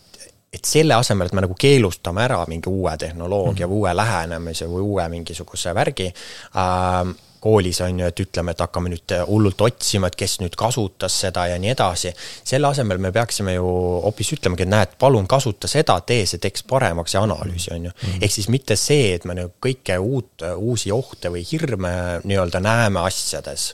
et 0.53 0.69
selle 0.69 0.93
asemel, 0.93 1.25
et 1.25 1.33
me 1.33 1.41
nagu 1.41 1.55
keelustame 1.57 2.21
ära 2.21 2.43
mingi 2.45 2.69
uue 2.69 2.91
tehnoloogia 3.01 3.65
mm 3.65 3.71
-hmm. 3.71 3.73
või 3.73 3.79
uue 3.79 3.95
lähenemise 3.95 4.67
või 4.69 4.83
uue 4.85 5.07
mingisuguse 5.09 5.73
värgi 5.75 6.11
äh,, 6.13 7.13
koolis 7.43 7.81
on 7.83 7.99
ju, 7.99 8.07
et 8.07 8.21
ütleme, 8.23 8.53
et 8.53 8.63
hakkame 8.63 8.91
nüüd 8.93 9.15
hullult 9.27 9.61
otsima, 9.65 10.07
et 10.07 10.17
kes 10.19 10.37
nüüd 10.41 10.55
kasutas 10.59 11.15
seda 11.25 11.45
ja 11.51 11.57
nii 11.59 11.73
edasi. 11.73 12.13
selle 12.43 12.67
asemel 12.67 13.01
me 13.03 13.11
peaksime 13.11 13.57
ju 13.57 13.65
hoopis 14.05 14.33
ütlemagi, 14.37 14.63
et 14.67 14.73
näed, 14.73 14.93
palun 14.99 15.27
kasuta 15.27 15.67
seda, 15.67 15.99
tee 16.07 16.25
see 16.29 16.41
tekst 16.43 16.67
paremaks 16.69 17.17
ja 17.17 17.25
analüüsi, 17.27 17.73
on 17.75 17.89
ju. 17.89 17.91
Mhm. 17.91 18.21
ehk 18.21 18.31
siis 18.37 18.49
mitte 18.49 18.75
see, 18.79 19.13
et 19.15 19.25
me 19.25 19.35
nagu 19.39 19.51
kõike 19.63 19.99
uut, 19.99 20.47
uusi 20.55 20.91
ohte 20.91 21.33
või 21.33 21.43
hirme 21.51 21.93
nii-öelda 22.23 22.63
näeme 22.63 23.03
asjades 23.03 23.73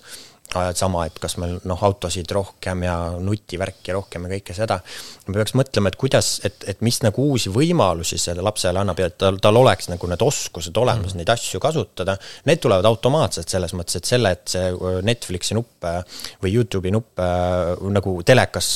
sama, 0.78 1.06
et 1.08 1.20
kas 1.22 1.36
meil 1.42 1.58
noh, 1.68 1.82
autosid 1.86 2.30
rohkem 2.34 2.84
ja 2.86 2.96
nutivärki 3.22 3.94
rohkem 3.96 4.26
ja 4.26 4.32
kõike 4.38 4.56
seda. 4.58 4.80
me 5.28 5.38
peaks 5.38 5.54
mõtlema, 5.58 5.92
et 5.92 5.98
kuidas, 6.00 6.30
et, 6.48 6.64
et 6.68 6.82
mis 6.86 7.00
nagu 7.06 7.24
uusi 7.32 7.52
võimalusi 7.54 8.18
sellele 8.18 8.48
lapsele 8.48 8.82
annab 8.82 9.00
ja 9.00 9.10
et 9.12 9.18
tal, 9.22 9.38
tal 9.42 9.60
oleks 9.60 9.90
nagu 9.92 10.10
need 10.10 10.24
oskused 10.26 10.78
olemas 10.78 11.14
mm. 11.14 11.22
neid 11.22 11.32
asju 11.34 11.62
kasutada. 11.64 12.18
Need 12.50 12.62
tulevad 12.64 12.88
automaatselt 12.90 13.50
selles 13.50 13.76
mõttes, 13.78 14.00
et 14.00 14.10
selle, 14.10 14.34
et 14.36 14.46
see 14.50 14.72
äh, 14.72 15.00
Netflixi 15.06 15.58
nupp 15.58 15.88
äh, 15.88 16.02
või 16.44 16.54
Youtube'i 16.58 16.94
nupp 16.94 17.22
äh, 17.24 17.74
nagu 17.94 18.18
telekas 18.26 18.72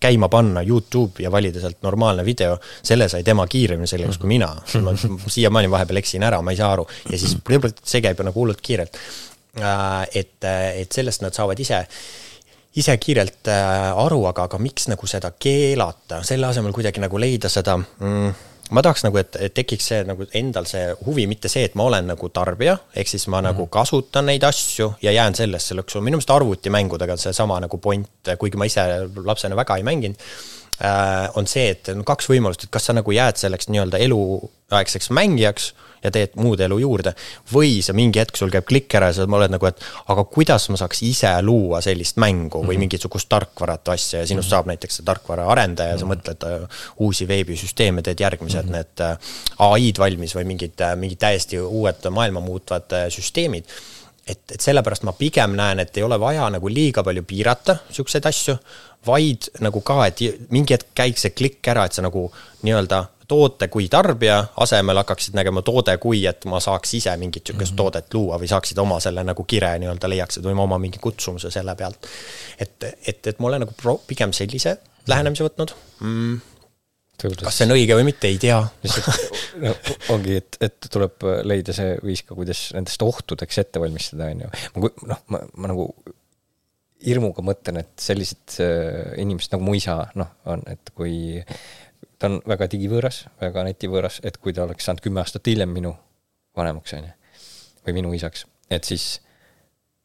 käima 0.00 0.30
panna, 0.32 0.64
Youtube 0.66 1.22
ja 1.22 1.32
valida 1.32 1.62
sealt 1.62 1.82
normaalne 1.86 2.24
video, 2.26 2.58
selle 2.82 3.08
sai 3.12 3.24
tema 3.26 3.46
kiiremini 3.46 3.88
selgeks 3.90 4.16
mm. 4.16 4.22
kui 4.22 4.34
mina. 4.36 4.52
ma 4.84 4.94
siiamaani 5.28 5.70
vahepeal 5.70 6.02
eksin 6.02 6.24
ära, 6.24 6.42
ma 6.42 6.54
ei 6.54 6.60
saa 6.60 6.72
aru 6.74 6.86
ja 7.10 7.18
siis 7.18 7.36
see 7.84 8.02
käib 8.04 8.20
nagu 8.24 8.40
hullult 8.40 8.62
kiirelt 8.64 8.96
Äh, 8.96 9.27
et, 9.58 10.44
et 10.44 10.92
sellest 10.92 11.22
nad 11.22 11.34
saavad 11.34 11.60
ise 11.60 11.84
ise 12.78 12.94
kiirelt 13.00 13.48
äh, 13.50 13.88
aru, 14.04 14.20
aga, 14.28 14.46
aga 14.48 14.60
miks 14.62 14.86
nagu 14.90 15.08
seda 15.10 15.32
keelata, 15.40 16.22
selle 16.26 16.46
asemel 16.50 16.74
kuidagi 16.76 17.02
nagu 17.02 17.18
leida 17.20 17.50
seda 17.50 17.74
mm, 17.78 18.34
ma 18.74 18.84
tahaks 18.84 19.04
nagu, 19.06 19.18
et, 19.20 19.38
et 19.40 19.54
tekiks 19.56 19.88
see 19.92 20.02
nagu 20.08 20.26
endal 20.36 20.68
see 20.68 20.84
huvi, 21.06 21.24
mitte 21.30 21.50
see, 21.50 21.64
et 21.68 21.76
ma 21.78 21.88
olen 21.88 22.10
nagu 22.12 22.30
tarbija, 22.34 22.76
ehk 22.94 23.10
siis 23.10 23.26
ma 23.26 23.40
mm 23.40 23.40
-hmm. 23.40 23.48
nagu 23.50 23.66
kasutan 23.72 24.28
neid 24.28 24.44
asju 24.44 24.92
ja 25.02 25.12
jään 25.12 25.34
sellesse 25.34 25.74
lõksu, 25.74 26.00
minu 26.00 26.18
meelest 26.18 26.30
arvutimängudega 26.30 27.12
on 27.16 27.24
seesama 27.24 27.60
nagu 27.60 27.78
point, 27.78 28.08
kuigi 28.38 28.56
ma 28.56 28.64
ise 28.68 28.84
lapsena 29.24 29.56
väga 29.56 29.76
ei 29.76 29.82
mänginud 29.82 30.16
äh,, 30.84 31.30
on 31.34 31.46
see, 31.46 31.70
et 31.70 31.88
on 31.88 32.04
kaks 32.04 32.28
võimalust, 32.28 32.64
et 32.64 32.70
kas 32.70 32.86
sa 32.86 32.92
nagu 32.92 33.10
jääd 33.10 33.36
selleks 33.36 33.68
nii-öelda 33.68 33.98
eluaegseks 33.98 35.10
mängijaks 35.10 35.74
ja 36.02 36.12
teed 36.14 36.36
muud 36.38 36.60
elu 36.60 36.78
juurde. 36.78 37.14
või 37.52 37.82
sa 37.82 37.92
mingi 37.92 38.20
hetk, 38.20 38.36
sul 38.36 38.50
käib 38.50 38.66
klikk 38.68 38.94
ära 38.94 39.10
ja 39.10 39.18
sa 39.18 39.26
oled 39.26 39.52
nagu, 39.52 39.66
et 39.66 39.82
aga 40.08 40.24
kuidas 40.24 40.68
ma 40.68 40.76
saaks 40.80 41.02
ise 41.02 41.30
luua 41.42 41.80
sellist 41.84 42.16
mängu 42.16 42.62
või 42.62 42.74
-hmm. 42.74 42.78
mingisugust 42.86 43.28
tarkvarat 43.28 43.88
asja 43.88 44.20
ja 44.20 44.26
sinust 44.26 44.46
-hmm. 44.46 44.50
saab 44.50 44.66
näiteks 44.66 44.96
see 44.96 45.04
tarkvara 45.04 45.46
arendaja 45.46 45.90
ja 45.90 45.98
sa 45.98 46.06
-hmm. 46.06 46.14
mõtled 46.14 46.48
äh, 46.48 46.68
uusi 46.98 47.28
veebisüsteeme, 47.28 48.02
teed 48.02 48.20
järgmised 48.20 48.70
need 48.70 49.00
äh, 49.00 49.18
ai-d 49.58 49.98
valmis 49.98 50.34
või 50.34 50.44
mingid, 50.44 50.80
äh, 50.80 50.96
mingid 50.96 51.18
täiesti 51.18 51.60
uued 51.60 52.10
maailma 52.10 52.40
muutvad 52.40 52.92
süsteemid 53.08 53.64
et, 54.28 54.52
et 54.52 54.60
sellepärast 54.60 55.06
ma 55.08 55.12
pigem 55.16 55.56
näen, 55.56 55.80
et 55.80 55.96
ei 55.96 56.02
ole 56.02 56.20
vaja 56.20 56.48
nagu 56.52 56.68
liiga 56.68 57.02
palju 57.02 57.24
piirata 57.28 57.78
siukseid 57.90 58.26
asju, 58.28 58.56
vaid 59.06 59.48
nagu 59.64 59.80
ka, 59.80 60.02
et 60.06 60.20
mingi 60.50 60.76
hetk 60.76 60.92
käiks 60.94 61.24
see 61.26 61.36
klikk 61.36 61.70
ära, 61.72 61.86
et 61.86 61.96
sa 61.96 62.04
nagu 62.04 62.28
nii-öelda 62.66 63.04
toote 63.28 63.68
kui 63.68 63.88
tarbija 63.92 64.38
asemel 64.64 65.02
hakkaksid 65.02 65.36
nägema 65.36 65.62
toode 65.62 65.96
kui, 66.00 66.24
et 66.26 66.44
ma 66.48 66.60
saaks 66.64 66.94
ise 66.98 67.16
mingit 67.16 67.46
sihukest 67.46 67.72
mm 67.72 67.74
-hmm. 67.74 67.76
toodet 67.76 68.14
luua 68.14 68.38
või 68.40 68.48
saaksid 68.48 68.78
oma 68.78 69.00
selle 69.00 69.24
nagu 69.24 69.44
kire 69.44 69.78
nii-öelda 69.78 70.08
leiaksid 70.08 70.44
või 70.44 70.58
oma 70.58 70.78
mingi 70.78 70.98
kutsumuse 70.98 71.50
selle 71.50 71.74
pealt. 71.74 72.06
et, 72.58 72.84
et, 73.06 73.26
et 73.26 73.38
ma 73.38 73.48
olen 73.48 73.60
nagu 73.66 73.74
pro-, 73.82 74.00
pigem 74.06 74.32
sellise 74.32 74.78
lähenemise 75.06 75.44
võtnud 75.44 75.74
mm 76.00 76.40
kas 77.18 77.56
see 77.58 77.66
on 77.66 77.74
õige 77.74 77.96
või 77.98 78.06
mitte, 78.06 78.28
ei 78.30 78.38
tea. 78.38 78.60
no 79.64 79.72
ongi, 80.14 80.36
et, 80.38 80.58
et 80.62 80.86
tuleb 80.92 81.24
leida 81.50 81.74
see 81.74 81.96
viis 82.04 82.22
ka, 82.22 82.36
kuidas 82.38 82.68
nendest 82.76 83.02
ohtudeks 83.02 83.58
ette 83.64 83.82
valmistada, 83.82 84.30
on 84.30 84.44
ju. 84.44 84.50
ma, 84.76 84.90
noh, 85.12 85.24
ma, 85.34 85.42
ma 85.56 85.72
nagu 85.72 85.88
hirmuga 87.06 87.42
mõtlen, 87.46 87.80
et 87.82 87.90
sellised 88.02 88.58
äh, 88.62 89.18
inimesed 89.22 89.54
nagu 89.54 89.66
mu 89.66 89.74
isa, 89.78 90.00
noh, 90.18 90.30
on, 90.50 90.62
et 90.70 90.94
kui 90.94 91.42
ta 92.18 92.30
on 92.30 92.40
väga 92.48 92.68
digivõõras, 92.72 93.24
väga 93.40 93.64
netivõõras, 93.68 94.20
et 94.26 94.38
kui 94.42 94.54
ta 94.54 94.64
oleks 94.66 94.88
saanud 94.88 95.02
kümme 95.04 95.22
aastat 95.22 95.46
hiljem 95.50 95.70
minu 95.74 95.94
vanemaks, 96.58 96.94
on 96.98 97.08
ju, 97.08 97.42
või 97.86 97.98
minu 98.00 98.12
isaks, 98.16 98.46
et 98.70 98.88
siis 98.88 99.18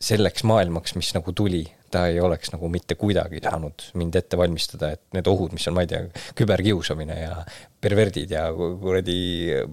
selleks 0.03 0.43
maailmaks, 0.47 0.95
mis 0.99 1.13
nagu 1.15 1.33
tuli, 1.35 1.63
ta 1.93 2.07
ei 2.09 2.19
oleks 2.19 2.51
nagu 2.53 2.67
mitte 2.73 2.97
kuidagi 2.99 3.41
saanud 3.43 3.85
mind 3.99 4.17
ette 4.19 4.37
valmistada, 4.39 4.91
et 4.95 5.03
need 5.15 5.29
ohud, 5.29 5.53
mis 5.55 5.67
on, 5.69 5.77
ma 5.77 5.85
ei 5.85 5.91
tea, 5.91 6.01
küberkiusamine 6.37 7.19
ja 7.19 7.37
perverdid 7.81 8.33
ja 8.33 8.47
kuradi, 8.53 9.19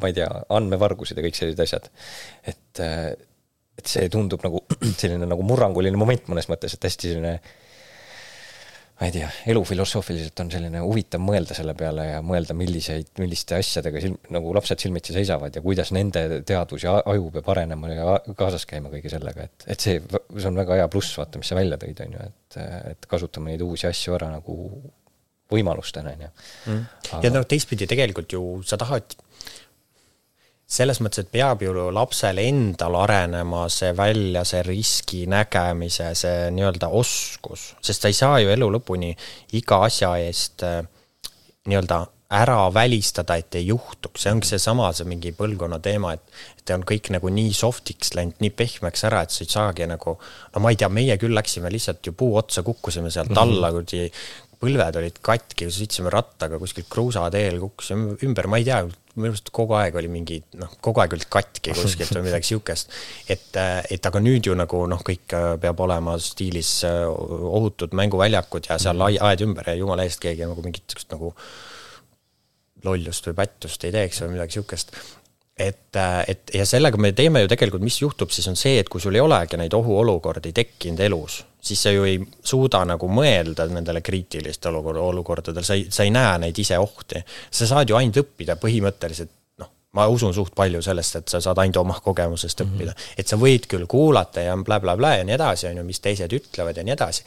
ma 0.00 0.10
ei 0.10 0.18
tea, 0.20 0.28
andmevargused 0.56 1.18
ja 1.18 1.24
kõik 1.24 1.38
sellised 1.38 1.64
asjad. 1.64 1.88
et, 2.44 2.82
et 3.80 3.88
see 3.94 4.10
tundub 4.12 4.44
nagu 4.44 4.62
selline 5.00 5.28
nagu 5.28 5.46
murranguline 5.46 5.98
moment 6.00 6.30
mõnes 6.32 6.50
mõttes, 6.52 6.76
et 6.76 6.88
hästi 6.88 7.14
selline 7.14 7.34
ma 9.00 9.08
ei 9.08 9.14
tea, 9.14 9.28
elufilosoofiliselt 9.48 10.42
on 10.42 10.50
selline 10.52 10.82
huvitav 10.84 11.22
mõelda 11.24 11.54
selle 11.56 11.72
peale 11.78 12.04
ja 12.10 12.18
mõelda, 12.24 12.52
milliseid, 12.56 13.08
milliste 13.20 13.56
asjadega 13.56 14.02
silm, 14.04 14.18
nagu 14.34 14.52
lapsed 14.56 14.82
silmitsi 14.84 15.14
seisavad 15.16 15.56
ja 15.56 15.62
kuidas 15.64 15.92
nende 15.96 16.42
teadvus 16.46 16.84
ja 16.84 16.98
aju 17.08 17.30
peab 17.38 17.48
arenema 17.54 17.92
ja 17.94 18.18
kaasas 18.36 18.68
käima 18.68 18.92
kõige 18.92 19.12
sellega, 19.12 19.48
et, 19.48 19.66
et 19.72 19.86
see, 19.86 20.02
see 20.04 20.50
on 20.50 20.60
väga 20.60 20.82
hea 20.82 20.90
pluss, 20.92 21.16
vaata, 21.16 21.40
mis 21.40 21.48
sa 21.48 21.56
välja 21.56 21.80
tõid, 21.80 22.04
on 22.04 22.18
ju, 22.18 22.28
et, 22.28 22.60
et 22.92 23.08
kasutame 23.08 23.54
neid 23.54 23.64
uusi 23.64 23.88
asju 23.88 24.18
ära 24.18 24.28
nagu 24.34 24.58
võimalustena, 25.50 26.12
on 26.12 26.26
ju. 26.26 26.30
Mm. 26.70 26.84
ja 27.24 27.32
noh, 27.32 27.48
teistpidi 27.48 27.88
tegelikult 27.90 28.36
ju 28.36 28.44
sa 28.68 28.76
tahad 28.80 29.16
selles 30.70 31.00
mõttes, 31.02 31.24
et 31.24 31.32
peab 31.34 31.64
ju 31.64 31.72
lapsel 31.90 32.38
endal 32.42 32.94
arenema 33.02 33.64
see 33.72 33.90
välja, 33.96 34.44
see 34.46 34.62
riski 34.66 35.24
nägemise, 35.30 36.12
see 36.18 36.46
nii-öelda 36.54 36.92
oskus, 36.94 37.72
sest 37.82 38.06
sa 38.06 38.12
ei 38.12 38.16
saa 38.16 38.38
ju 38.42 38.52
elu 38.54 38.70
lõpuni 38.76 39.10
iga 39.58 39.82
asja 39.88 40.14
eest 40.22 40.62
äh, 40.66 40.80
nii-öelda 41.66 42.04
ära 42.30 42.68
välistada, 42.74 43.34
et 43.40 43.56
ei 43.58 43.66
juhtuks, 43.66 44.22
see 44.22 44.30
ongi 44.30 44.46
seesama, 44.46 44.92
see 44.94 45.08
mingi 45.10 45.32
põlvkonna 45.34 45.80
teema, 45.82 46.14
et 46.14 46.22
et 46.60 46.70
on 46.76 46.84
kõik 46.86 47.08
nagu 47.10 47.30
nii 47.34 47.50
soft'iks 47.56 48.12
läinud, 48.14 48.36
nii 48.44 48.52
pehmeks 48.54 49.02
ära, 49.08 49.24
et 49.24 49.34
sa 49.34 49.42
ei 49.42 49.50
saagi 49.50 49.88
nagu, 49.90 50.14
no 50.54 50.62
ma 50.62 50.70
ei 50.70 50.78
tea, 50.78 50.90
meie 50.92 51.16
küll 51.18 51.34
läksime 51.34 51.72
lihtsalt 51.72 52.06
ju 52.06 52.14
puu 52.14 52.36
otsa, 52.38 52.62
kukkusime 52.62 53.10
sealt 53.10 53.32
mm 53.32 53.36
-hmm. 53.36 53.42
alla, 53.42 53.72
kuradi 53.72 54.12
põlved 54.60 54.98
olid 55.00 55.20
katki, 55.24 55.70
sõitsime 55.72 56.10
rattaga 56.12 56.58
kuskilt 56.60 56.88
kruusateel, 56.92 57.56
kukkusime 57.62 58.16
ümber, 58.26 58.48
ma 58.50 58.60
ei 58.60 58.66
tea, 58.66 58.82
minu 59.16 59.32
arust 59.32 59.48
kogu 59.54 59.74
aeg 59.78 59.96
oli 59.98 60.10
mingi 60.12 60.38
noh, 60.60 60.74
kogu 60.84 61.02
aeg 61.02 61.14
olid 61.16 61.28
katki 61.32 61.72
kuskilt 61.76 62.12
või 62.14 62.26
midagi 62.28 62.50
siukest. 62.52 62.92
et, 63.32 63.56
et 63.90 64.06
aga 64.06 64.22
nüüd 64.22 64.50
ju 64.50 64.56
nagu 64.58 64.84
noh, 64.90 65.00
kõik 65.06 65.34
äh, 65.36 65.48
peab 65.62 65.80
olema 65.86 66.16
stiilis 66.22 66.74
äh, 66.88 67.02
ohutud 67.08 67.96
mänguväljakud 67.96 68.70
ja 68.70 68.78
seal 68.82 69.02
aed 69.08 69.46
ümber 69.46 69.72
ja 69.72 69.78
jumala 69.80 70.06
eest 70.06 70.22
keegi 70.22 70.46
nagu 70.46 70.64
mingit 70.64 70.84
siukest 70.86 71.16
nagu 71.16 71.32
lollust 72.84 73.26
või 73.28 73.40
pättust 73.42 73.84
ei 73.84 73.96
teeks 73.96 74.22
või 74.24 74.36
midagi 74.36 74.60
siukest 74.60 74.94
et, 75.60 75.96
äh, 75.96 76.24
et 76.28 76.54
ja 76.54 76.68
sellega 76.68 77.00
me 77.00 77.12
teeme 77.16 77.42
ju 77.42 77.50
tegelikult, 77.50 77.84
mis 77.84 78.00
juhtub 78.00 78.32
siis 78.32 78.48
on 78.52 78.56
see, 78.58 78.78
et 78.80 78.88
kui 78.88 79.02
sul 79.02 79.16
ei 79.16 79.24
olegi 79.24 79.58
neid 79.60 79.74
ohuolukordi 79.76 80.52
tekkinud 80.56 81.02
elus, 81.08 81.42
siis 81.60 81.82
sa 81.82 81.90
ju 81.90 82.04
ei 82.08 82.20
suuda 82.44 82.84
nagu 82.88 83.08
mõelda 83.08 83.66
nendele 83.68 84.00
kriitilistele 84.00 84.76
olukorra, 84.76 85.02
olukordadele, 85.12 85.66
sa 85.66 85.76
ei, 85.78 85.86
sa 85.90 86.06
ei 86.06 86.10
näe 86.14 86.38
neid 86.46 86.58
ise 86.58 86.78
ohti. 86.78 87.22
sa 87.50 87.66
saad 87.66 87.90
ju 87.90 87.96
ainult 87.96 88.16
õppida 88.22 88.56
põhimõtteliselt, 88.60 89.30
noh, 89.62 89.70
ma 89.92 90.06
usun 90.08 90.34
suht 90.34 90.54
palju 90.56 90.82
sellest, 90.82 91.16
et 91.16 91.28
sa 91.28 91.40
saad 91.40 91.58
ainult 91.58 91.76
oma 91.76 92.00
kogemusest 92.00 92.60
mm 92.60 92.66
-hmm. 92.66 92.74
õppida. 92.74 92.94
et 93.18 93.28
sa 93.28 93.36
võid 93.36 93.66
küll 93.68 93.86
kuulata 93.86 94.40
ja 94.40 94.56
blablabla 94.56 94.96
bla, 94.96 94.96
bla, 94.96 95.16
ja 95.16 95.24
nii 95.24 95.34
edasi, 95.34 95.66
on 95.66 95.76
ju, 95.76 95.84
mis 95.84 96.00
teised 96.00 96.32
ütlevad 96.32 96.76
ja 96.76 96.84
nii 96.84 96.92
edasi, 96.92 97.24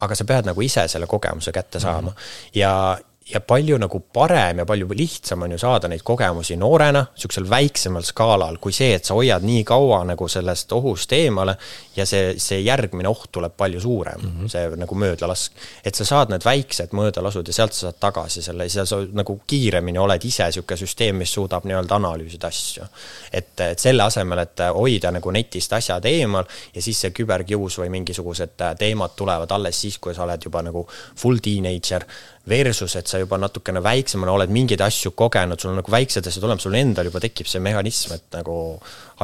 aga 0.00 0.14
sa 0.14 0.24
pead 0.24 0.46
nagu 0.46 0.60
ise 0.60 0.88
selle 0.88 1.06
kogemuse 1.06 1.52
kätte 1.52 1.80
saama 1.80 2.10
mm 2.10 2.16
-hmm. 2.16 2.50
ja 2.54 2.98
ja 3.32 3.40
palju 3.40 3.78
nagu 3.80 4.00
parem 4.12 4.58
ja 4.58 4.66
palju 4.68 4.88
lihtsam 4.92 5.42
on 5.42 5.54
ju 5.54 5.58
saada 5.58 5.88
neid 5.88 6.02
kogemusi 6.04 6.56
noorena, 6.60 7.00
niisugusel 7.14 7.46
väiksemal 7.48 8.04
skaalal, 8.04 8.58
kui 8.60 8.72
see, 8.76 8.90
et 8.98 9.08
sa 9.08 9.16
hoiad 9.16 9.46
nii 9.46 9.62
kaua 9.64 10.02
nagu 10.10 10.28
sellest 10.28 10.72
ohust 10.76 11.12
eemale 11.16 11.54
ja 11.96 12.04
see, 12.06 12.34
see 12.40 12.60
järgmine 12.60 13.08
oht 13.08 13.30
tuleb 13.32 13.54
palju 13.56 13.80
suurem 13.80 14.20
mm, 14.20 14.34
-hmm. 14.34 14.50
see 14.52 14.76
nagu 14.76 14.94
möödalask. 14.94 15.52
et 15.84 15.94
sa 15.94 16.04
saad 16.04 16.34
need 16.34 16.44
väiksed 16.44 16.92
möödalasud 16.92 17.48
ja 17.48 17.52
sealt 17.52 17.72
sa 17.72 17.80
saad 17.80 18.00
tagasi 18.00 18.42
selle, 18.42 18.68
siis 18.68 18.88
sa 18.88 19.00
nagu 19.12 19.40
kiiremini 19.46 19.98
oled 19.98 20.24
ise 20.24 20.44
niisugune 20.44 20.76
süsteem, 20.76 21.16
mis 21.16 21.32
suudab 21.32 21.64
nii-öelda 21.64 21.94
analüüsida 21.94 22.46
asju. 22.46 22.84
et, 23.32 23.60
et 23.60 23.78
selle 23.78 24.02
asemel, 24.02 24.38
et 24.38 24.60
hoida 24.74 25.10
nagu 25.10 25.30
netist 25.30 25.72
asjad 25.72 26.04
eemal 26.04 26.44
ja 26.74 26.82
siis 26.82 27.00
see 27.00 27.10
küberkius 27.10 27.78
või 27.78 27.88
mingisugused 27.88 28.60
teemad 28.78 29.16
tulevad 29.16 29.50
alles 29.50 29.80
siis, 29.80 29.98
kui 29.98 30.14
sa 30.14 30.22
oled 30.22 30.44
juba 30.44 30.62
nagu 30.62 30.88
full 31.16 31.38
teenager 31.38 32.04
versus, 32.48 32.96
et 32.96 33.08
sa 33.08 33.18
juba 33.18 33.38
natukene 33.40 33.80
väiksemana 33.84 34.32
oled 34.34 34.52
mingeid 34.52 34.82
asju 34.84 35.14
kogenud, 35.16 35.60
sul 35.60 35.72
on 35.72 35.78
nagu 35.80 35.92
väiksed 35.92 36.26
asjad 36.28 36.44
olemas, 36.44 36.66
sul 36.66 36.76
endal 36.76 37.08
juba 37.08 37.22
tekib 37.24 37.48
see 37.48 37.62
mehhanism, 37.64 38.12
et 38.18 38.26
nagu 38.36 38.56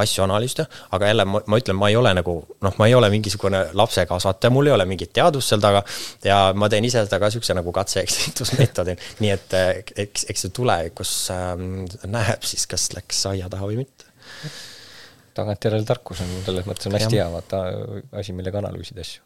asju 0.01 0.23
analüüsida, 0.25 0.65
aga 0.97 1.11
jälle 1.11 1.27
ma, 1.29 1.43
ma 1.45 1.59
ütlen, 1.61 1.77
ma 1.77 1.91
ei 1.91 1.99
ole 1.99 2.13
nagu 2.17 2.35
noh, 2.65 2.79
ma 2.79 2.89
ei 2.89 2.95
ole 2.97 3.11
mingisugune 3.13 3.61
lapsekasvataja, 3.77 4.53
mul 4.53 4.71
ei 4.71 4.75
ole 4.75 4.87
mingit 4.89 5.13
teadust 5.13 5.53
seal 5.53 5.61
taga 5.61 5.83
ja 6.25 6.39
ma 6.57 6.69
teen 6.71 6.87
ise 6.87 7.05
seda 7.05 7.21
ka 7.21 7.29
niisuguse 7.29 7.57
nagu 7.59 7.75
katse-eksitusmeetodil, 7.77 9.05
nii 9.21 9.33
et 9.35 9.57
eks, 10.07 10.25
eks 10.33 10.47
see 10.47 10.57
tulevikus 10.57 11.15
äh, 11.35 11.53
näeb 12.09 12.47
siis, 12.47 12.65
kas 12.71 12.89
läks 12.97 13.25
aia 13.29 13.51
taha 13.53 13.69
või 13.69 13.83
mitte. 13.83 14.09
Tagantjärele 15.37 15.85
tarkus 15.87 16.25
on 16.25 16.31
selles 16.45 16.65
mõttes 16.67 16.89
on 16.89 16.97
hästi 16.97 17.21
hea, 17.21 17.29
vaata 17.31 17.63
asi, 18.19 18.33
millega 18.35 18.59
analüüsida 18.59 19.05
asju. 19.05 19.23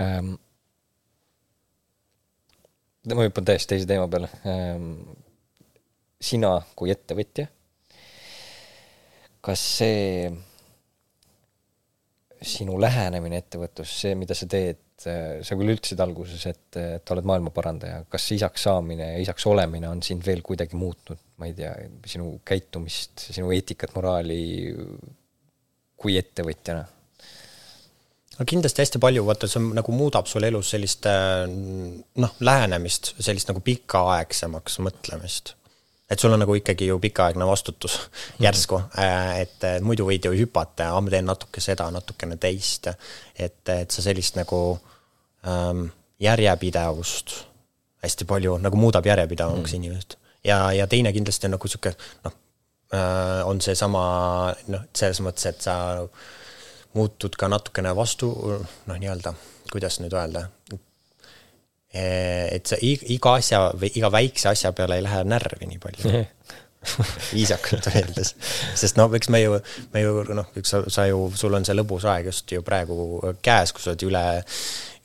Ähm, 0.00 0.36
ma 3.14 3.26
hüppan 3.26 3.46
täiesti 3.46 3.74
teise 3.74 3.86
teema 3.88 4.08
peale. 4.10 4.30
Ehm, 4.48 4.90
sina 6.26 6.56
kui 6.78 6.90
ettevõtja, 6.90 7.46
kas 9.44 9.62
see 9.78 10.32
sinu 12.46 12.80
lähenemine 12.80 13.38
ettevõtlus, 13.40 13.92
see, 14.02 14.16
mida 14.18 14.34
sa 14.36 14.48
teed, 14.50 14.80
sa 14.96 15.56
küll 15.58 15.74
ütlesid 15.74 16.00
alguses, 16.02 16.42
et, 16.48 16.78
et 16.80 17.12
oled 17.12 17.28
maailmaparandaja, 17.28 18.02
kas 18.12 18.26
isaks 18.36 18.66
saamine 18.68 19.12
ja 19.12 19.22
isaks 19.22 19.46
olemine 19.50 19.88
on 19.90 20.02
sind 20.04 20.24
veel 20.26 20.42
kuidagi 20.46 20.78
muutnud, 20.78 21.20
ma 21.40 21.48
ei 21.48 21.54
tea, 21.56 21.72
sinu 22.08 22.36
käitumist, 22.46 23.28
sinu 23.36 23.52
eetikat, 23.54 23.94
moraali 23.96 24.40
kui 25.96 26.16
ettevõtjana? 26.20 26.84
No 28.38 28.46
kindlasti 28.48 28.84
hästi 28.84 29.00
palju, 29.02 29.24
vaata 29.26 29.48
see 29.50 29.62
nagu 29.76 29.94
muudab 29.96 30.28
sul 30.30 30.46
elus 30.48 30.72
sellist 30.74 31.06
äh, 31.10 31.44
noh, 32.22 32.34
lähenemist, 32.40 33.14
sellist 33.18 33.52
nagu 33.52 33.62
pikaaegsemaks 33.64 34.80
mõtlemist. 34.84 35.54
et 36.10 36.22
sul 36.22 36.32
on 36.32 36.38
nagu 36.38 36.54
ikkagi 36.54 36.86
ju 36.86 36.98
pikaaegne 37.02 37.46
vastutus 37.48 37.98
järsku 38.44 38.78
mm, 38.78 38.88
-hmm. 38.94 39.40
et, 39.42 39.64
et 39.64 39.82
muidu 39.82 40.06
võid 40.06 40.28
ju 40.28 40.32
hüpata, 40.32 40.92
ma 41.00 41.10
teen 41.10 41.26
natuke 41.26 41.60
seda, 41.60 41.90
natukene 41.90 42.36
teist, 42.36 42.88
et, 43.34 43.68
et 43.68 43.90
sa 43.90 44.02
sellist 44.02 44.36
nagu 44.36 44.78
ähm, 45.46 45.88
järjepidevust 46.20 47.34
hästi 48.04 48.24
palju 48.24 48.58
nagu 48.62 48.76
muudab 48.76 49.06
järjepidevamaks 49.06 49.72
mm 49.72 49.76
-hmm. 49.76 49.84
inimest 49.84 50.18
ja, 50.44 50.72
ja 50.72 50.86
teine 50.86 51.12
kindlasti 51.12 51.46
on 51.46 51.56
nagu 51.56 51.68
sihuke 51.68 51.94
noh, 52.24 52.32
on 53.44 53.60
seesama 53.60 54.02
noh, 54.68 54.84
selles 54.94 55.20
mõttes, 55.20 55.48
et 55.50 55.60
sa 55.60 55.76
muutud 56.96 57.36
ka 57.38 57.48
natukene 57.52 57.92
vastu, 57.96 58.32
noh, 58.88 58.98
nii-öelda, 58.98 59.34
kuidas 59.72 60.00
nüüd 60.02 60.16
öelda, 60.16 60.46
et 61.96 62.68
sa 62.68 62.78
iga 62.82 63.36
asja 63.38 63.62
või 63.78 63.92
iga 63.96 64.10
väikse 64.12 64.50
asja 64.52 64.72
peale 64.76 64.98
ei 64.98 65.06
lähe 65.06 65.22
närvi 65.28 65.70
nii 65.70 65.82
palju. 65.82 66.24
Viisakalt 67.34 67.88
öeldes, 67.90 68.28
sest 68.78 68.98
noh, 68.98 69.10
eks 69.18 69.30
me 69.34 69.40
ju, 69.40 69.56
me 69.90 70.02
ju 70.04 70.20
noh, 70.36 70.52
eks 70.60 70.70
sa, 70.70 70.82
sa 70.92 71.06
ju, 71.08 71.24
sul 71.34 71.56
on 71.58 71.64
see 71.66 71.74
lõbus 71.74 72.04
aeg 72.06 72.28
just 72.30 72.52
ju 72.52 72.62
praegu 72.62 73.18
käes, 73.42 73.72
kus 73.74 73.88
sa 73.88 73.94
oled 73.94 74.04
üle 74.06 74.22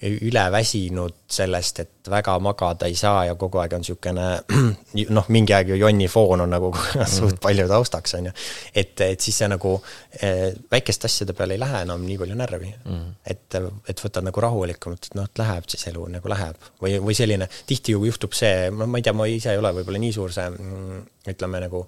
üle 0.02 0.43
väsinud 0.52 1.14
sellest, 1.32 1.80
et 1.84 2.10
väga 2.10 2.34
magada 2.41 2.88
ei 2.89 2.95
saa 2.97 3.26
ja 3.28 3.36
kogu 3.39 3.60
aeg 3.62 3.76
on 3.78 3.84
niisugune 3.84 4.26
noh, 5.18 5.28
mingi 5.30 5.54
aeg 5.54 5.70
ju 5.74 5.78
jonni 5.78 6.08
foon 6.10 6.41
on 6.41 6.49
nagu 6.49 6.72
suht 7.16 7.36
mhm. 7.36 7.41
palju 7.43 7.68
taustaks, 7.70 8.16
on 8.18 8.30
ju. 8.30 8.34
et, 8.74 8.95
et 9.06 9.22
siis 9.22 9.38
see 9.43 9.49
nagu 9.52 9.76
eh, 10.18 10.47
väikeste 10.72 11.10
asjade 11.10 11.36
peale 11.38 11.58
ei 11.58 11.62
lähe 11.62 11.84
enam 11.86 12.06
nii 12.08 12.18
palju 12.24 12.39
närvi 12.39 12.72
mm. 12.72 12.95
-hmm. 12.95 13.14
et, 13.26 13.60
et 13.93 14.04
võtad 14.06 14.26
nagu 14.26 14.45
rahulikumalt, 14.47 15.12
et 15.12 15.20
noh, 15.20 15.30
et 15.30 15.43
läheb 15.43 15.70
siis 15.70 15.88
elu 15.93 16.08
nagu 16.18 16.34
läheb. 16.34 16.58
või, 16.82 16.97
või 16.99 17.18
selline, 17.18 17.49
tihti 17.70 17.93
ju 17.95 18.06
juhtub 18.06 18.34
see, 18.34 18.72
ma 18.72 18.89
ei 18.97 19.06
tea, 19.06 19.14
ma 19.14 19.30
ise 19.30 19.54
ei 19.54 19.62
ole 19.62 19.74
võib-olla 19.78 20.02
nii 20.02 20.14
suur 20.18 20.34
see 20.34 20.49
mm, 20.49 21.06
ütleme 21.36 21.62
nagu 21.68 21.86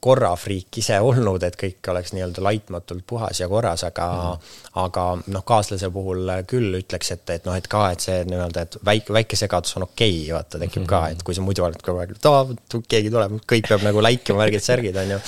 korrafriik 0.00 0.78
ise 0.80 0.96
olnud, 1.04 1.42
et 1.44 1.56
kõik 1.60 1.90
oleks 1.92 2.14
nii-öelda 2.16 2.42
laitmatult 2.44 3.04
puhas 3.06 3.40
ja 3.42 3.48
korras, 3.50 3.84
aga 3.84 4.06
mm. 4.16 4.48
aga 4.82 5.04
noh, 5.34 5.44
kaaslase 5.46 5.90
puhul 5.92 6.32
küll 6.48 6.78
ütleks, 6.80 7.12
et, 7.16 7.24
et 7.36 7.48
noh, 7.48 7.56
et 7.56 7.68
ka, 7.70 7.84
et 7.92 8.06
see 8.06 8.24
nii-öelda, 8.28 8.64
et 8.66 8.80
väike, 8.86 9.14
väike 9.16 9.38
segadus 9.40 9.76
on 9.76 9.86
okei 9.88 10.16
okay,, 10.22 10.34
vaata, 10.34 10.58
tekib 10.58 10.82
mm 10.82 10.86
-hmm. 10.86 10.90
ka, 10.90 11.14
et 11.14 11.22
kui 11.26 11.36
sa 11.36 11.44
muidu 11.44 11.64
oled 11.66 11.84
kogu 11.84 12.02
aeg, 12.02 12.16
et 12.16 12.28
aa, 12.32 12.44
keegi 12.88 13.12
tuleb, 13.12 13.38
kõik 13.52 13.68
peab 13.68 13.86
nagu 13.86 14.02
läikima, 14.02 14.44
värgid-särgid, 14.44 14.96
on 15.04 15.16
ju, 15.16 15.22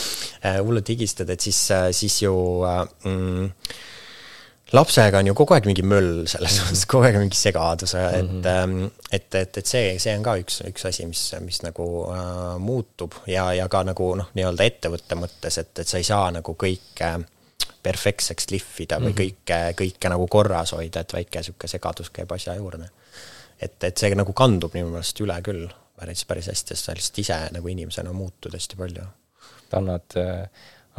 hullult 0.64 0.88
higistad, 0.88 1.30
et 1.30 1.40
siis, 1.40 1.62
siis 1.92 2.22
ju 2.22 2.34
mm, 3.04 3.50
lapsega 4.72 5.18
on 5.18 5.28
ju 5.28 5.34
kogu 5.36 5.54
aeg 5.56 5.66
mingi 5.68 5.84
möll 5.84 6.24
selles 6.30 6.58
mõttes, 6.62 6.84
kogu 6.88 7.06
aeg 7.06 7.18
mingi 7.20 7.38
segadus, 7.38 7.94
et 7.98 8.24
mm, 8.24 8.40
-hmm. 8.44 8.90
et, 9.10 9.28
et, 9.34 9.58
et 9.58 9.66
see, 9.66 9.98
see 10.02 10.14
on 10.16 10.24
ka 10.24 10.36
üks, 10.40 10.62
üks 10.68 10.86
asi, 10.88 11.06
mis, 11.06 11.22
mis 11.44 11.60
nagu 11.66 11.88
äh, 12.12 12.56
muutub 12.62 13.18
ja, 13.26 13.50
ja 13.56 13.68
ka 13.72 13.84
nagu 13.88 14.08
noh, 14.18 14.32
nii-öelda 14.38 14.68
ettevõtte 14.68 15.18
mõttes, 15.18 15.58
et, 15.60 15.72
et 15.78 15.88
sa 15.88 16.00
ei 16.00 16.08
saa 16.08 16.30
nagu 16.38 16.56
kõike 16.56 17.12
perfektseks 17.82 18.50
lihvida 18.50 19.00
või 19.00 19.12
mm 19.12 19.14
-hmm. 19.14 19.20
kõike, 19.20 19.60
kõike 19.82 20.12
nagu 20.14 20.26
korras 20.30 20.72
hoida, 20.72 21.00
et 21.00 21.12
väike 21.12 21.42
sihuke 21.42 21.68
segadus 21.68 22.10
käib 22.10 22.32
asja 22.32 22.54
juurde. 22.54 22.90
et, 23.60 23.84
et 23.84 23.96
see 23.96 24.14
nagu 24.14 24.32
kandub 24.32 24.74
minu 24.74 24.88
meelest 24.90 25.20
üle 25.20 25.42
küll 25.42 25.68
päris, 25.96 26.24
päris 26.24 26.46
hästi, 26.48 26.74
sest 26.74 26.84
sa 26.84 26.94
lihtsalt 26.94 27.18
ise 27.18 27.40
nagu 27.52 27.68
inimesena 27.68 28.12
muutud 28.12 28.54
hästi 28.54 28.76
palju. 28.76 29.04
annad 29.72 30.16
äh 30.16 30.48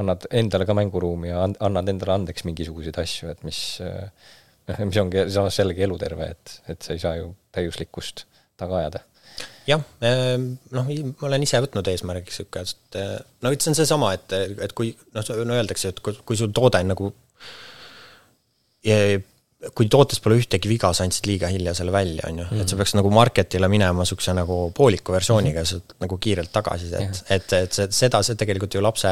annad 0.02 0.28
endale 0.34 0.66
ka 0.66 0.76
mänguruumi 0.78 1.30
ja 1.30 1.44
annad 1.46 1.90
endale 1.92 2.16
andeks 2.18 2.46
mingisuguseid 2.48 2.98
asju, 3.04 3.32
et 3.34 3.44
mis 3.48 3.60
noh, 3.84 4.84
mis 4.90 5.02
ongi 5.02 5.26
samas 5.34 5.58
jällegi 5.60 5.86
eluterve, 5.88 6.30
et, 6.36 6.54
et 6.74 6.86
sa 6.86 6.96
ei 6.96 7.02
saa 7.04 7.18
ju 7.20 7.34
täiuslikkust 7.56 8.26
taga 8.60 8.80
ajada. 8.82 9.04
jah, 9.68 9.84
ehm, 10.06 10.48
noh, 10.76 10.90
ma 11.10 11.28
olen 11.30 11.46
ise 11.46 11.62
võtnud 11.64 11.88
eesmärgiks 11.90 12.42
niisugust, 12.42 12.98
no 13.42 13.54
see 13.54 13.72
on 13.72 13.78
seesama, 13.80 14.14
et, 14.18 14.36
et 14.66 14.74
kui 14.78 14.94
noh, 15.16 15.30
no 15.48 15.60
öeldakse, 15.60 15.94
et 15.94 16.02
kui, 16.04 16.18
kui 16.26 16.40
sul 16.40 16.54
toode 16.56 16.82
on 16.84 16.94
nagu 16.94 17.14
kui 19.72 19.88
tootes 19.92 20.20
pole 20.24 20.38
ühtegi 20.42 20.68
viga, 20.68 20.90
sa 20.96 21.06
andsid 21.08 21.28
liiga 21.30 21.48
hilja 21.52 21.74
selle 21.78 21.94
välja, 21.94 22.28
on 22.28 22.42
ju, 22.42 22.46
et 22.52 22.68
sa 22.68 22.76
mhm. 22.76 22.80
peaks 22.82 22.96
nagu 22.98 23.12
marketile 23.14 23.70
minema 23.72 24.04
niisuguse 24.04 24.36
nagu 24.36 24.58
pooliku 24.76 25.16
versiooniga 25.16 25.64
ja 25.64 25.70
saad 25.70 25.96
nagu 26.04 26.18
kiirelt 26.22 26.52
tagasisidet, 26.54 27.22
et, 27.32 27.56
et 27.58 27.78
see, 27.78 27.88
seda, 27.96 28.20
see 28.26 28.40
tegelikult 28.40 28.76
ju 28.76 28.84
lapse, 28.84 29.12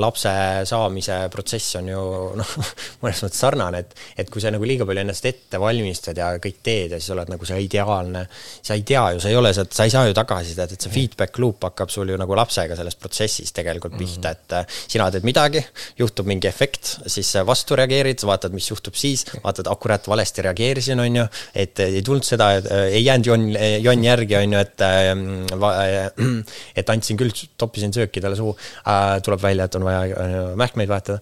lapse 0.00 0.34
saamise 0.70 1.18
protsess 1.32 1.78
on 1.80 1.90
ju 1.90 2.04
noh, 2.38 2.54
mõnes 3.02 3.22
mõttes 3.26 3.42
sarnane, 3.42 3.82
et, 3.84 3.96
et 4.22 4.30
kui 4.30 4.42
sa 4.42 4.52
nagu 4.54 4.68
liiga 4.68 4.86
palju 4.86 5.02
ennast 5.02 5.26
ette 5.30 5.60
valmistad 5.60 6.18
ja 6.22 6.30
kõik 6.42 6.62
teed 6.64 6.94
ja 6.94 7.00
siis 7.02 7.14
oled 7.16 7.32
nagu 7.34 7.48
see 7.48 7.58
ideaalne, 7.66 8.24
sa 8.62 8.78
ei 8.78 8.86
tea 8.86 9.04
ju, 9.16 9.24
sa 9.24 9.32
ei 9.32 9.40
ole, 9.40 9.54
sa 9.54 9.88
ei 9.88 9.94
saa 9.94 10.06
ju 10.06 10.14
tagasisidet, 10.16 10.76
et 10.76 10.86
see 10.86 10.94
feedback 10.94 11.40
loop 11.42 11.66
hakkab 11.66 11.92
sul 11.92 12.14
ju 12.14 12.20
nagu 12.20 12.38
lapsega 12.38 12.78
selles 12.78 12.98
protsessis 13.00 13.52
tegelikult 13.56 13.98
pihta, 13.98 14.34
et 14.34 14.56
äh, 14.60 14.78
sina 14.86 15.10
teed 15.10 15.26
midagi, 15.26 15.64
juhtub 15.98 16.30
mingi 16.30 16.48
efekt, 16.50 16.96
siis 17.10 17.34
vastu 17.46 17.78
reageerid, 17.78 18.22
vaatad, 18.26 18.54
mis 18.54 18.70
juhtub 18.70 18.96
siis, 18.98 19.26
vaatad, 19.42 19.63
et 19.64 19.72
ah 19.72 19.80
kurat, 19.80 20.08
valesti 20.08 20.44
reageerisin, 20.44 21.00
on 21.00 21.16
ju, 21.20 21.24
et 21.56 21.80
ei 21.84 22.02
tulnud 22.04 22.26
seda, 22.26 22.50
ei 22.84 23.02
jäänud 23.04 23.28
jonn, 23.30 23.46
jonn 23.84 24.04
järgi, 24.04 24.36
on 24.38 24.56
ju, 24.56 24.60
et 24.60 24.84
äh, 24.84 26.52
et 26.80 26.92
andsin 26.92 27.18
küll, 27.20 27.32
toppisin 27.60 27.94
sööki 27.96 28.22
talle 28.22 28.36
suhu, 28.38 28.54
äh, 28.88 29.16
tuleb 29.24 29.42
välja, 29.42 29.68
et 29.68 29.78
on 29.78 29.86
vaja 29.86 30.04
äh, 30.04 30.36
mähkmeid 30.60 30.90
vahetada. 30.90 31.20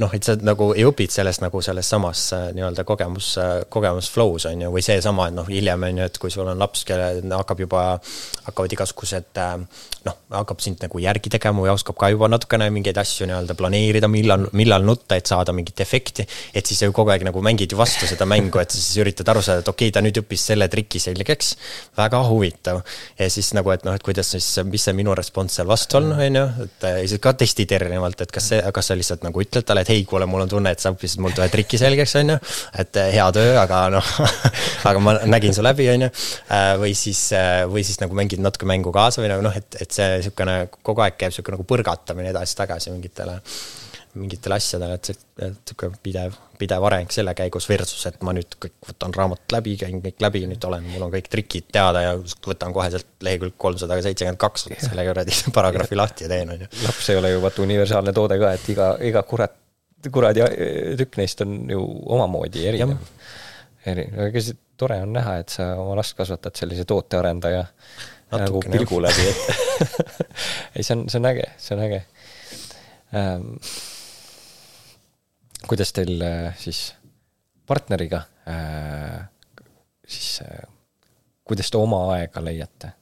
noh, 0.00 0.12
et 0.14 0.24
sa 0.24 0.36
nagu 0.40 0.72
ei 0.76 0.86
õpid 0.88 1.12
sellest 1.12 1.42
nagu 1.42 1.60
selles 1.64 1.88
samas 1.88 2.24
nii-öelda 2.56 2.84
kogemus, 2.88 3.34
kogemus 3.72 4.08
flow's 4.12 4.46
on 4.48 4.64
ju, 4.64 4.72
või 4.72 4.84
seesama, 4.84 5.28
et 5.28 5.36
noh, 5.36 5.48
hiljem 5.48 5.88
on 5.88 6.02
ju, 6.02 6.08
et 6.08 6.20
kui 6.22 6.32
sul 6.32 6.48
on 6.48 6.60
laps, 6.62 6.86
kelle 6.88 7.20
hakkab 7.32 7.64
juba, 7.66 7.84
hakkavad 8.46 8.76
igasugused 8.78 9.42
noh, 10.06 10.18
hakkab 10.32 10.62
sind 10.62 10.82
nagu 10.82 11.00
järgi 11.02 11.30
tegema 11.32 11.62
või 11.62 11.72
oskab 11.72 11.96
ka 11.98 12.10
juba 12.12 12.28
natukene 12.30 12.68
mingeid 12.74 12.98
asju 13.02 13.28
nii-öelda 13.28 13.56
planeerida, 13.58 14.10
millal, 14.10 14.48
millal 14.56 14.86
nutta, 14.86 15.18
et 15.18 15.30
saada 15.30 15.54
mingit 15.56 15.80
efekti. 15.84 16.26
et 16.54 16.66
siis 16.66 16.80
sa 16.80 16.88
ju 16.88 16.94
kogu 16.96 17.12
aeg 17.14 17.24
nagu 17.26 17.41
mängid 17.44 17.72
ju 17.72 17.78
vastu 17.78 18.06
seda 18.08 18.26
mängu, 18.28 18.60
et 18.62 18.74
siis 18.74 19.00
üritad 19.02 19.28
aru 19.32 19.42
saada, 19.44 19.62
et 19.64 19.70
okei 19.70 19.88
okay,, 19.88 19.94
ta 19.94 20.02
nüüd 20.04 20.20
õppis 20.22 20.46
selle 20.52 20.68
triki 20.72 21.00
selgeks. 21.02 21.54
väga 21.98 22.22
huvitav. 22.28 22.82
ja 23.18 23.28
siis 23.30 23.52
nagu, 23.56 23.70
et 23.74 23.84
noh, 23.84 23.96
et 23.98 24.02
kuidas 24.02 24.30
siis, 24.34 24.46
mis 24.68 24.82
see 24.82 24.94
minu 24.96 25.14
respons 25.18 25.58
seal 25.58 25.68
vastu 25.68 25.98
on, 26.00 26.12
on 26.16 26.40
ju, 26.40 26.44
et 26.66 26.88
ja 26.88 27.02
siis 27.06 27.22
ka 27.22 27.34
testid 27.38 27.72
erinevalt, 27.72 28.20
et 28.24 28.32
kas 28.32 28.48
see, 28.52 28.62
kas 28.74 28.90
sa 28.90 28.98
lihtsalt 28.98 29.26
nagu 29.26 29.42
ütled 29.42 29.66
talle, 29.66 29.84
et 29.84 29.92
hei, 29.92 30.04
kuule, 30.08 30.26
mul 30.30 30.46
on 30.46 30.52
tunne, 30.52 30.72
et 30.72 30.82
sa 30.82 30.94
õppisid 30.94 31.22
mult 31.24 31.38
ühe 31.40 31.48
triki 31.52 31.80
selgeks, 31.80 32.16
on 32.22 32.34
ju. 32.34 32.38
et 32.84 33.02
hea 33.16 33.28
töö, 33.34 33.52
aga 33.60 33.84
noh 33.96 34.12
aga 34.88 35.02
ma 35.02 35.16
nägin 35.26 35.54
su 35.56 35.64
läbi, 35.64 35.88
on 35.92 36.06
ju. 36.06 36.10
või 36.82 36.94
siis, 36.98 37.28
või 37.70 37.84
siis 37.86 38.00
nagu 38.02 38.16
mängid 38.18 38.42
natuke 38.42 38.68
mängu 38.68 38.94
kaasa 38.94 39.22
või 39.22 39.32
nagu 39.32 39.44
noh, 39.44 39.56
et 39.56 39.80
et 39.82 39.94
see 39.94 40.08
niisugune, 40.18 40.56
kogu 40.84 41.04
aeg 41.04 41.16
käib 41.18 41.32
niisugune 41.32 41.58
nagu 41.58 41.68
põrgatamine 41.68 42.32
edasi-tagasi 42.32 42.92
mingitele, 42.92 43.38
mingitele 44.18 44.56
asjadele, 44.58 44.96
et 44.98 45.08
see, 45.08 45.18
niisugune 45.40 45.98
pidev, 46.04 46.34
pidev 46.60 46.84
areng 46.84 47.12
selle 47.14 47.32
käigus 47.36 47.66
versus, 47.70 48.02
et 48.10 48.18
ma 48.26 48.34
nüüd 48.36 48.56
kõik 48.60 48.74
võtan 48.90 49.14
raamatut 49.16 49.54
läbi, 49.54 49.76
käin 49.80 50.02
kõik 50.04 50.20
läbi, 50.20 50.42
nüüd 50.50 50.64
olen, 50.68 50.84
mul 50.92 51.06
on 51.06 51.12
kõik 51.14 51.30
trikid 51.32 51.70
teada 51.72 52.02
ja 52.04 52.10
võtan 52.20 52.74
kohe 52.76 52.90
sealt 52.92 53.24
lehekülg 53.24 53.56
kolmsada 53.60 53.96
seitsekümmend 54.04 54.40
kaks 54.42 54.68
selle 54.84 55.06
kuradi 55.08 55.36
paragrahvi 55.58 55.98
lahti 55.98 56.26
ja 56.26 56.32
teen, 56.34 56.52
on 56.52 56.64
ju. 56.64 56.68
laps 56.84 57.08
ei 57.08 57.20
ole 57.20 57.32
ju 57.32 57.44
vaata 57.44 57.64
universaalne 57.64 58.14
toode 58.16 58.38
ka, 58.42 58.52
et 58.58 58.68
iga, 58.74 58.88
iga 59.08 59.22
kurat, 59.28 59.54
kuradi 60.12 60.44
tükk 61.00 61.16
neist 61.22 61.40
on 61.46 61.56
ju 61.72 61.80
omamoodi 62.16 62.66
erinev. 62.68 62.98
eri, 63.88 64.10
aga 64.26 64.42
see 64.44 64.58
tore 64.82 64.98
on 65.06 65.14
näha, 65.16 65.38
et 65.40 65.54
sa 65.54 65.70
oma 65.80 65.96
last 65.96 66.18
kasvatad 66.18 66.58
sellise 66.58 66.84
tootearendaja 66.88 67.64
nagu 68.32 68.60
pilgu 68.64 69.00
läbi, 69.04 69.24
et 69.30 69.40
ei, 70.76 70.84
see 70.84 70.98
on, 70.98 71.06
see 71.08 71.20
on 71.20 71.32
äge, 71.32 71.48
see 71.56 71.78
on 71.78 71.82
äge 71.88 72.02
ähm,. 73.16 73.48
Kuidas 75.68 75.92
teil 75.96 76.22
äh, 76.26 76.56
siis 76.58 76.94
partneriga 77.66 78.22
äh, 78.48 79.22
siis 80.06 80.40
äh,, 80.46 80.66
kuidas 81.44 81.70
te 81.70 81.78
oma 81.78 82.04
aega 82.16 82.44
leiate? 82.44 82.92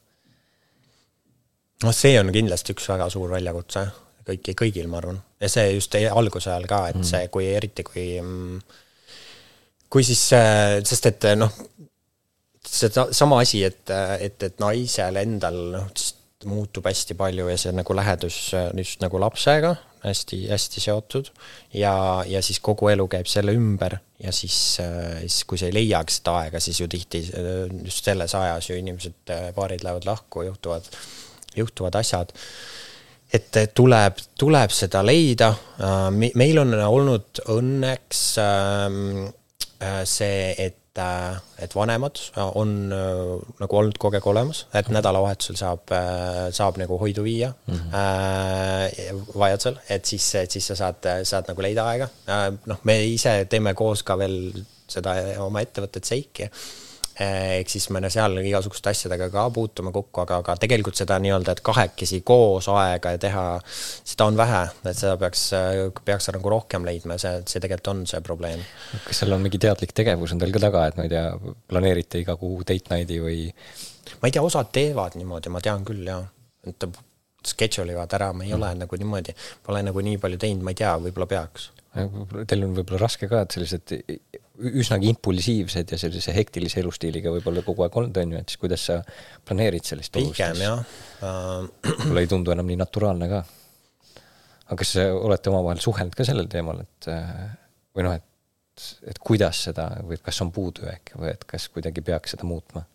noh, 1.83 1.95
see 1.95 2.13
on 2.19 2.31
kindlasti 2.33 2.75
üks 2.75 2.87
väga 2.91 3.09
suur 3.13 3.33
väljakutse 3.33 3.85
kõiki, 4.27 4.55
kõigil, 4.57 4.87
ma 4.91 5.01
arvan. 5.01 5.19
ja 5.41 5.49
see 5.49 5.73
just 5.73 5.95
alguse 5.97 6.51
ajal 6.51 6.69
ka, 6.69 6.85
et 6.91 7.01
mm. 7.01 7.09
see, 7.13 7.27
kui 7.33 7.47
eriti, 7.49 7.85
kui 7.87 8.07
mm, 8.21 8.59
kui 9.91 10.05
siis, 10.07 10.21
sest 10.87 11.09
et 11.09 11.31
noh, 11.35 11.51
seda 12.61 13.09
sama 13.15 13.41
asi, 13.43 13.63
et, 13.67 13.89
et, 14.21 14.43
et 14.47 14.61
naisel 14.61 15.17
endal 15.19 15.59
noh, 15.73 15.89
muutub 16.49 16.85
hästi 16.89 17.15
palju 17.19 17.47
ja 17.51 17.57
see 17.59 17.73
nagu 17.75 17.95
lähedus 17.95 18.37
just 18.77 19.01
nagu 19.03 19.19
lapsega 19.21 19.75
hästi-hästi 20.01 20.81
seotud 20.81 21.29
ja, 21.73 21.93
ja 22.27 22.41
siis 22.41 22.59
kogu 22.63 22.89
elu 22.89 23.05
käib 23.11 23.29
selle 23.29 23.53
ümber 23.57 23.97
ja 24.21 24.33
siis, 24.33 24.57
siis 25.21 25.43
kui 25.49 25.59
sa 25.61 25.69
ei 25.69 25.75
leiagi 25.75 26.17
seda 26.17 26.37
aega, 26.41 26.61
siis 26.61 26.81
ju 26.81 26.87
tihti 26.89 27.21
just 27.85 28.05
selles 28.05 28.33
ajas 28.37 28.69
ju 28.69 28.77
inimesed, 28.77 29.33
paarid 29.55 29.85
lähevad 29.85 30.07
lahku, 30.09 30.45
juhtuvad, 30.47 30.89
juhtuvad 31.57 31.97
asjad. 32.01 32.33
et 33.33 33.61
tuleb, 33.73 34.17
tuleb 34.37 34.73
seda 34.75 35.05
leida. 35.05 35.53
meil 36.11 36.59
on 36.59 36.73
olnud 36.73 37.45
õnneks 37.49 38.23
ähm, 38.41 39.29
see, 40.03 40.55
et 40.57 40.80
et, 40.91 41.63
et 41.63 41.75
vanemad 41.75 42.19
on 42.59 42.91
äh, 42.91 43.53
nagu 43.61 43.77
olnud 43.79 43.97
kogu 44.01 44.17
aeg 44.17 44.27
olemas, 44.27 44.65
et 44.73 44.85
mhm. 44.85 44.97
nädalavahetusel 44.97 45.59
saab, 45.59 45.91
äh, 45.95 46.49
saab 46.55 46.79
nagu 46.81 46.97
hoidu 46.99 47.23
viia 47.23 47.53
mm 47.67 47.75
-hmm. 47.75 47.95
äh, 47.95 49.15
vajadusel, 49.37 49.79
et 49.89 50.05
siis, 50.05 50.35
et 50.35 50.51
siis 50.51 50.67
sa 50.67 50.75
saad, 50.75 51.23
saad 51.23 51.47
nagu 51.47 51.61
leida 51.61 51.87
aega 51.87 52.09
äh,. 52.27 52.53
noh, 52.65 52.77
me 52.83 53.03
ise 53.05 53.45
teeme 53.49 53.73
koos 53.73 54.03
ka 54.03 54.17
veel 54.17 54.63
seda 54.87 55.15
oma 55.39 55.61
ettevõtet 55.61 56.05
Seiki 56.05 56.49
ehk 57.19 57.69
siis 57.69 57.89
me 57.91 58.01
seal 58.09 58.37
igasuguste 58.41 58.91
asjadega 58.91 59.29
ka 59.33 59.49
puutume 59.53 59.91
kokku, 59.91 60.23
aga, 60.23 60.39
aga 60.43 60.55
tegelikult 60.61 60.97
seda 60.99 61.17
nii-öelda, 61.23 61.55
et 61.55 61.63
kahekesi 61.65 62.21
koos 62.27 62.69
aega 62.71 63.15
ja 63.15 63.21
teha, 63.21 63.45
seda 64.13 64.29
on 64.31 64.39
vähe, 64.39 64.63
et 64.85 64.97
seda 64.97 65.17
peaks, 65.21 65.49
peaks 66.07 66.31
nagu 66.31 66.53
rohkem 66.55 66.87
leidma 66.87 67.19
ja 67.19 67.25
see, 67.25 67.43
see 67.53 67.63
tegelikult 67.63 67.93
on 67.93 68.03
see 68.09 68.23
probleem. 68.25 68.65
kas 69.05 69.23
seal 69.23 69.35
on 69.35 69.43
mingi 69.43 69.61
teadlik 69.61 69.93
tegevus 69.97 70.35
on 70.35 70.41
teil 70.41 70.55
ka 70.55 70.63
taga, 70.67 70.87
et 70.87 70.99
ma 70.99 71.07
ei 71.07 71.13
tea, 71.13 71.27
planeerite 71.71 72.23
iga 72.23 72.37
kuu 72.39 72.63
date 72.63 72.95
night'i 72.95 73.21
või? 73.23 73.47
ma 74.21 74.29
ei 74.29 74.35
tea, 74.35 74.43
osad 74.43 74.71
teevad 74.73 75.19
niimoodi, 75.19 75.51
ma 75.53 75.61
tean 75.63 75.85
küll 75.87 76.07
jaa, 76.07 76.23
et 76.67 76.89
schedule 77.47 77.93
ivad 77.93 78.13
ära, 78.13 78.31
ma 78.33 78.45
ei 78.45 78.53
mm. 78.53 78.57
ole 78.59 78.73
nagu 78.83 78.97
niimoodi, 79.03 79.35
pole 79.65 79.83
nagu 79.85 80.03
nii 80.05 80.17
palju 80.21 80.41
teinud, 80.41 80.65
ma 80.65 80.73
ei 80.73 80.81
tea, 80.81 80.93
võib-olla 81.01 81.29
peaks. 81.29 81.71
Teil 81.91 82.63
on 82.63 82.75
võib-olla 82.77 83.01
raske 83.01 83.27
ka, 83.27 83.41
et 83.43 83.55
sellised 83.57 83.91
üsnagi 84.61 85.09
impulsiivsed 85.11 85.91
ja 85.91 85.97
sellise 85.99 86.33
hektilise 86.35 86.79
elustiiliga 86.79 87.33
võib-olla 87.33 87.63
kogu 87.65 87.83
aeg 87.85 87.97
olnud, 87.99 88.19
on 88.21 88.35
ju, 88.35 88.41
et 88.43 88.53
siis 88.53 88.61
kuidas 88.61 88.85
sa 88.87 88.99
planeerid 89.47 89.87
sellist 89.87 90.13
pigem 90.15 90.61
jah 90.61 90.79
uh.... 90.79 91.65
võib-olla 91.89 92.23
ei 92.23 92.29
tundu 92.31 92.53
enam 92.53 92.69
nii 92.69 92.79
naturaalne 92.79 93.27
ka. 93.31 93.41
aga 94.67 94.79
kas 94.83 94.93
olete 95.01 95.51
omavahel 95.51 95.83
suhelnud 95.83 96.15
ka 96.15 96.27
sellel 96.27 96.47
teemal, 96.51 96.83
et 96.85 97.09
või 97.91 98.07
noh, 98.07 98.15
et, 98.15 98.87
et 99.11 99.19
kuidas 99.19 99.65
seda 99.67 99.89
või 100.07 100.19
kas 100.23 100.39
on 100.45 100.53
puudujääk 100.55 101.15
või 101.17 101.33
et 101.33 101.43
kas 101.49 101.67
kuidagi 101.73 102.03
peaks 102.05 102.37
seda 102.37 102.47
muutma? 102.47 102.85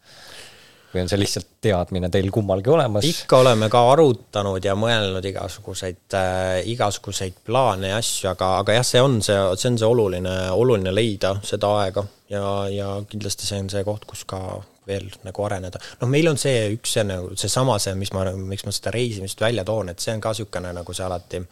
Või 0.96 1.04
on 1.04 1.10
see 1.12 1.20
lihtsalt 1.20 1.48
teadmine 1.62 2.10
teil 2.12 2.30
kummalgi 2.34 2.72
olemas? 2.72 3.06
ikka 3.06 3.42
oleme 3.44 3.68
ka 3.72 3.82
arutanud 3.92 4.64
ja 4.64 4.76
mõelnud 4.78 5.24
igasuguseid 5.32 6.16
äh,, 6.18 6.60
igasuguseid 6.72 7.42
plaane 7.46 7.92
ja 7.92 8.00
asju, 8.02 8.30
aga, 8.32 8.56
aga 8.62 8.80
jah, 8.80 8.86
see 8.86 9.02
on 9.04 9.20
see, 9.24 9.36
see 9.60 9.72
on 9.72 9.80
see 9.82 9.90
oluline, 9.90 10.36
oluline 10.56 10.94
leida 10.94 11.36
seda 11.46 11.72
aega 11.82 12.06
ja, 12.32 12.46
ja 12.72 12.94
kindlasti 13.10 13.46
see 13.46 13.60
on 13.62 13.70
see 13.72 13.84
koht, 13.86 14.08
kus 14.08 14.24
ka 14.28 14.40
veel 14.86 15.08
nagu 15.26 15.44
areneda. 15.46 15.80
noh, 16.00 16.10
meil 16.10 16.30
on 16.30 16.38
see 16.40 16.70
üks 16.76 16.96
see 16.96 17.04
nagu 17.06 17.34
seesama 17.38 17.78
see, 17.82 17.96
mis 17.98 18.12
ma, 18.14 18.26
miks 18.38 18.66
ma 18.66 18.74
seda 18.74 18.94
reisimist 18.94 19.40
välja 19.42 19.64
toon, 19.66 19.90
et 19.92 20.02
see 20.02 20.14
on 20.14 20.22
ka 20.22 20.32
niisugune 20.34 20.72
nagu 20.76 20.96
see 20.96 21.06
alati 21.06 21.42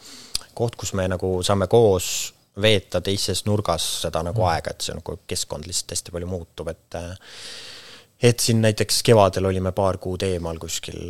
koht, 0.55 0.79
kus 0.79 0.95
me 0.95 1.09
nagu 1.11 1.37
saame 1.47 1.69
koos 1.71 2.09
veeta 2.63 3.01
teises 3.03 3.43
nurgas 3.49 3.87
seda 4.05 4.23
nagu 4.23 4.43
mm. 4.43 4.51
aega, 4.53 4.75
et 4.75 4.87
see 4.87 4.95
nagu 4.95 5.19
keskkond 5.27 5.67
lihtsalt 5.67 5.97
hästi 5.97 6.15
palju 6.15 6.31
muutub, 6.31 6.71
et 6.71 6.99
äh, 7.01 7.17
et 8.23 8.41
siin 8.41 8.63
näiteks 8.65 9.03
kevadel 9.07 9.51
olime 9.51 9.73
paar 9.77 9.99
kuud 10.03 10.23
eemal 10.27 10.59
kuskil 10.63 11.01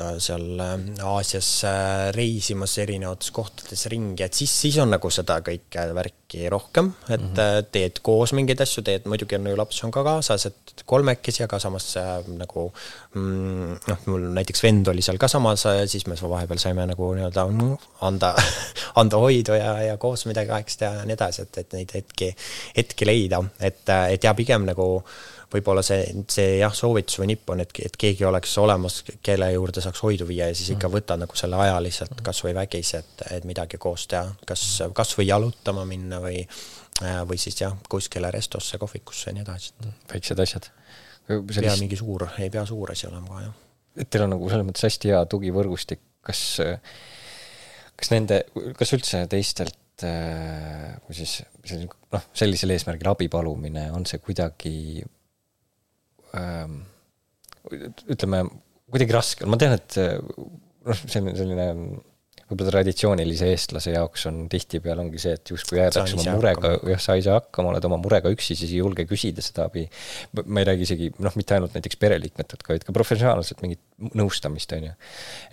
äh, 0.00 0.16
seal 0.18 0.60
äh, 0.60 0.74
Aasias 1.06 1.48
äh, 1.68 2.10
reisimas 2.16 2.76
erinevates 2.82 3.30
kohtades 3.34 3.86
ringi, 3.92 4.24
et 4.26 4.34
siis, 4.34 4.52
siis 4.64 4.78
on 4.82 4.90
nagu 4.92 5.10
seda 5.14 5.38
kõike 5.46 5.86
värki 5.94 6.48
rohkem, 6.50 6.90
et 7.08 7.20
mm 7.20 7.36
-hmm. 7.36 7.68
teed 7.72 8.00
koos 8.02 8.32
mingeid 8.34 8.60
asju, 8.60 8.82
teed, 8.82 9.06
muidugi 9.06 9.38
on 9.38 9.46
ju 9.46 9.56
laps 9.56 9.84
on 9.84 9.92
ka 9.94 10.02
kaasas, 10.04 10.46
et 10.46 10.82
kolmekesi, 10.84 11.44
aga 11.44 11.58
samas 11.62 11.86
nagu 12.26 12.72
mm, 13.14 13.76
noh, 13.88 14.00
mul 14.06 14.26
näiteks 14.40 14.62
vend 14.62 14.88
oli 14.90 15.02
seal 15.02 15.18
ka 15.18 15.28
samas, 15.28 15.64
siis 15.86 16.06
me 16.06 16.16
vahepeal 16.20 16.58
saime 16.58 16.86
nagu 16.90 17.12
nii-öelda 17.14 17.46
anda, 18.00 18.34
anda 19.00 19.16
hoidu 19.22 19.54
ja, 19.54 19.78
ja 19.82 19.96
koos 19.96 20.26
midagi 20.26 20.50
aegst 20.50 20.80
ja 20.80 20.90
nii 21.04 21.14
edasi, 21.14 21.42
et, 21.42 21.58
et 21.58 21.78
neid 21.78 21.94
hetki, 21.94 22.34
hetki 22.76 23.06
leida, 23.06 23.44
et, 23.60 23.88
et 24.10 24.24
ja 24.24 24.34
pigem 24.34 24.66
nagu 24.66 24.88
äh, 24.98 25.33
võib-olla 25.54 25.82
see, 25.86 26.04
see 26.30 26.58
jah, 26.58 26.74
soovitus 26.74 27.20
või 27.20 27.30
nipp 27.32 27.50
on, 27.54 27.62
et, 27.62 27.72
et 27.86 27.96
keegi 28.00 28.26
oleks 28.26 28.56
olemas, 28.58 29.00
kelle 29.24 29.50
juurde 29.54 29.82
saaks 29.84 30.02
hoidu 30.04 30.26
viia 30.28 30.48
ja 30.50 30.56
siis 30.56 30.72
ikka 30.74 30.88
mm. 30.88 30.96
võtta 30.98 31.18
nagu 31.20 31.38
selle 31.38 31.60
aja 31.62 31.76
lihtsalt 31.82 32.22
kas 32.26 32.42
või 32.46 32.54
vägisi, 32.58 33.00
et, 33.00 33.26
et 33.38 33.46
midagi 33.48 33.78
koos 33.80 34.08
teha, 34.10 34.26
kas, 34.48 34.64
kas 34.96 35.14
või 35.18 35.28
jalutama 35.30 35.86
minna 35.88 36.20
või 36.24 36.40
või 37.26 37.38
siis 37.42 37.56
jah, 37.58 37.72
kuskile 37.90 38.30
restosse, 38.30 38.78
kohvikusse 38.78 39.30
ja 39.30 39.34
nii 39.34 39.42
edasi. 39.42 39.72
väiksed 40.12 40.38
asjad. 40.38 40.68
Sellist... 41.26 41.58
pea 41.58 41.72
mingi 41.80 41.96
suur, 41.98 42.28
ei 42.38 42.52
pea 42.54 42.62
suur 42.68 42.92
asi 42.92 43.08
olema 43.08 43.32
ka, 43.32 43.40
jah. 43.48 43.56
et 44.04 44.10
teil 44.12 44.26
on 44.26 44.34
nagu 44.36 44.50
selles 44.52 44.68
mõttes 44.68 44.86
hästi 44.86 45.10
hea 45.10 45.22
tugivõrgustik, 45.32 46.04
kas, 46.22 46.42
kas 47.98 48.12
nende, 48.14 48.44
kas 48.78 48.94
üldse 48.94 49.24
teistelt 49.32 49.80
või 50.04 51.16
siis 51.16 51.40
selline 51.64 51.88
noh, 52.14 52.24
sellisel 52.36 52.74
eesmärgil 52.74 53.10
abi 53.10 53.28
palumine, 53.32 53.88
on 53.94 54.06
see 54.06 54.22
kuidagi 54.22 55.02
ütleme, 58.14 58.42
kuidagi 58.92 59.14
raske 59.16 59.46
on, 59.46 59.52
ma 59.54 59.60
tean, 59.60 59.76
et 59.78 59.98
noh, 59.98 60.98
selline, 61.06 61.36
selline 61.38 61.68
võib-olla 62.44 62.74
traditsioonilise 62.74 63.48
eestlase 63.54 63.94
jaoks 63.94 64.26
on 64.28 64.42
tihtipeale 64.52 65.04
ongi 65.04 65.20
see, 65.22 65.32
et 65.38 65.52
justkui 65.54 65.78
jäädakse 65.80 66.18
oma 66.18 66.34
murega, 66.36 66.74
jah, 66.90 67.00
sa 67.00 67.16
ei 67.16 67.24
saa 67.24 67.38
hakkama, 67.38 67.72
oled 67.72 67.86
oma 67.88 67.98
murega 68.02 68.32
üksi, 68.32 68.56
siis 68.58 68.74
ei 68.74 68.82
julge 68.82 69.06
küsida 69.08 69.44
seda 69.44 69.68
abi. 69.70 69.86
ma 70.44 70.60
ei 70.60 70.68
räägi 70.68 70.86
isegi, 70.88 71.10
noh, 71.24 71.36
mitte 71.40 71.56
ainult 71.56 71.76
näiteks 71.76 71.98
pereliikmetelt, 72.02 72.66
vaid 72.68 72.84
ka 72.84 72.94
professionaalselt 72.96 73.64
mingit 73.64 73.80
nõustamist, 74.20 74.76
on 74.76 74.90
ju. 74.90 74.94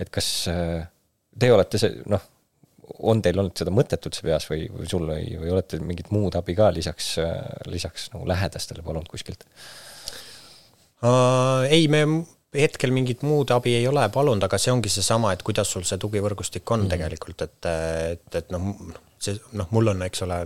et 0.03 0.11
kas 0.13 0.29
te 0.51 1.51
olete 1.55 1.79
see, 1.81 2.01
noh, 2.11 2.27
on 3.07 3.21
teil 3.23 3.39
olnud 3.39 3.55
seda 3.55 3.71
mõtet 3.73 4.03
üldse 4.09 4.25
peas 4.25 4.49
või, 4.51 4.65
või 4.73 4.89
sul 4.89 5.07
või, 5.07 5.23
või 5.39 5.53
olete 5.53 5.79
mingit 5.79 6.11
muud 6.11 6.35
abi 6.35 6.57
ka 6.57 6.67
lisaks, 6.75 7.13
lisaks 7.71 8.09
nagu 8.11 8.27
lähedastele 8.27 8.83
palunud 8.83 9.07
kuskilt? 9.11 9.47
Uh,? 11.03 11.67
ei, 11.69 11.87
me 11.91 12.05
hetkel 12.55 12.91
mingit 12.91 13.23
muud 13.23 13.51
abi 13.55 13.77
ei 13.77 13.85
ole 13.87 14.03
palunud, 14.11 14.43
aga 14.43 14.59
see 14.59 14.73
ongi 14.73 14.91
seesama, 14.91 15.31
et 15.35 15.45
kuidas 15.45 15.71
sul 15.71 15.87
see 15.87 16.01
tugivõrgustik 16.01 16.75
on 16.75 16.85
mm 16.85 16.91
tegelikult, 16.91 17.45
et, 17.45 17.69
et, 18.11 18.35
et 18.41 18.51
noh, 18.51 18.73
see 19.21 19.37
noh, 19.55 19.69
mul 19.71 19.91
on, 19.93 20.01
eks 20.03 20.23
ole, 20.25 20.37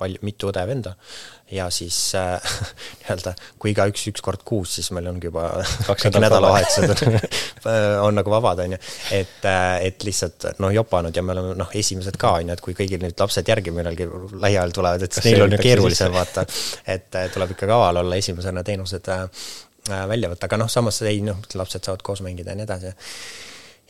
palju, 0.00 0.18
mitu 0.26 0.48
õde-venda 0.50 0.94
ja 1.52 1.68
siis 1.70 1.96
äh, 2.18 2.54
nii-öelda 3.02 3.34
kui 3.62 3.74
igaüks 3.74 4.08
üks 4.10 4.24
kord 4.24 4.42
kuus, 4.48 4.74
siis 4.78 4.90
meil 4.96 5.06
ongi 5.12 5.28
juba 5.28 5.46
kõik 5.86 6.18
nädalavahetused 6.24 7.06
on, 7.06 7.18
on 8.08 8.18
nagu 8.18 8.34
vabad, 8.34 8.64
on 8.64 8.74
ju. 8.74 8.82
et, 9.20 9.38
äh, 9.46 9.86
et 9.90 10.06
lihtsalt 10.08 10.48
noh, 10.64 10.72
jopanud 10.74 11.14
ja 11.14 11.22
me 11.22 11.36
oleme 11.36 11.56
noh, 11.60 11.74
esimesed 11.78 12.18
ka, 12.18 12.38
on 12.40 12.50
ju, 12.50 12.56
et 12.56 12.64
kui 12.64 12.74
kõigil 12.78 13.04
nüüd 13.04 13.20
lapsed 13.22 13.54
järgi 13.54 13.74
millalgi 13.74 14.08
lähiajal 14.32 14.74
tulevad, 14.80 15.06
et 15.06 15.20
neil 15.28 15.46
on 15.46 15.54
ju 15.54 15.62
keerulisem 15.62 16.16
vaata, 16.16 16.48
et 16.90 17.20
tuleb 17.36 17.54
ikka 17.54 17.70
kaval 17.70 18.02
olla 18.02 18.18
esimesena 18.18 18.66
teenused 18.66 19.12
äh, 19.12 19.28
Äh, 19.28 19.71
välja 19.88 20.30
võtta, 20.30 20.48
aga 20.48 20.60
noh, 20.62 20.70
samas 20.70 21.00
ei 21.08 21.22
noh, 21.26 21.40
lapsed 21.54 21.84
saavad 21.84 22.04
koos 22.06 22.22
mängida 22.24 22.52
ja 22.52 22.58
nii 22.58 22.66
edasi. 22.66 22.92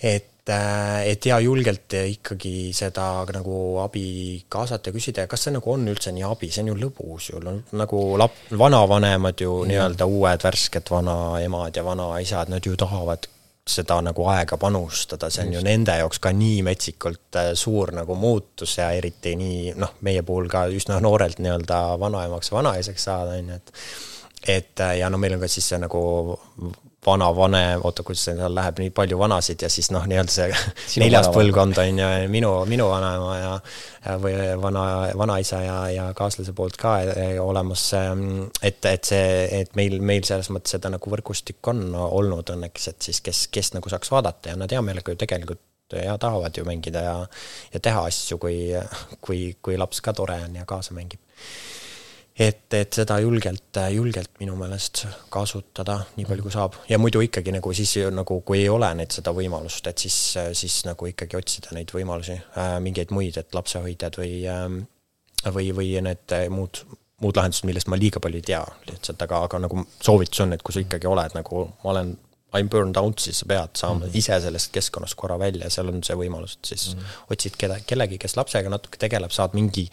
et, 0.02 0.48
äh, 0.48 1.02
et 1.12 1.26
ja 1.26 1.38
julgelt 1.40 1.94
ikkagi 1.94 2.72
seda 2.74 3.26
nagu 3.34 3.78
abi 3.82 4.44
kaasata 4.48 4.90
ja 4.90 4.96
küsida 4.96 5.26
ja 5.26 5.30
kas 5.30 5.46
see 5.46 5.54
nagu 5.54 5.72
on 5.72 5.86
üldse 5.88 6.12
nii 6.12 6.24
abi, 6.26 6.50
see 6.50 6.64
on 6.64 6.72
ju 6.72 6.78
lõbus 6.86 7.28
ju, 7.32 7.42
nagu 7.78 8.02
lap-, 8.18 8.40
vanavanemad 8.58 9.44
ju 9.44 9.62
nii-öelda 9.68 10.08
uued 10.08 10.48
värsked 10.48 10.90
vanaemad 10.90 11.76
ja 11.76 11.84
vanaisad, 11.84 12.50
nad 12.50 12.66
ju 12.66 12.76
tahavad 12.76 13.28
seda 13.68 14.00
nagu 14.02 14.24
aega 14.26 14.56
panustada, 14.58 15.28
see 15.30 15.44
on 15.44 15.52
Just. 15.52 15.60
ju 15.60 15.68
nende 15.68 15.94
jaoks 16.00 16.18
ka 16.22 16.32
nii 16.34 16.62
metsikult 16.66 17.38
äh, 17.38 17.52
suur 17.58 17.92
nagu 17.94 18.16
muutus 18.18 18.74
ja 18.80 18.90
eriti 18.96 19.36
nii 19.38 19.76
noh, 19.78 19.94
meie 20.02 20.24
puhul 20.26 20.50
ka 20.50 20.64
üsna 20.72 20.98
noorelt 21.04 21.38
nii-öelda 21.38 21.82
vanaemaks, 22.02 22.50
vanaisaks 22.54 23.06
saada, 23.06 23.36
on 23.38 23.52
ju, 23.52 23.60
et 23.60 24.10
et 24.48 24.80
äh, 24.80 24.98
ja 24.98 25.10
no 25.10 25.18
meil 25.18 25.36
on 25.36 25.44
ka 25.44 25.50
siis 25.50 25.68
see 25.72 25.78
nagu 25.82 26.00
vanavanem, 27.06 27.80
oota, 27.82 28.04
kuidas 28.06 28.24
see 28.28 28.34
seal 28.38 28.54
läheb, 28.54 28.78
nii 28.78 28.92
palju 28.94 29.18
vanasid 29.18 29.62
ja 29.64 29.70
siis 29.72 29.90
noh, 29.94 30.04
nii-öelda 30.06 30.32
see 30.32 31.02
neljas 31.02 31.28
põlvkond 31.34 31.78
on 31.82 31.98
ju 31.98 32.10
minu, 32.30 32.52
minu 32.70 32.86
vanaema 32.90 33.32
ja, 33.38 33.52
ja 34.04 34.14
või 34.22 34.36
vana, 34.62 34.84
vanaisa 35.18 35.62
ja, 35.64 35.78
ja 35.90 36.06
kaaslase 36.18 36.54
poolt 36.54 36.78
ka 36.78 36.94
äh, 37.02 37.34
olemas. 37.42 37.88
Ähm, 37.98 38.46
et, 38.62 38.78
et 38.86 39.10
see, 39.10 39.26
et 39.62 39.74
meil, 39.78 39.98
meil 39.98 40.22
selles 40.28 40.50
mõttes 40.54 40.76
seda 40.76 40.92
nagu 40.94 41.14
võrgustik 41.14 41.72
on 41.72 41.90
olnud 41.94 42.54
õnneks, 42.54 42.88
et 42.94 43.10
siis 43.10 43.22
kes, 43.24 43.48
kes 43.52 43.74
nagu 43.74 43.90
saaks 43.90 44.14
vaadata 44.14 44.54
ja 44.54 44.58
nad 44.58 44.70
hea 44.70 44.82
meelega 44.84 45.14
ju 45.14 45.22
tegelikult 45.24 45.62
ja 45.92 46.14
tahavad 46.18 46.56
ju 46.56 46.64
mängida 46.64 47.02
ja, 47.04 47.16
ja 47.74 47.80
teha 47.82 48.06
asju, 48.08 48.38
kui, 48.40 48.56
kui, 49.20 49.44
kui 49.62 49.76
laps 49.76 50.00
ka 50.00 50.14
tore 50.16 50.38
on 50.46 50.54
ja 50.56 50.64
kaasa 50.68 50.94
mängib 50.96 51.20
et, 52.38 52.64
et 52.74 52.96
seda 52.96 53.18
julgelt, 53.20 53.80
julgelt 53.92 54.40
minu 54.40 54.56
meelest 54.56 55.04
kasutada 55.32 55.98
nii 56.16 56.26
palju, 56.28 56.46
kui 56.46 56.54
saab. 56.54 56.78
ja 56.88 56.98
muidu 56.98 57.20
ikkagi 57.24 57.52
nagu 57.52 57.74
siis 57.76 57.96
nagu, 58.10 58.40
kui 58.46 58.62
ei 58.62 58.70
ole 58.72 58.88
neid 58.98 59.12
seda 59.12 59.34
võimalust, 59.36 59.86
et 59.90 60.06
siis, 60.06 60.18
siis 60.58 60.80
nagu 60.88 61.10
ikkagi 61.10 61.36
otsida 61.36 61.76
neid 61.76 61.92
võimalusi 61.92 62.38
äh,, 62.38 62.78
mingeid 62.80 63.12
muid, 63.14 63.36
et 63.40 63.54
lapsehoidjad 63.54 64.18
või 64.20 64.42
äh, 64.48 64.66
või, 65.50 65.70
või 65.74 65.94
need 66.04 66.34
muud, 66.50 66.82
muud 67.22 67.38
lahendused, 67.38 67.66
millest 67.68 67.90
ma 67.90 67.98
liiga 67.98 68.20
palju 68.22 68.40
ei 68.40 68.46
tea 68.52 68.62
lihtsalt, 68.88 69.22
aga, 69.26 69.44
aga 69.48 69.62
nagu 69.66 69.86
soovitus 70.00 70.44
on, 70.44 70.54
et 70.54 70.62
kui 70.62 70.74
sa 70.74 70.82
ikkagi 70.82 71.10
oled 71.10 71.36
nagu, 71.36 71.66
ma 71.84 71.94
olen 71.94 72.14
I 72.52 72.62
m 72.62 72.68
burned 72.68 72.96
out, 73.00 73.18
siis 73.18 73.38
sa 73.40 73.46
pead 73.48 73.76
saama 73.76 73.94
mm 73.94 74.02
-hmm. 74.02 74.18
ise 74.18 74.40
sellest 74.40 74.72
keskkonnast 74.72 75.14
korra 75.14 75.38
välja, 75.38 75.70
seal 75.70 75.88
on 75.88 76.02
see 76.04 76.16
võimalus, 76.16 76.52
et 76.52 76.64
siis 76.64 76.94
mm 76.94 77.00
-hmm. 77.00 77.32
otsid 77.32 77.56
keda, 77.58 77.78
kellegi, 77.86 78.18
kes 78.18 78.36
lapsega 78.36 78.68
natuke 78.68 78.98
tegeleb, 78.98 79.30
saad 79.30 79.50
mingi 79.54 79.88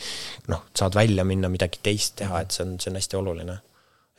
noh, 0.48 0.64
saad 0.76 0.96
välja 0.96 1.24
minna, 1.24 1.50
midagi 1.50 1.80
teist 1.84 2.16
teha, 2.16 2.42
et 2.42 2.52
see 2.52 2.66
on, 2.66 2.80
see 2.80 2.92
on 2.92 2.96
hästi 2.96 3.18
oluline. 3.18 3.60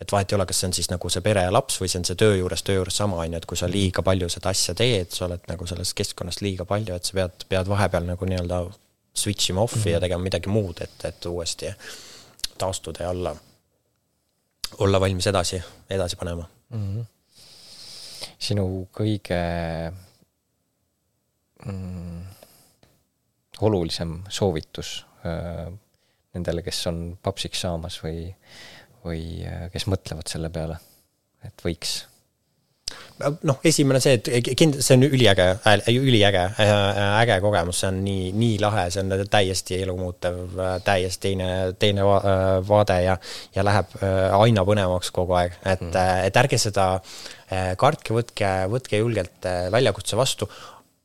et 0.01 0.12
vahet 0.12 0.32
ei 0.32 0.36
ole, 0.36 0.47
kas 0.47 0.61
see 0.61 0.66
on 0.66 0.72
siis 0.72 0.91
nagu 0.91 1.09
see 1.11 1.20
pere 1.20 1.43
ja 1.43 1.53
laps 1.53 1.80
või 1.80 1.88
see 1.88 1.99
on 1.99 2.05
see 2.05 2.16
töö 2.16 2.36
juures, 2.36 2.62
töö 2.62 2.74
juures 2.74 2.97
sama, 2.97 3.16
on 3.16 3.32
ju, 3.32 3.36
et 3.36 3.47
kui 3.47 3.57
sa 3.57 3.66
liiga 3.68 4.03
palju 4.03 4.28
seda 4.28 4.49
asja 4.49 4.74
teed, 4.74 5.11
sa 5.11 5.24
oled 5.24 5.41
nagu 5.49 5.66
sellest 5.66 5.95
keskkonnast 5.95 6.41
liiga 6.41 6.64
palju, 6.64 6.95
et 6.95 7.05
sa 7.05 7.12
pead, 7.12 7.45
pead 7.49 7.68
vahepeal 7.68 8.07
nagu 8.07 8.24
nii-öelda 8.24 8.62
switch 9.14 9.51
ima 9.51 9.61
off'i 9.61 9.76
mm 9.76 9.84
-hmm. 9.84 9.93
ja 9.93 10.01
tegema 10.01 10.22
midagi 10.22 10.49
muud, 10.49 10.80
et, 10.80 11.05
et 11.05 11.26
uuesti 11.26 11.74
taastuda 12.59 13.03
ja 13.03 13.11
olla 13.11 13.36
olla 14.78 15.01
valmis 15.01 15.26
edasi, 15.26 15.62
edasi 15.91 16.16
panema 16.16 16.45
mm. 16.70 16.99
-hmm. 16.99 17.05
Sinu 18.39 18.66
kõige 18.95 19.41
mm, 21.66 22.21
olulisem 23.66 24.21
soovitus 24.29 24.95
äh, 25.27 25.66
nendele, 26.35 26.62
kes 26.62 26.85
on 26.91 27.03
papsiks 27.23 27.66
saamas 27.66 27.99
või, 28.05 28.29
või 29.05 29.25
kes 29.73 29.89
mõtlevad 29.91 30.31
selle 30.31 30.51
peale, 30.55 30.79
et 31.45 31.66
võiks 31.66 32.01
noh, 33.47 33.59
esimene 33.64 34.01
see, 34.03 34.18
et 34.18 34.51
kind-, 34.59 34.79
see 34.83 34.97
on 34.97 35.05
üliäge, 35.07 35.47
üliäge, 35.93 36.45
äge 36.61 37.39
kogemus, 37.45 37.83
see 37.83 37.91
on 37.91 38.01
nii, 38.05 38.31
nii 38.41 38.59
lahe, 38.62 38.87
see 38.93 39.05
on 39.05 39.27
täiesti 39.31 39.81
elumuutev, 39.85 40.41
täiesti 40.87 41.31
teine, 41.31 41.51
teine 41.79 42.07
vaade 42.68 43.01
ja, 43.05 43.18
ja 43.55 43.66
läheb 43.66 43.97
aina 44.41 44.64
põnevamaks 44.66 45.12
kogu 45.14 45.37
aeg, 45.41 45.57
et 45.64 45.87
mm., 45.87 46.27
et 46.31 46.37
ärge 46.41 46.59
seda 46.61 46.91
kartke, 47.81 48.14
võtke, 48.14 48.51
võtke 48.71 49.01
julgelt 49.03 49.49
väljakutse 49.73 50.18
vastu 50.18 50.49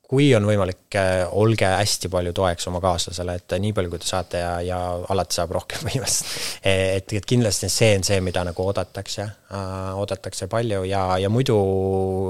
kui 0.09 0.27
on 0.37 0.45
võimalik, 0.45 0.85
äh, 0.99 1.23
olge 1.33 1.65
hästi 1.65 2.09
palju 2.13 2.33
toeks 2.35 2.67
oma 2.69 2.81
kaaslasele, 2.83 3.37
et 3.39 3.55
nii 3.61 3.73
palju, 3.75 3.91
kui 3.93 4.01
te 4.01 4.09
saate 4.09 4.41
ja, 4.41 4.51
ja 4.65 4.79
alati 5.09 5.39
saab 5.39 5.55
rohkem 5.55 5.81
põhimõtteliselt. 5.87 6.59
et, 6.61 7.15
et 7.19 7.25
kindlasti 7.25 7.69
see 7.73 7.95
on 7.97 8.05
see, 8.05 8.19
mida 8.25 8.43
nagu 8.45 8.65
oodatakse 8.65 9.23
äh,, 9.25 9.89
oodatakse 9.97 10.47
palju 10.51 10.83
ja, 10.89 11.01
ja 11.21 11.31
muidu 11.33 11.57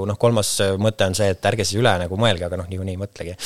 noh, 0.08 0.18
kolmas 0.20 0.54
mõte 0.80 1.08
on 1.08 1.18
see, 1.18 1.28
et 1.34 1.50
ärge 1.50 1.66
siis 1.68 1.80
üle 1.82 1.92
nagu 2.00 2.20
mõelge, 2.20 2.46
aga 2.48 2.60
noh, 2.62 2.70
niikuinii 2.70 2.96
ei 2.96 3.02
mõtlegi 3.02 3.36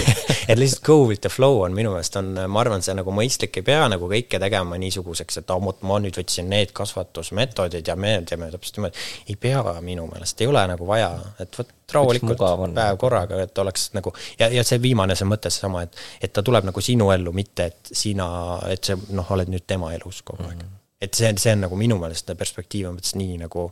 et 0.50 0.58
lihtsalt 0.58 0.84
go 0.86 0.98
with 1.04 1.20
the 1.26 1.32
flow 1.32 1.60
on 1.66 1.76
minu 1.76 1.92
meelest 1.92 2.16
on, 2.20 2.32
ma 2.48 2.64
arvan, 2.64 2.84
see 2.84 2.96
nagu 2.96 3.12
mõistlik, 3.14 3.60
ei 3.60 3.68
pea 3.68 3.84
nagu 3.92 4.08
kõike 4.10 4.40
tegema 4.40 4.80
niisuguseks, 4.80 5.42
et 5.42 5.54
oh, 5.54 5.72
ma 5.84 6.00
nüüd 6.00 6.16
võtsin 6.20 6.48
need 6.48 6.72
kasvatusmeetodid 6.76 7.92
ja 7.92 7.98
me 8.00 8.16
teeme 8.28 8.48
täpselt 8.54 8.80
niimoodi. 8.80 9.06
ei 9.28 9.36
pea 9.40 9.78
minu 9.84 10.08
meelest, 10.08 10.40
ei 10.40 10.48
ole 10.48 10.64
nagu 10.72 10.88
vaja, 10.88 11.12
et 11.44 11.60
vot 11.60 11.72
rahulikult 11.92 12.40
päev 12.74 12.98
korraga, 13.00 13.40
et 13.44 13.58
oleks 13.58 13.90
nagu 13.96 14.12
ja, 14.38 14.48
ja 14.52 14.64
see 14.66 14.80
viimane, 14.82 15.16
see 15.18 15.28
mõte 15.28 15.52
seesama, 15.52 15.84
et, 15.86 15.98
et 16.24 16.32
ta 16.32 16.42
tuleb 16.46 16.68
nagu 16.68 16.84
sinu 16.84 17.10
ellu, 17.14 17.32
mitte 17.36 17.68
et 17.70 17.92
sina, 17.92 18.28
et 18.70 18.84
see 18.84 18.96
noh, 19.16 19.30
oled 19.36 19.52
nüüd 19.52 19.66
tema 19.66 19.92
elus 19.96 20.22
kogu 20.22 20.46
aeg 20.46 20.56
mm. 20.56 20.64
-hmm. 20.64 20.82
et 21.06 21.14
see, 21.14 21.32
see 21.38 21.54
on 21.56 21.64
nagu 21.66 21.78
minu 21.78 21.98
meelest 22.00 22.32
perspektiivi 22.38 22.92
mõttes 22.92 23.16
nii 23.20 23.38
nagu 23.44 23.68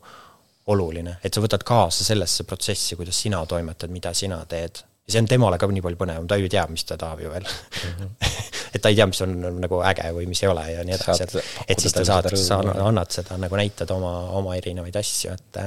oluline, 0.73 1.17
et 1.25 1.35
sa 1.35 1.43
võtad 1.43 1.65
kaasa 1.67 2.05
sellesse 2.07 2.45
protsessi, 2.47 2.97
kuidas 2.97 3.19
sina 3.19 3.43
toimetad, 3.47 3.91
mida 3.91 4.13
sina 4.15 4.45
teed. 4.47 4.83
ja 5.07 5.13
see 5.13 5.23
on 5.25 5.27
temale 5.27 5.59
ka 5.59 5.67
nii 5.67 5.83
palju 5.83 5.99
põnevam, 5.99 6.27
ta 6.31 6.37
ju 6.39 6.49
teab, 6.49 6.71
mis 6.71 6.85
ta 6.85 6.97
tahab 6.97 7.21
ju 7.21 7.31
veel 7.31 7.47
mm. 7.47 7.95
-hmm. 7.99 8.11
et 8.75 8.83
ta 8.83 8.89
ei 8.89 8.95
tea, 8.95 9.07
mis 9.07 9.21
on 9.21 9.39
nagu 9.61 9.81
äge 9.83 10.13
või 10.13 10.27
mis 10.27 10.43
ei 10.43 10.49
ole 10.49 10.67
ja 10.73 10.85
nii 10.85 10.95
edasi, 10.95 11.23
et, 11.23 11.55
et 11.69 11.81
siis 11.81 11.93
ta 11.93 12.05
saad, 12.05 12.29
sa 12.37 12.61
annad 12.61 13.11
seda 13.11 13.37
nagu 13.37 13.57
näitad 13.57 13.91
oma, 13.91 14.13
oma 14.31 14.57
erinevaid 14.57 14.97
asju, 14.97 15.33
et 15.33 15.59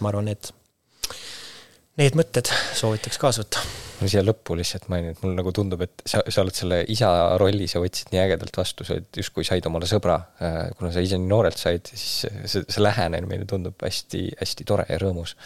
ma 0.00 0.08
arvan, 0.08 0.28
et 0.28 0.52
need 2.00 2.16
mõtted 2.18 2.48
soovitaks 2.74 3.20
kaasa 3.22 3.44
võtta. 3.44 3.60
no 4.00 4.08
siia 4.10 4.24
lõppu 4.24 4.56
lihtsalt 4.58 4.88
mainin, 4.90 5.14
et 5.14 5.20
mulle 5.22 5.38
nagu 5.38 5.52
tundub, 5.54 5.84
et 5.86 6.02
sa, 6.08 6.22
sa 6.26 6.42
oled 6.42 6.56
selle 6.56 6.80
isa 6.90 7.10
rolli, 7.40 7.68
sa 7.70 7.82
võtsid 7.82 8.10
nii 8.12 8.22
ägedalt 8.24 8.56
vastu, 8.58 8.86
sa 8.86 8.96
oled 8.96 9.20
justkui 9.20 9.46
said 9.46 9.66
omale 9.70 9.86
sõbra. 9.90 10.18
Äh, 10.42 10.58
kuna 10.78 10.90
sa 10.94 11.04
ise 11.04 11.20
nii 11.20 11.30
noorelt 11.30 11.60
said, 11.60 11.86
siis 11.92 12.24
see, 12.50 12.64
see 12.64 12.82
lähenemine 12.82 13.46
tundub 13.50 13.86
hästi, 13.86 14.26
hästi 14.40 14.66
tore 14.66 14.88
ja 14.90 14.98
rõõmus. 15.02 15.36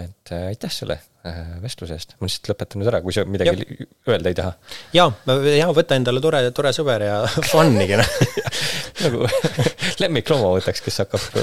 et 0.00 0.32
äh, 0.32 0.48
aitäh 0.48 0.72
selle 0.74 0.96
äh, 1.28 1.38
vestluse 1.62 1.94
eest, 1.94 2.16
ma 2.18 2.26
lihtsalt 2.26 2.50
lõpetan 2.50 2.80
nüüd 2.80 2.90
ära, 2.90 3.00
kui 3.04 3.14
sa 3.14 3.24
midagi 3.28 3.66
ja. 3.66 3.86
öelda 4.10 4.30
ei 4.32 4.38
taha. 4.38 4.52
jaa, 4.96 5.06
ja 5.54 5.70
võta 5.76 5.98
endale 5.98 6.22
tore, 6.24 6.42
tore 6.56 6.74
sõber 6.74 7.04
ja 7.06 7.20
fun'ige 7.52 8.00
noh 8.00 8.12
nagu 9.04 9.30
lemmiklooma 10.02 10.54
võtaks, 10.56 10.82
kes 10.86 11.02
hakkab, 11.04 11.40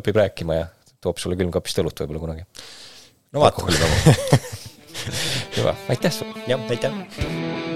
õpib 0.00 0.20
rääkima 0.20 0.58
ja 0.58 0.68
toob 1.00 1.20
sulle 1.20 1.38
külmkapist 1.40 1.80
õlut 1.84 2.04
võib-olla 2.04 2.24
kunagi 2.24 2.48
no 3.32 3.40
vaatame 3.40 3.72
hüva, 5.56 5.74
aitäh 5.92 6.12
sulle! 6.12 6.34
jah, 6.46 6.60
aitäh! 6.70 7.69